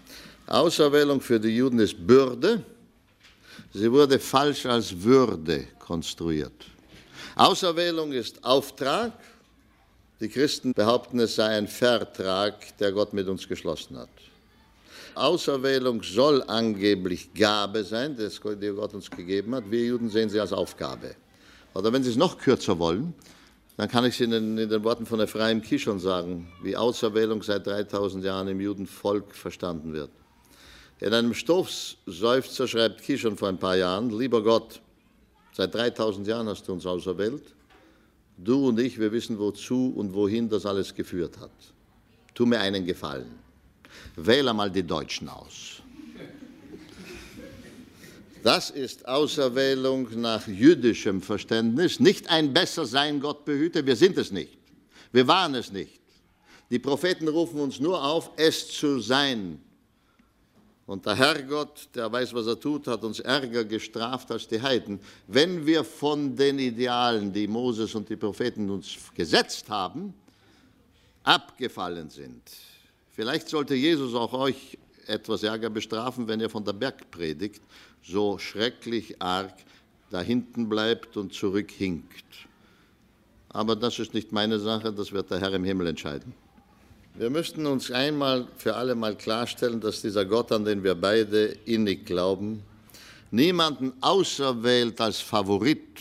Auserwählung 0.47 1.21
für 1.21 1.39
die 1.39 1.55
Juden 1.55 1.79
ist 1.79 1.95
Bürde. 2.05 2.63
Sie 3.73 3.91
wurde 3.91 4.19
falsch 4.19 4.65
als 4.65 5.01
Würde 5.01 5.67
konstruiert. 5.79 6.65
Auserwählung 7.35 8.11
ist 8.11 8.43
Auftrag. 8.43 9.13
Die 10.19 10.29
Christen 10.29 10.73
behaupten, 10.73 11.19
es 11.19 11.35
sei 11.35 11.57
ein 11.57 11.67
Vertrag, 11.67 12.77
der 12.77 12.91
Gott 12.91 13.11
mit 13.13 13.27
uns 13.27 13.47
geschlossen 13.47 13.97
hat. 13.97 14.09
Auserwählung 15.15 16.03
soll 16.03 16.43
angeblich 16.43 17.33
Gabe 17.33 17.83
sein, 17.83 18.17
die 18.17 18.69
Gott 18.69 18.93
uns 18.93 19.09
gegeben 19.09 19.55
hat. 19.55 19.69
Wir 19.69 19.85
Juden 19.85 20.09
sehen 20.09 20.29
sie 20.29 20.39
als 20.39 20.53
Aufgabe. 20.53 21.15
Oder 21.73 21.91
wenn 21.91 22.03
Sie 22.03 22.09
es 22.09 22.15
noch 22.15 22.37
kürzer 22.37 22.79
wollen, 22.79 23.13
dann 23.77 23.89
kann 23.89 24.05
ich 24.05 24.13
es 24.15 24.21
Ihnen 24.21 24.57
in 24.57 24.69
den 24.69 24.83
Worten 24.83 25.05
von 25.05 25.19
Ephraim 25.19 25.61
Kishon 25.61 25.99
sagen, 25.99 26.47
wie 26.63 26.77
Auserwählung 26.77 27.43
seit 27.43 27.67
3000 27.67 28.23
Jahren 28.23 28.47
im 28.47 28.61
Judenvolk 28.61 29.35
verstanden 29.35 29.91
wird. 29.91 30.11
In 31.01 31.13
einem 31.13 31.33
Stoßseufzer 31.33 32.67
schreibt 32.67 33.01
Kishon 33.01 33.35
vor 33.35 33.49
ein 33.49 33.59
paar 33.59 33.75
Jahren, 33.75 34.17
lieber 34.17 34.41
Gott, 34.41 34.81
seit 35.51 35.73
3000 35.73 36.25
Jahren 36.25 36.47
hast 36.47 36.67
du 36.67 36.73
uns 36.73 36.85
auserwählt. 36.85 37.43
Du 38.37 38.69
und 38.69 38.79
ich, 38.79 38.97
wir 38.97 39.11
wissen, 39.11 39.37
wozu 39.39 39.93
und 39.95 40.13
wohin 40.13 40.49
das 40.49 40.65
alles 40.65 40.93
geführt 40.93 41.37
hat. 41.39 41.51
Tu 42.33 42.45
mir 42.45 42.59
einen 42.59 42.85
Gefallen. 42.85 43.31
Wähle 44.15 44.53
mal 44.53 44.71
die 44.71 44.83
Deutschen 44.83 45.29
aus. 45.29 45.81
Das 48.45 48.69
ist 48.69 49.07
Auserwählung 49.07 50.21
nach 50.21 50.47
jüdischem 50.47 51.19
Verständnis. 51.19 51.99
Nicht 51.99 52.29
ein 52.29 52.53
besser 52.53 52.85
sein, 52.85 53.19
Gott 53.19 53.43
behüte. 53.43 53.83
Wir 53.87 53.95
sind 53.95 54.19
es 54.19 54.29
nicht. 54.29 54.59
Wir 55.11 55.27
waren 55.27 55.55
es 55.55 55.71
nicht. 55.71 55.99
Die 56.69 56.77
Propheten 56.77 57.27
rufen 57.27 57.59
uns 57.59 57.79
nur 57.79 58.03
auf, 58.03 58.29
es 58.35 58.69
zu 58.69 58.99
sein. 58.99 59.59
Und 60.85 61.07
der 61.07 61.15
Herrgott, 61.15 61.89
der 61.95 62.11
weiß, 62.11 62.35
was 62.35 62.45
er 62.45 62.59
tut, 62.59 62.85
hat 62.85 63.03
uns 63.03 63.19
ärger 63.19 63.65
gestraft 63.65 64.31
als 64.31 64.47
die 64.47 64.61
Heiden. 64.61 64.99
Wenn 65.25 65.65
wir 65.65 65.83
von 65.83 66.35
den 66.35 66.59
Idealen, 66.59 67.33
die 67.33 67.47
Moses 67.47 67.95
und 67.95 68.07
die 68.07 68.15
Propheten 68.15 68.69
uns 68.69 68.95
gesetzt 69.15 69.67
haben, 69.71 70.13
abgefallen 71.23 72.11
sind. 72.11 72.43
Vielleicht 73.09 73.49
sollte 73.49 73.73
Jesus 73.73 74.13
auch 74.13 74.33
euch 74.33 74.77
etwas 75.07 75.41
Ärger 75.41 75.71
bestrafen, 75.71 76.27
wenn 76.27 76.39
ihr 76.39 76.49
von 76.49 76.63
der 76.63 76.73
Bergpredigt 76.73 77.61
so 78.07 78.37
schrecklich 78.37 79.21
arg 79.21 79.53
da 80.09 80.21
hinten 80.21 80.69
bleibt 80.69 81.17
und 81.17 81.33
zurückhinkt. 81.33 82.25
Aber 83.49 83.75
das 83.75 83.99
ist 83.99 84.13
nicht 84.13 84.31
meine 84.31 84.59
Sache, 84.59 84.93
das 84.93 85.11
wird 85.11 85.31
der 85.31 85.39
Herr 85.39 85.53
im 85.53 85.63
Himmel 85.63 85.87
entscheiden. 85.87 86.33
Wir 87.15 87.29
müssten 87.29 87.65
uns 87.65 87.89
einmal 87.91 88.47
für 88.57 88.75
alle 88.75 88.93
Mal 88.93 89.15
klarstellen, 89.15 89.79
dass 89.79 90.01
dieser 90.01 90.25
Gott, 90.25 90.51
an 90.51 90.65
den 90.65 90.83
wir 90.83 90.95
beide 90.95 91.55
innig 91.65 92.05
glauben, 92.05 92.61
niemanden 93.31 93.93
auserwählt 94.01 94.99
als 94.99 95.19
Favorit, 95.19 95.99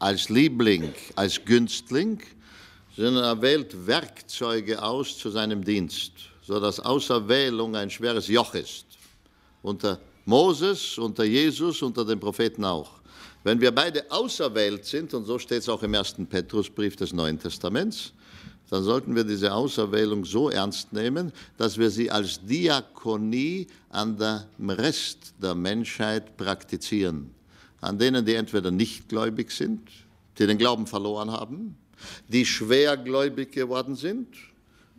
als 0.00 0.28
Liebling, 0.28 0.92
als 1.14 1.44
Günstling, 1.44 2.20
sondern 2.96 3.24
er 3.24 3.40
wählt 3.40 3.86
Werkzeuge 3.86 4.82
aus 4.82 5.16
zu 5.16 5.30
seinem 5.30 5.62
Dienst, 5.62 6.12
sodass 6.42 6.80
Auserwählung 6.80 7.76
ein 7.76 7.90
schweres 7.90 8.26
Joch 8.26 8.54
ist. 8.54 8.86
Unter 9.62 10.00
Moses, 10.26 10.98
unter 10.98 11.22
Jesus, 11.24 11.80
unter 11.82 12.04
den 12.04 12.18
Propheten 12.18 12.64
auch. 12.64 12.90
Wenn 13.44 13.60
wir 13.60 13.70
beide 13.70 14.10
auserwählt 14.10 14.84
sind, 14.84 15.14
und 15.14 15.24
so 15.24 15.38
steht 15.38 15.60
es 15.60 15.68
auch 15.68 15.84
im 15.84 15.94
ersten 15.94 16.26
Petrusbrief 16.26 16.96
des 16.96 17.12
Neuen 17.12 17.38
Testaments, 17.38 18.12
dann 18.68 18.82
sollten 18.82 19.14
wir 19.14 19.22
diese 19.22 19.54
Auserwählung 19.54 20.24
so 20.24 20.50
ernst 20.50 20.92
nehmen, 20.92 21.32
dass 21.56 21.78
wir 21.78 21.90
sie 21.90 22.10
als 22.10 22.44
Diakonie 22.44 23.68
an 23.90 24.18
dem 24.18 24.70
Rest 24.70 25.32
der 25.40 25.54
Menschheit 25.54 26.36
praktizieren. 26.36 27.30
An 27.80 27.96
denen, 27.96 28.26
die 28.26 28.34
entweder 28.34 28.72
nicht 28.72 29.08
gläubig 29.08 29.52
sind, 29.52 29.88
die 30.40 30.46
den 30.48 30.58
Glauben 30.58 30.88
verloren 30.88 31.30
haben, 31.30 31.76
die 32.26 32.44
schwergläubig 32.44 33.52
geworden 33.52 33.94
sind 33.94 34.26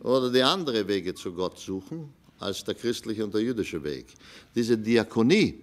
oder 0.00 0.32
die 0.32 0.42
andere 0.42 0.88
Wege 0.88 1.14
zu 1.14 1.34
Gott 1.34 1.58
suchen 1.58 2.14
als 2.38 2.64
der 2.64 2.74
christliche 2.74 3.24
und 3.24 3.34
der 3.34 3.42
jüdische 3.42 3.82
Weg. 3.82 4.06
Diese 4.54 4.76
Diakonie, 4.76 5.62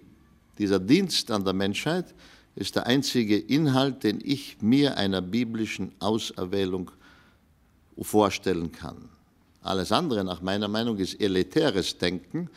dieser 0.58 0.78
Dienst 0.78 1.30
an 1.30 1.44
der 1.44 1.52
Menschheit 1.52 2.14
ist 2.54 2.76
der 2.76 2.86
einzige 2.86 3.36
Inhalt, 3.36 4.02
den 4.02 4.20
ich 4.22 4.56
mir 4.60 4.96
einer 4.96 5.20
biblischen 5.20 5.92
Auserwählung 5.98 6.90
vorstellen 8.00 8.72
kann. 8.72 9.08
Alles 9.62 9.90
andere, 9.92 10.24
nach 10.24 10.40
meiner 10.40 10.68
Meinung, 10.68 10.96
ist 10.96 11.20
elitäres 11.20 11.98
Denken, 11.98 12.48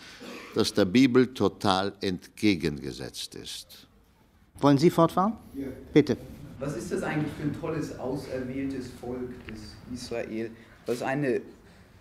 das 0.56 0.74
der 0.74 0.86
Bibel 0.86 1.34
total 1.34 1.94
entgegengesetzt 2.02 3.36
ist. 3.36 3.88
Wollen 4.60 4.78
Sie 4.78 4.90
fortfahren? 4.90 5.34
Ja. 5.56 5.68
Bitte. 5.94 6.18
Was 6.60 6.76
ist 6.76 6.92
das 6.92 7.04
eigentlich 7.04 7.34
für 7.34 7.44
ein 7.44 7.60
tolles, 7.60 7.98
auserwähltes 7.98 8.88
Volk 9.00 9.32
des 9.48 9.60
Israel, 9.94 10.52
was 10.86 11.02
eine 11.02 11.42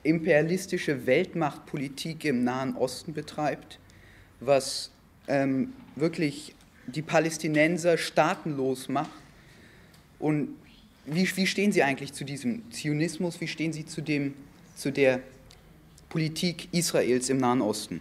imperialistische 0.02 1.06
Weltmachtpolitik 1.06 2.24
im 2.24 2.44
Nahen 2.44 2.76
Osten 2.76 3.12
betreibt, 3.12 3.78
was 4.40 4.90
ähm, 5.26 5.72
wirklich 5.96 6.54
die 6.86 7.02
Palästinenser 7.02 7.98
staatenlos 7.98 8.88
macht. 8.88 9.10
Und 10.18 10.56
wie, 11.06 11.28
wie 11.36 11.46
stehen 11.46 11.72
Sie 11.72 11.82
eigentlich 11.82 12.12
zu 12.12 12.24
diesem 12.24 12.70
Zionismus? 12.70 13.40
Wie 13.40 13.48
stehen 13.48 13.72
Sie 13.72 13.86
zu, 13.86 14.00
dem, 14.00 14.34
zu 14.76 14.90
der 14.90 15.20
Politik 16.08 16.68
Israels 16.72 17.28
im 17.28 17.38
Nahen 17.38 17.60
Osten? 17.60 18.00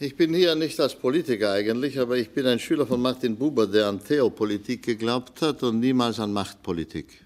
Ich 0.00 0.16
bin 0.16 0.34
hier 0.34 0.54
nicht 0.56 0.80
als 0.80 0.96
Politiker 0.96 1.52
eigentlich, 1.52 1.98
aber 1.98 2.16
ich 2.16 2.30
bin 2.30 2.46
ein 2.46 2.58
Schüler 2.58 2.86
von 2.86 3.00
Martin 3.00 3.36
Buber, 3.36 3.68
der 3.68 3.86
an 3.86 4.02
Theopolitik 4.02 4.82
geglaubt 4.82 5.40
hat 5.42 5.62
und 5.62 5.78
niemals 5.78 6.18
an 6.18 6.32
Machtpolitik. 6.32 7.24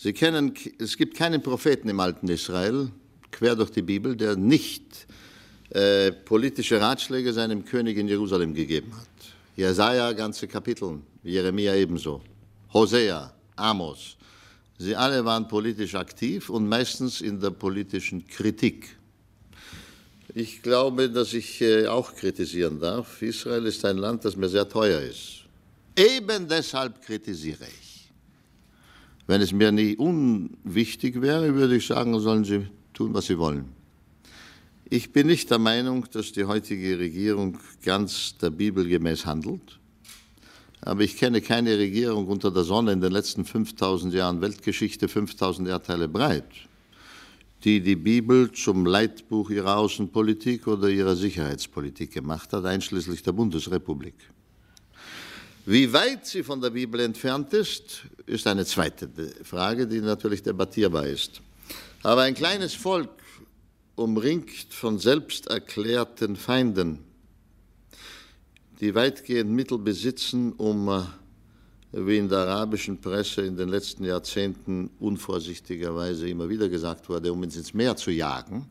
Sie 0.00 0.12
kennen, 0.12 0.54
es 0.78 0.96
gibt 0.96 1.16
keinen 1.16 1.42
Propheten 1.42 1.88
im 1.88 1.98
alten 1.98 2.28
Israel, 2.28 2.88
quer 3.32 3.56
durch 3.56 3.70
die 3.70 3.82
Bibel, 3.82 4.14
der 4.14 4.36
nicht 4.36 5.08
äh, 5.70 6.12
politische 6.12 6.80
Ratschläge 6.80 7.32
seinem 7.32 7.64
König 7.64 7.98
in 7.98 8.06
Jerusalem 8.06 8.54
gegeben 8.54 8.94
hat. 8.94 9.08
Jesaja, 9.56 10.12
ganze 10.12 10.46
Kapitel, 10.46 11.00
Jeremia 11.24 11.74
ebenso, 11.74 12.22
Hosea, 12.72 13.34
Amos. 13.56 14.16
Sie 14.78 14.94
alle 14.94 15.24
waren 15.24 15.48
politisch 15.48 15.96
aktiv 15.96 16.48
und 16.48 16.68
meistens 16.68 17.20
in 17.20 17.40
der 17.40 17.50
politischen 17.50 18.24
Kritik. 18.24 18.96
Ich 20.32 20.62
glaube, 20.62 21.10
dass 21.10 21.32
ich 21.34 21.60
äh, 21.60 21.88
auch 21.88 22.14
kritisieren 22.14 22.78
darf. 22.78 23.20
Israel 23.20 23.66
ist 23.66 23.84
ein 23.84 23.96
Land, 23.96 24.24
das 24.24 24.36
mir 24.36 24.48
sehr 24.48 24.68
teuer 24.68 25.00
ist. 25.00 25.42
Eben 25.96 26.46
deshalb 26.46 27.02
kritisiere 27.02 27.64
ich. 27.64 27.87
Wenn 29.28 29.42
es 29.42 29.52
mir 29.52 29.70
nie 29.70 29.94
unwichtig 29.94 31.20
wäre, 31.20 31.54
würde 31.54 31.76
ich 31.76 31.86
sagen, 31.86 32.18
sollen 32.18 32.44
Sie 32.44 32.66
tun, 32.94 33.12
was 33.12 33.26
Sie 33.26 33.38
wollen. 33.38 33.66
Ich 34.88 35.12
bin 35.12 35.26
nicht 35.26 35.50
der 35.50 35.58
Meinung, 35.58 36.06
dass 36.10 36.32
die 36.32 36.46
heutige 36.46 36.98
Regierung 36.98 37.58
ganz 37.84 38.38
der 38.38 38.48
Bibel 38.48 38.88
gemäß 38.88 39.26
handelt. 39.26 39.78
Aber 40.80 41.02
ich 41.02 41.18
kenne 41.18 41.42
keine 41.42 41.76
Regierung 41.76 42.26
unter 42.26 42.50
der 42.50 42.64
Sonne 42.64 42.92
in 42.92 43.02
den 43.02 43.12
letzten 43.12 43.44
5000 43.44 44.14
Jahren 44.14 44.40
Weltgeschichte, 44.40 45.08
5000 45.08 45.68
Erdteile 45.68 46.08
breit, 46.08 46.48
die 47.64 47.82
die 47.82 47.96
Bibel 47.96 48.50
zum 48.52 48.86
Leitbuch 48.86 49.50
ihrer 49.50 49.76
Außenpolitik 49.76 50.66
oder 50.66 50.88
ihrer 50.88 51.16
Sicherheitspolitik 51.16 52.14
gemacht 52.14 52.50
hat, 52.54 52.64
einschließlich 52.64 53.22
der 53.22 53.32
Bundesrepublik. 53.32 54.14
Wie 55.70 55.92
weit 55.92 56.24
sie 56.24 56.42
von 56.42 56.62
der 56.62 56.70
Bibel 56.70 56.98
entfernt 56.98 57.52
ist, 57.52 58.06
ist 58.24 58.46
eine 58.46 58.64
zweite 58.64 59.06
Frage, 59.44 59.86
die 59.86 60.00
natürlich 60.00 60.42
debattierbar 60.42 61.06
ist. 61.06 61.42
Aber 62.02 62.22
ein 62.22 62.32
kleines 62.32 62.72
Volk, 62.72 63.10
umringt 63.94 64.72
von 64.72 64.98
selbsterklärten 64.98 66.36
Feinden, 66.36 67.00
die 68.80 68.94
weitgehend 68.94 69.50
Mittel 69.50 69.76
besitzen, 69.76 70.52
um, 70.54 70.88
äh, 70.88 71.02
wie 71.92 72.16
in 72.16 72.30
der 72.30 72.38
arabischen 72.38 72.98
Presse 72.98 73.42
in 73.42 73.58
den 73.58 73.68
letzten 73.68 74.04
Jahrzehnten 74.04 74.88
unvorsichtigerweise 75.00 76.30
immer 76.30 76.48
wieder 76.48 76.70
gesagt 76.70 77.10
wurde, 77.10 77.30
um 77.30 77.42
uns 77.42 77.56
ins 77.56 77.74
Meer 77.74 77.94
zu 77.94 78.10
jagen. 78.10 78.70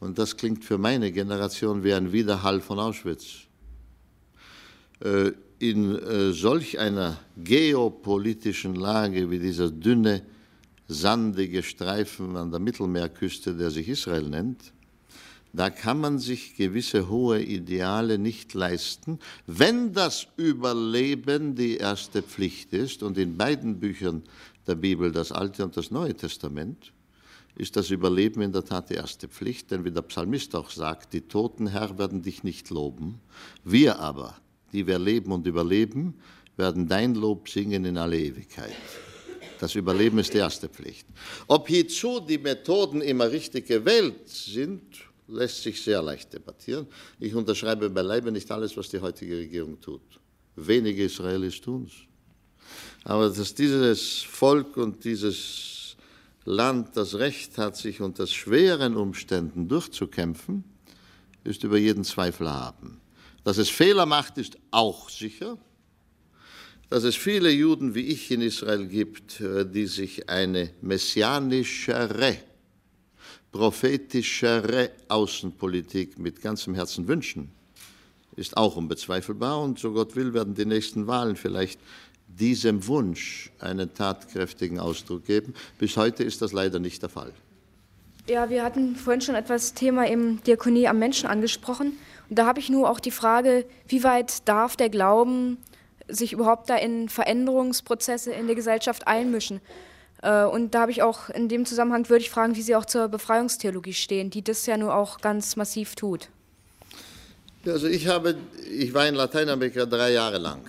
Und 0.00 0.18
das 0.18 0.34
klingt 0.34 0.64
für 0.64 0.78
meine 0.78 1.12
Generation 1.12 1.84
wie 1.84 1.92
ein 1.92 2.12
Widerhall 2.12 2.62
von 2.62 2.78
Auschwitz. 2.78 3.40
In 5.64 5.98
äh, 5.98 6.32
solch 6.32 6.78
einer 6.78 7.18
geopolitischen 7.38 8.74
Lage 8.74 9.30
wie 9.30 9.38
dieser 9.38 9.70
dünne, 9.70 10.20
sandige 10.88 11.62
Streifen 11.62 12.36
an 12.36 12.50
der 12.50 12.60
Mittelmeerküste, 12.60 13.54
der 13.54 13.70
sich 13.70 13.88
Israel 13.88 14.28
nennt, 14.28 14.74
da 15.54 15.70
kann 15.70 16.00
man 16.00 16.18
sich 16.18 16.54
gewisse 16.54 17.08
hohe 17.08 17.42
Ideale 17.42 18.18
nicht 18.18 18.52
leisten, 18.52 19.18
wenn 19.46 19.94
das 19.94 20.26
Überleben 20.36 21.54
die 21.54 21.78
erste 21.78 22.20
Pflicht 22.20 22.74
ist. 22.74 23.02
Und 23.02 23.16
in 23.16 23.38
beiden 23.38 23.80
Büchern 23.80 24.22
der 24.66 24.74
Bibel, 24.74 25.12
das 25.12 25.32
Alte 25.32 25.64
und 25.64 25.78
das 25.78 25.90
Neue 25.90 26.14
Testament, 26.14 26.92
ist 27.56 27.74
das 27.76 27.88
Überleben 27.88 28.42
in 28.42 28.52
der 28.52 28.66
Tat 28.66 28.90
die 28.90 28.96
erste 28.96 29.28
Pflicht, 29.28 29.70
denn 29.70 29.86
wie 29.86 29.92
der 29.92 30.02
Psalmist 30.02 30.54
auch 30.56 30.68
sagt, 30.68 31.14
die 31.14 31.22
Toten, 31.22 31.68
Herr, 31.68 31.96
werden 31.96 32.20
dich 32.20 32.42
nicht 32.42 32.68
loben. 32.68 33.18
Wir 33.64 33.98
aber, 33.98 34.36
die 34.74 34.86
wir 34.86 34.98
leben 34.98 35.32
und 35.32 35.46
überleben, 35.46 36.14
werden 36.56 36.88
dein 36.88 37.14
Lob 37.14 37.48
singen 37.48 37.84
in 37.84 37.96
alle 37.96 38.18
Ewigkeit. 38.18 38.74
Das 39.60 39.74
Überleben 39.76 40.18
ist 40.18 40.34
die 40.34 40.38
erste 40.38 40.68
Pflicht. 40.68 41.06
Ob 41.46 41.68
hierzu 41.68 42.20
die 42.20 42.38
Methoden 42.38 43.00
immer 43.00 43.30
richtig 43.30 43.66
gewählt 43.66 44.28
sind, 44.28 44.82
lässt 45.28 45.62
sich 45.62 45.82
sehr 45.82 46.02
leicht 46.02 46.32
debattieren. 46.32 46.86
Ich 47.18 47.34
unterschreibe 47.34 47.88
beileibe 47.88 48.30
nicht 48.30 48.50
alles, 48.50 48.76
was 48.76 48.90
die 48.90 49.00
heutige 49.00 49.38
Regierung 49.38 49.80
tut. 49.80 50.02
Wenige 50.56 51.04
Israelis 51.04 51.60
tun 51.60 51.86
es. 51.86 51.94
Aber 53.04 53.30
dass 53.30 53.54
dieses 53.54 54.22
Volk 54.22 54.76
und 54.76 55.04
dieses 55.04 55.96
Land 56.44 56.96
das 56.96 57.14
Recht 57.14 57.56
hat, 57.58 57.76
sich 57.76 58.00
unter 58.00 58.26
schweren 58.26 58.96
Umständen 58.96 59.68
durchzukämpfen, 59.68 60.64
ist 61.44 61.64
über 61.64 61.78
jeden 61.78 62.04
Zweifel 62.04 62.50
haben. 62.50 63.00
Dass 63.44 63.58
es 63.58 63.68
Fehler 63.68 64.06
macht, 64.06 64.38
ist 64.38 64.58
auch 64.70 65.10
sicher. 65.10 65.58
Dass 66.90 67.04
es 67.04 67.14
viele 67.16 67.50
Juden 67.50 67.94
wie 67.94 68.06
ich 68.06 68.30
in 68.30 68.40
Israel 68.40 68.86
gibt, 68.86 69.40
äh, 69.40 69.66
die 69.66 69.86
sich 69.86 70.28
eine 70.28 70.70
messianischere 70.80 72.38
prophetischere 73.52 74.90
Außenpolitik 75.06 76.18
mit 76.18 76.42
ganzem 76.42 76.74
Herzen 76.74 77.06
wünschen, 77.06 77.52
ist 78.34 78.56
auch 78.56 78.74
unbezweifelbar. 78.74 79.62
Und 79.62 79.78
so 79.78 79.92
Gott 79.92 80.16
will, 80.16 80.34
werden 80.34 80.54
die 80.54 80.64
nächsten 80.64 81.06
Wahlen 81.06 81.36
vielleicht 81.36 81.78
diesem 82.26 82.86
Wunsch 82.88 83.52
einen 83.60 83.94
tatkräftigen 83.94 84.80
Ausdruck 84.80 85.24
geben. 85.26 85.54
Bis 85.78 85.96
heute 85.96 86.24
ist 86.24 86.42
das 86.42 86.52
leider 86.52 86.80
nicht 86.80 87.02
der 87.02 87.10
Fall. 87.10 87.32
Ja, 88.26 88.50
wir 88.50 88.64
hatten 88.64 88.96
vorhin 88.96 89.20
schon 89.20 89.34
etwas 89.34 89.74
Thema 89.74 90.06
im 90.08 90.42
Diakonie 90.42 90.88
am 90.88 90.98
Menschen 90.98 91.28
angesprochen. 91.28 91.92
Da 92.34 92.46
habe 92.46 92.60
ich 92.60 92.68
nur 92.68 92.90
auch 92.90 93.00
die 93.00 93.10
Frage, 93.10 93.64
wie 93.88 94.02
weit 94.02 94.48
darf 94.48 94.76
der 94.76 94.90
Glauben 94.90 95.58
sich 96.08 96.32
überhaupt 96.32 96.68
da 96.68 96.76
in 96.76 97.08
Veränderungsprozesse 97.08 98.32
in 98.32 98.46
der 98.46 98.56
Gesellschaft 98.56 99.06
einmischen? 99.06 99.60
Äh, 100.22 100.44
und 100.44 100.74
da 100.74 100.82
habe 100.82 100.90
ich 100.90 101.02
auch 101.02 101.30
in 101.30 101.48
dem 101.48 101.64
Zusammenhang 101.64 102.08
würde 102.08 102.22
ich 102.22 102.30
fragen, 102.30 102.56
wie 102.56 102.62
Sie 102.62 102.74
auch 102.74 102.84
zur 102.84 103.08
Befreiungstheologie 103.08 103.94
stehen, 103.94 104.30
die 104.30 104.42
das 104.42 104.66
ja 104.66 104.76
nur 104.76 104.94
auch 104.94 105.20
ganz 105.20 105.56
massiv 105.56 105.94
tut. 105.94 106.28
Also 107.66 107.86
ich 107.86 108.08
habe, 108.08 108.36
ich 108.70 108.92
war 108.92 109.08
in 109.08 109.14
Lateinamerika 109.14 109.86
drei 109.86 110.12
Jahre 110.12 110.38
lang 110.38 110.60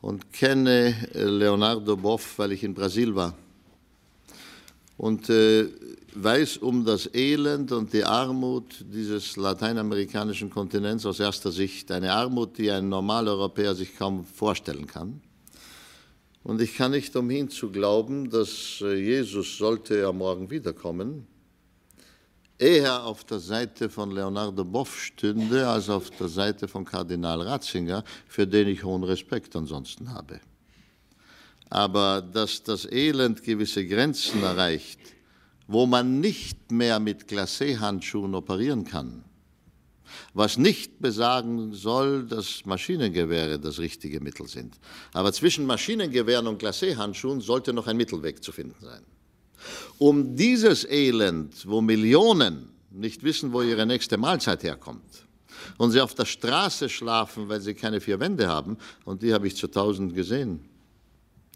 und 0.00 0.32
kenne 0.32 0.94
Leonardo 1.12 1.96
Boff, 1.96 2.38
weil 2.38 2.52
ich 2.52 2.62
in 2.62 2.74
Brasil 2.74 3.14
war 3.14 3.34
und 4.98 5.30
äh, 5.30 5.68
weiß 6.14 6.58
um 6.58 6.84
das 6.84 7.12
Elend 7.14 7.72
und 7.72 7.92
die 7.92 8.04
Armut 8.04 8.84
dieses 8.92 9.36
lateinamerikanischen 9.36 10.50
Kontinents 10.50 11.04
aus 11.06 11.20
erster 11.20 11.52
Sicht, 11.52 11.90
eine 11.90 12.12
Armut, 12.12 12.58
die 12.58 12.70
ein 12.70 12.88
normaler 12.88 13.32
Europäer 13.32 13.74
sich 13.74 13.96
kaum 13.96 14.24
vorstellen 14.24 14.86
kann. 14.86 15.20
Und 16.42 16.60
ich 16.62 16.76
kann 16.76 16.92
nicht 16.92 17.14
umhin 17.14 17.50
zu 17.50 17.70
glauben, 17.70 18.30
dass 18.30 18.80
äh, 18.80 18.94
Jesus, 18.94 19.58
sollte 19.58 19.98
er 19.98 20.12
morgen 20.12 20.50
wiederkommen, 20.50 21.26
eher 22.58 23.04
auf 23.04 23.24
der 23.24 23.38
Seite 23.38 23.90
von 23.90 24.10
Leonardo 24.10 24.64
Boff 24.64 25.00
stünde, 25.00 25.68
als 25.68 25.88
auf 25.88 26.10
der 26.10 26.28
Seite 26.28 26.66
von 26.66 26.84
Kardinal 26.84 27.42
Ratzinger, 27.42 28.02
für 28.26 28.46
den 28.46 28.68
ich 28.68 28.82
hohen 28.82 29.04
Respekt 29.04 29.54
ansonsten 29.56 30.12
habe. 30.12 30.40
Aber 31.70 32.22
dass 32.22 32.62
das 32.62 32.90
Elend 32.90 33.42
gewisse 33.42 33.86
Grenzen 33.86 34.42
erreicht, 34.42 34.98
wo 35.68 35.86
man 35.86 36.18
nicht 36.20 36.72
mehr 36.72 36.98
mit 36.98 37.28
Glacé-Handschuhen 37.28 38.34
operieren 38.34 38.84
kann, 38.84 39.22
was 40.32 40.56
nicht 40.56 41.00
besagen 41.00 41.74
soll, 41.74 42.26
dass 42.26 42.64
Maschinengewehre 42.64 43.60
das 43.60 43.78
richtige 43.78 44.20
Mittel 44.20 44.48
sind. 44.48 44.74
Aber 45.12 45.32
zwischen 45.32 45.66
Maschinengewehren 45.66 46.46
und 46.46 46.60
Glacé-Handschuhen 46.60 47.40
sollte 47.40 47.72
noch 47.74 47.86
ein 47.86 47.98
Mittelweg 47.98 48.42
zu 48.42 48.50
finden 48.50 48.82
sein. 48.82 49.02
Um 49.98 50.34
dieses 50.34 50.84
Elend, 50.84 51.68
wo 51.68 51.80
Millionen 51.82 52.70
nicht 52.90 53.22
wissen, 53.22 53.52
wo 53.52 53.60
ihre 53.60 53.84
nächste 53.84 54.16
Mahlzeit 54.16 54.62
herkommt, 54.62 55.26
und 55.76 55.90
sie 55.90 56.00
auf 56.00 56.14
der 56.14 56.24
Straße 56.24 56.88
schlafen, 56.88 57.48
weil 57.48 57.60
sie 57.60 57.74
keine 57.74 58.00
vier 58.00 58.20
Wände 58.20 58.48
haben, 58.48 58.78
und 59.04 59.22
die 59.22 59.34
habe 59.34 59.46
ich 59.46 59.56
zu 59.56 59.68
tausend 59.68 60.14
gesehen, 60.14 60.60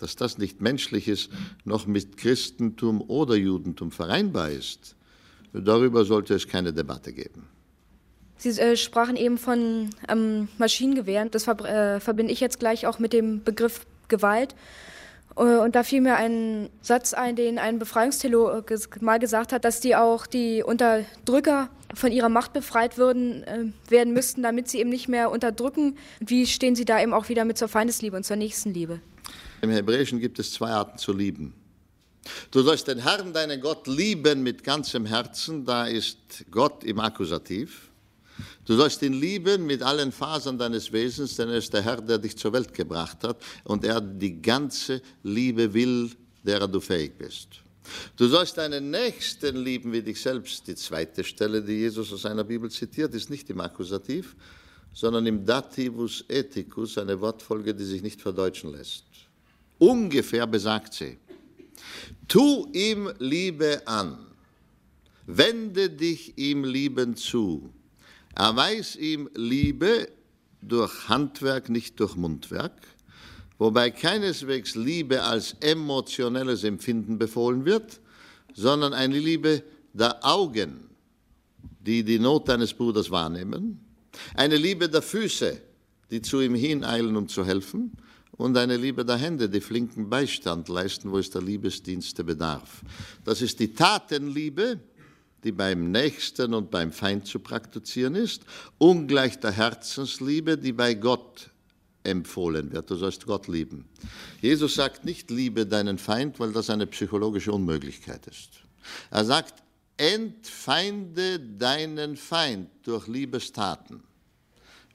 dass 0.02 0.16
das 0.16 0.36
nicht 0.38 0.60
menschlich 0.60 1.08
ist, 1.08 1.30
noch 1.64 1.86
mit 1.86 2.16
Christentum 2.16 3.00
oder 3.02 3.36
Judentum 3.36 3.92
vereinbar 3.92 4.50
ist, 4.50 4.96
darüber 5.52 6.04
sollte 6.04 6.34
es 6.34 6.48
keine 6.48 6.72
Debatte 6.72 7.12
geben. 7.12 7.48
Sie 8.36 8.50
äh, 8.60 8.76
sprachen 8.76 9.14
eben 9.14 9.38
von 9.38 9.90
ähm, 10.08 10.48
Maschinengewehren. 10.58 11.30
Das 11.30 11.44
ver 11.44 11.60
äh, 11.60 12.00
verbinde 12.00 12.32
ich 12.32 12.40
jetzt 12.40 12.58
gleich 12.58 12.86
auch 12.88 12.98
mit 12.98 13.12
dem 13.12 13.44
Begriff 13.44 13.86
Gewalt. 14.08 14.56
Äh, 15.36 15.58
und 15.58 15.76
da 15.76 15.84
fiel 15.84 16.00
mir 16.00 16.16
ein 16.16 16.68
Satz 16.80 17.14
ein, 17.14 17.36
den 17.36 17.60
ein 17.60 17.78
Befreiungstheologe 17.78 18.80
mal 19.00 19.20
gesagt 19.20 19.52
hat, 19.52 19.64
dass 19.64 19.78
die 19.78 19.94
auch 19.94 20.26
die 20.26 20.64
Unterdrücker 20.64 21.68
von 21.94 22.10
ihrer 22.10 22.28
Macht 22.28 22.52
befreit 22.52 22.98
würden, 22.98 23.44
äh, 23.44 23.66
werden 23.88 24.12
müssten, 24.12 24.42
damit 24.42 24.68
sie 24.68 24.80
eben 24.80 24.90
nicht 24.90 25.08
mehr 25.08 25.30
unterdrücken. 25.30 25.96
Wie 26.18 26.46
stehen 26.46 26.74
Sie 26.74 26.84
da 26.84 27.00
eben 27.00 27.12
auch 27.12 27.28
wieder 27.28 27.44
mit 27.44 27.58
zur 27.58 27.68
Feindesliebe 27.68 28.16
und 28.16 28.24
zur 28.24 28.36
Nächstenliebe? 28.36 29.00
Im 29.62 29.70
Hebräischen 29.70 30.18
gibt 30.18 30.40
es 30.40 30.52
zwei 30.52 30.70
Arten 30.70 30.98
zu 30.98 31.12
lieben. 31.12 31.54
Du 32.50 32.62
sollst 32.62 32.88
den 32.88 32.98
Herrn, 32.98 33.32
deinen 33.32 33.60
Gott, 33.60 33.86
lieben 33.86 34.42
mit 34.42 34.64
ganzem 34.64 35.06
Herzen, 35.06 35.64
da 35.64 35.86
ist 35.86 36.18
Gott 36.50 36.82
im 36.82 36.98
Akkusativ. 36.98 37.90
Du 38.64 38.74
sollst 38.74 39.02
ihn 39.02 39.12
lieben 39.12 39.64
mit 39.64 39.82
allen 39.82 40.10
Fasern 40.10 40.58
deines 40.58 40.92
Wesens, 40.92 41.36
denn 41.36 41.48
er 41.48 41.58
ist 41.58 41.72
der 41.72 41.82
Herr, 41.82 42.00
der 42.00 42.18
dich 42.18 42.36
zur 42.36 42.52
Welt 42.52 42.74
gebracht 42.74 43.22
hat 43.22 43.36
und 43.62 43.84
er 43.84 44.00
die 44.00 44.42
ganze 44.42 45.00
Liebe 45.22 45.72
will, 45.72 46.10
derer 46.42 46.66
du 46.66 46.80
fähig 46.80 47.16
bist. 47.16 47.48
Du 48.16 48.26
sollst 48.26 48.58
deinen 48.58 48.90
Nächsten 48.90 49.56
lieben 49.62 49.92
wie 49.92 50.02
dich 50.02 50.20
selbst. 50.20 50.66
Die 50.66 50.74
zweite 50.74 51.22
Stelle, 51.22 51.62
die 51.62 51.74
Jesus 51.74 52.12
aus 52.12 52.22
seiner 52.22 52.44
Bibel 52.44 52.68
zitiert, 52.68 53.14
ist 53.14 53.30
nicht 53.30 53.48
im 53.50 53.60
Akkusativ, 53.60 54.34
sondern 54.92 55.24
im 55.26 55.46
Dativus 55.46 56.24
Ethicus, 56.28 56.98
eine 56.98 57.20
Wortfolge, 57.20 57.72
die 57.74 57.84
sich 57.84 58.02
nicht 58.02 58.20
verdeutschen 58.20 58.72
lässt. 58.72 59.04
Ungefähr 59.82 60.46
besagt 60.46 60.94
sie, 60.94 61.18
tu 62.28 62.68
ihm 62.72 63.10
Liebe 63.18 63.82
an, 63.86 64.16
wende 65.26 65.90
dich 65.90 66.38
ihm 66.38 66.62
liebend 66.62 67.18
zu, 67.18 67.72
Erweis 68.34 68.94
ihm 68.96 69.28
Liebe 69.34 70.08
durch 70.62 71.08
Handwerk, 71.08 71.68
nicht 71.68 71.98
durch 72.00 72.14
Mundwerk, 72.14 72.80
wobei 73.58 73.90
keineswegs 73.90 74.76
Liebe 74.76 75.22
als 75.22 75.56
emotionelles 75.60 76.64
Empfinden 76.64 77.18
befohlen 77.18 77.64
wird, 77.64 78.00
sondern 78.54 78.94
eine 78.94 79.18
Liebe 79.18 79.62
der 79.92 80.24
Augen, 80.24 80.90
die 81.80 82.04
die 82.04 82.20
Not 82.20 82.48
deines 82.48 82.72
Bruders 82.72 83.10
wahrnehmen, 83.10 83.80
eine 84.34 84.56
Liebe 84.56 84.88
der 84.88 85.02
Füße, 85.02 85.60
die 86.10 86.22
zu 86.22 86.40
ihm 86.40 86.54
hineilen, 86.54 87.16
um 87.16 87.28
zu 87.28 87.44
helfen, 87.44 87.92
und 88.36 88.56
eine 88.56 88.76
Liebe 88.76 89.04
der 89.04 89.16
Hände, 89.16 89.48
die 89.48 89.60
flinken 89.60 90.08
Beistand 90.08 90.68
leisten, 90.68 91.10
wo 91.10 91.18
es 91.18 91.30
der 91.30 91.42
Liebesdienste 91.42 92.24
bedarf. 92.24 92.82
Das 93.24 93.42
ist 93.42 93.60
die 93.60 93.74
Tatenliebe, 93.74 94.80
die 95.44 95.52
beim 95.52 95.90
Nächsten 95.90 96.54
und 96.54 96.70
beim 96.70 96.92
Feind 96.92 97.26
zu 97.26 97.38
praktizieren 97.40 98.14
ist, 98.14 98.42
ungleich 98.78 99.38
der 99.40 99.52
Herzensliebe, 99.52 100.56
die 100.56 100.72
bei 100.72 100.94
Gott 100.94 101.50
empfohlen 102.04 102.72
wird. 102.72 102.90
Du 102.90 102.96
sollst 102.96 103.26
Gott 103.26 103.48
lieben. 103.48 103.84
Jesus 104.40 104.74
sagt 104.74 105.04
nicht, 105.04 105.30
liebe 105.30 105.66
deinen 105.66 105.98
Feind, 105.98 106.40
weil 106.40 106.52
das 106.52 106.70
eine 106.70 106.86
psychologische 106.86 107.52
Unmöglichkeit 107.52 108.26
ist. 108.26 108.50
Er 109.10 109.24
sagt, 109.24 109.62
entfeinde 109.96 111.38
deinen 111.38 112.16
Feind 112.16 112.68
durch 112.82 113.06
Liebestaten. 113.06 114.02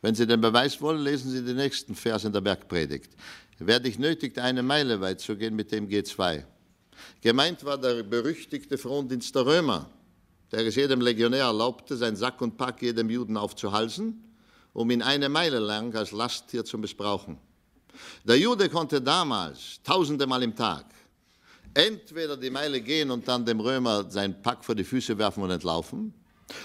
Wenn 0.02 0.16
Sie 0.16 0.28
den 0.28 0.42
Beweis 0.42 0.80
wollen, 0.82 1.02
lesen 1.02 1.32
Sie 1.32 1.44
den 1.44 1.58
nächsten 1.58 1.96
Vers 1.96 2.24
in 2.24 2.34
der 2.34 2.42
Bergpredigt. 2.42 3.12
Wer 3.60 3.80
dich 3.80 3.98
nötigt, 3.98 4.38
eine 4.38 4.62
Meile 4.62 5.02
weit 5.02 5.20
zu 5.20 5.36
gehen, 5.36 5.56
mit 5.56 5.72
dem 5.72 5.88
geht 5.88 6.08
zwei. 6.08 6.46
Gemeint 7.22 7.64
war 7.66 7.78
der 7.78 8.04
berüchtigte 8.04 8.78
Frondienst 8.78 9.34
der 9.36 9.46
Römer, 9.46 9.90
der 10.52 10.66
es 10.66 10.76
jedem 10.76 11.02
Legionär 11.02 11.46
erlaubte, 11.46 11.98
sein 11.98 12.16
Sack 12.16 12.42
und 12.42 12.58
Pack 12.58 12.82
jedem 12.84 13.10
Juden 13.10 13.38
aufzuhalsen, 13.38 14.24
um 14.74 14.92
ihn 14.92 15.02
eine 15.02 15.30
Meile 15.30 15.60
lang 15.60 15.96
als 15.96 16.12
Lasttier 16.12 16.64
zu 16.64 16.78
missbrauchen. 16.78 17.38
Der 18.24 18.38
Jude 18.38 18.70
konnte 18.70 19.02
damals, 19.02 19.82
tausende 19.84 20.28
Mal 20.28 20.44
im 20.44 20.56
Tag, 20.56 20.86
entweder 21.74 22.38
die 22.38 22.52
Meile 22.52 22.80
gehen 22.82 23.10
und 23.10 23.28
dann 23.28 23.44
dem 23.44 23.60
Römer 23.60 24.10
sein 24.10 24.40
Pack 24.44 24.64
vor 24.64 24.76
die 24.76 24.84
Füße 24.84 25.18
werfen 25.18 25.42
und 25.42 25.50
entlaufen, 25.50 26.14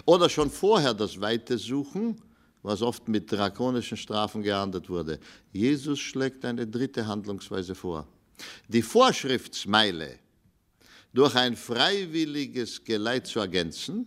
oder 0.05 0.28
schon 0.28 0.51
vorher 0.51 0.93
das 0.93 1.18
Weite 1.18 1.57
suchen 1.57 2.20
was 2.62 2.82
oft 2.82 3.08
mit 3.08 3.30
drakonischen 3.30 3.96
Strafen 3.96 4.42
geahndet 4.42 4.88
wurde. 4.88 5.18
Jesus 5.52 5.98
schlägt 5.98 6.44
eine 6.44 6.66
dritte 6.66 7.06
Handlungsweise 7.06 7.74
vor. 7.74 8.06
Die 8.68 8.82
Vorschriftsmeile 8.82 10.18
durch 11.12 11.34
ein 11.34 11.56
freiwilliges 11.56 12.82
Geleit 12.84 13.26
zu 13.26 13.40
ergänzen, 13.40 14.06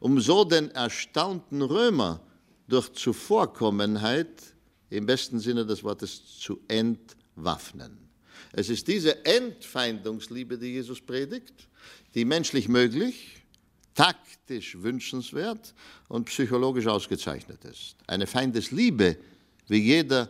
um 0.00 0.20
so 0.20 0.44
den 0.44 0.70
erstaunten 0.70 1.62
Römer 1.62 2.20
durch 2.68 2.92
Zuvorkommenheit 2.92 4.42
im 4.90 5.06
besten 5.06 5.40
Sinne 5.40 5.64
des 5.64 5.82
Wortes 5.82 6.38
zu 6.38 6.60
entwaffnen. 6.68 7.98
Es 8.52 8.68
ist 8.68 8.86
diese 8.86 9.24
Entfeindungsliebe, 9.24 10.58
die 10.58 10.72
Jesus 10.72 11.00
predigt, 11.00 11.68
die 12.14 12.24
menschlich 12.24 12.68
möglich, 12.68 13.41
taktisch 13.94 14.76
wünschenswert 14.80 15.74
und 16.08 16.24
psychologisch 16.24 16.86
ausgezeichnet 16.86 17.64
ist. 17.64 17.96
Eine 18.06 18.26
Feindesliebe, 18.26 19.16
wie 19.68 19.78
jeder 19.78 20.28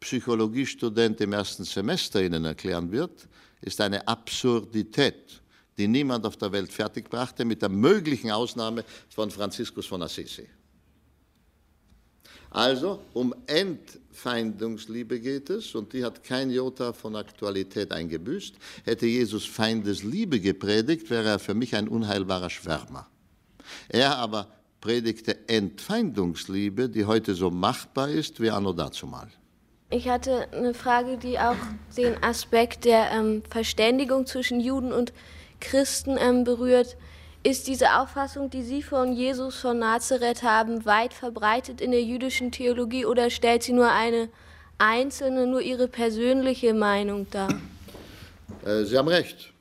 Psychologiestudent 0.00 1.20
im 1.20 1.32
ersten 1.32 1.64
Semester 1.64 2.22
Ihnen 2.22 2.44
erklären 2.44 2.92
wird, 2.92 3.28
ist 3.60 3.80
eine 3.80 4.06
Absurdität, 4.06 5.40
die 5.78 5.88
niemand 5.88 6.26
auf 6.26 6.36
der 6.36 6.52
Welt 6.52 6.72
fertigbrachte, 6.72 7.44
mit 7.44 7.62
der 7.62 7.68
möglichen 7.68 8.30
Ausnahme 8.30 8.84
von 9.08 9.30
Franziskus 9.30 9.86
von 9.86 10.02
Assisi. 10.02 10.46
Also 12.56 13.02
um 13.12 13.34
Entfeindungsliebe 13.48 15.20
geht 15.20 15.50
es 15.50 15.74
und 15.74 15.92
die 15.92 16.02
hat 16.02 16.24
kein 16.24 16.48
Jota 16.50 16.94
von 16.94 17.14
Aktualität 17.14 17.92
eingebüßt. 17.92 18.54
Hätte 18.86 19.04
Jesus 19.04 19.44
Feindesliebe 19.44 20.40
gepredigt, 20.40 21.10
wäre 21.10 21.28
er 21.28 21.38
für 21.38 21.52
mich 21.52 21.76
ein 21.76 21.86
unheilbarer 21.86 22.48
Schwärmer. 22.48 23.08
Er 23.90 24.16
aber 24.16 24.46
predigte 24.80 25.46
Entfeindungsliebe, 25.50 26.88
die 26.88 27.04
heute 27.04 27.34
so 27.34 27.50
machbar 27.50 28.08
ist 28.08 28.40
wie 28.40 28.48
anno 28.48 28.72
dazumal. 28.72 29.28
Ich 29.90 30.08
hatte 30.08 30.50
eine 30.52 30.72
Frage, 30.72 31.18
die 31.18 31.38
auch 31.38 31.56
den 31.94 32.22
Aspekt 32.22 32.86
der 32.86 33.10
ähm, 33.10 33.42
Verständigung 33.50 34.24
zwischen 34.24 34.60
Juden 34.60 34.94
und 34.94 35.12
Christen 35.60 36.16
ähm, 36.18 36.44
berührt. 36.44 36.96
Ist 37.46 37.68
diese 37.68 38.00
Auffassung, 38.00 38.50
die 38.50 38.64
Sie 38.64 38.82
von 38.82 39.12
Jesus 39.12 39.54
von 39.54 39.78
Nazareth 39.78 40.42
haben, 40.42 40.84
weit 40.84 41.14
verbreitet 41.14 41.80
in 41.80 41.92
der 41.92 42.02
jüdischen 42.02 42.50
Theologie 42.50 43.06
oder 43.06 43.30
stellt 43.30 43.62
sie 43.62 43.72
nur 43.72 43.88
eine 43.88 44.30
einzelne, 44.78 45.46
nur 45.46 45.62
Ihre 45.62 45.86
persönliche 45.86 46.74
Meinung 46.74 47.28
dar? 47.30 47.48
Äh, 48.64 48.82
sie 48.82 48.98
haben 48.98 49.06
recht. 49.06 49.52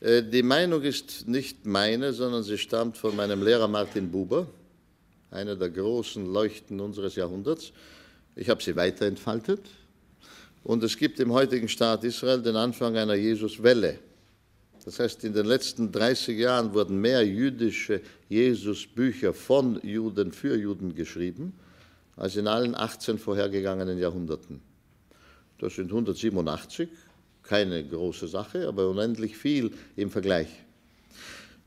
Äh, 0.00 0.24
die 0.24 0.42
Meinung 0.42 0.82
ist 0.82 1.26
nicht 1.26 1.64
meine, 1.64 2.12
sondern 2.12 2.42
sie 2.42 2.58
stammt 2.58 2.98
von 2.98 3.16
meinem 3.16 3.42
Lehrer 3.42 3.66
Martin 3.66 4.10
Buber, 4.10 4.46
einer 5.30 5.56
der 5.56 5.70
großen 5.70 6.30
Leuchten 6.30 6.80
unseres 6.80 7.16
Jahrhunderts. 7.16 7.72
Ich 8.34 8.50
habe 8.50 8.62
sie 8.62 8.76
weiterentfaltet. 8.76 9.62
Und 10.64 10.84
es 10.84 10.98
gibt 10.98 11.18
im 11.20 11.32
heutigen 11.32 11.70
Staat 11.70 12.04
Israel 12.04 12.42
den 12.42 12.56
Anfang 12.56 12.94
einer 12.94 13.14
Jesuswelle. 13.14 14.00
Das 14.86 15.00
heißt, 15.00 15.24
in 15.24 15.32
den 15.32 15.46
letzten 15.46 15.90
30 15.90 16.38
Jahren 16.38 16.72
wurden 16.72 17.00
mehr 17.00 17.26
jüdische 17.26 18.00
Jesusbücher 18.28 19.34
von 19.34 19.80
Juden 19.82 20.30
für 20.30 20.56
Juden 20.56 20.94
geschrieben, 20.94 21.52
als 22.14 22.36
in 22.36 22.46
allen 22.46 22.76
18 22.76 23.18
vorhergegangenen 23.18 23.98
Jahrhunderten. 23.98 24.60
Das 25.58 25.74
sind 25.74 25.90
187, 25.90 26.88
keine 27.42 27.84
große 27.84 28.28
Sache, 28.28 28.68
aber 28.68 28.88
unendlich 28.88 29.36
viel 29.36 29.72
im 29.96 30.08
Vergleich. 30.08 30.48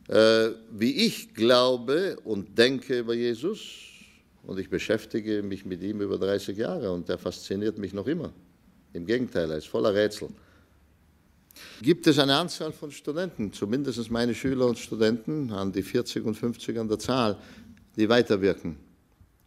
Äh, 0.07 0.51
wie 0.71 1.05
ich 1.05 1.33
glaube 1.33 2.17
und 2.23 2.57
denke 2.57 2.99
über 2.99 3.13
Jesus, 3.13 3.59
und 4.43 4.59
ich 4.59 4.69
beschäftige 4.69 5.43
mich 5.43 5.65
mit 5.65 5.83
ihm 5.83 5.99
über 5.99 6.17
30 6.17 6.57
Jahre 6.57 6.89
und 6.93 7.09
er 7.09 7.17
fasziniert 7.17 7.79
mich 7.79 7.91
noch 7.91 8.07
immer. 8.07 8.31
Im 8.93 9.05
Gegenteil, 9.05 9.51
er 9.51 9.57
ist 9.57 9.67
voller 9.67 9.93
Rätsel 9.93 10.29
gibt 11.81 12.07
es 12.07 12.19
eine 12.19 12.35
Anzahl 12.35 12.71
von 12.71 12.91
Studenten, 12.91 13.53
zumindest 13.53 14.11
meine 14.11 14.35
Schüler 14.35 14.67
und 14.67 14.77
Studenten, 14.77 15.51
an 15.51 15.71
die 15.71 15.83
40 15.83 16.25
und 16.25 16.35
50 16.35 16.77
an 16.77 16.87
der 16.87 16.99
Zahl, 16.99 17.37
die 17.95 18.09
weiterwirken. 18.09 18.77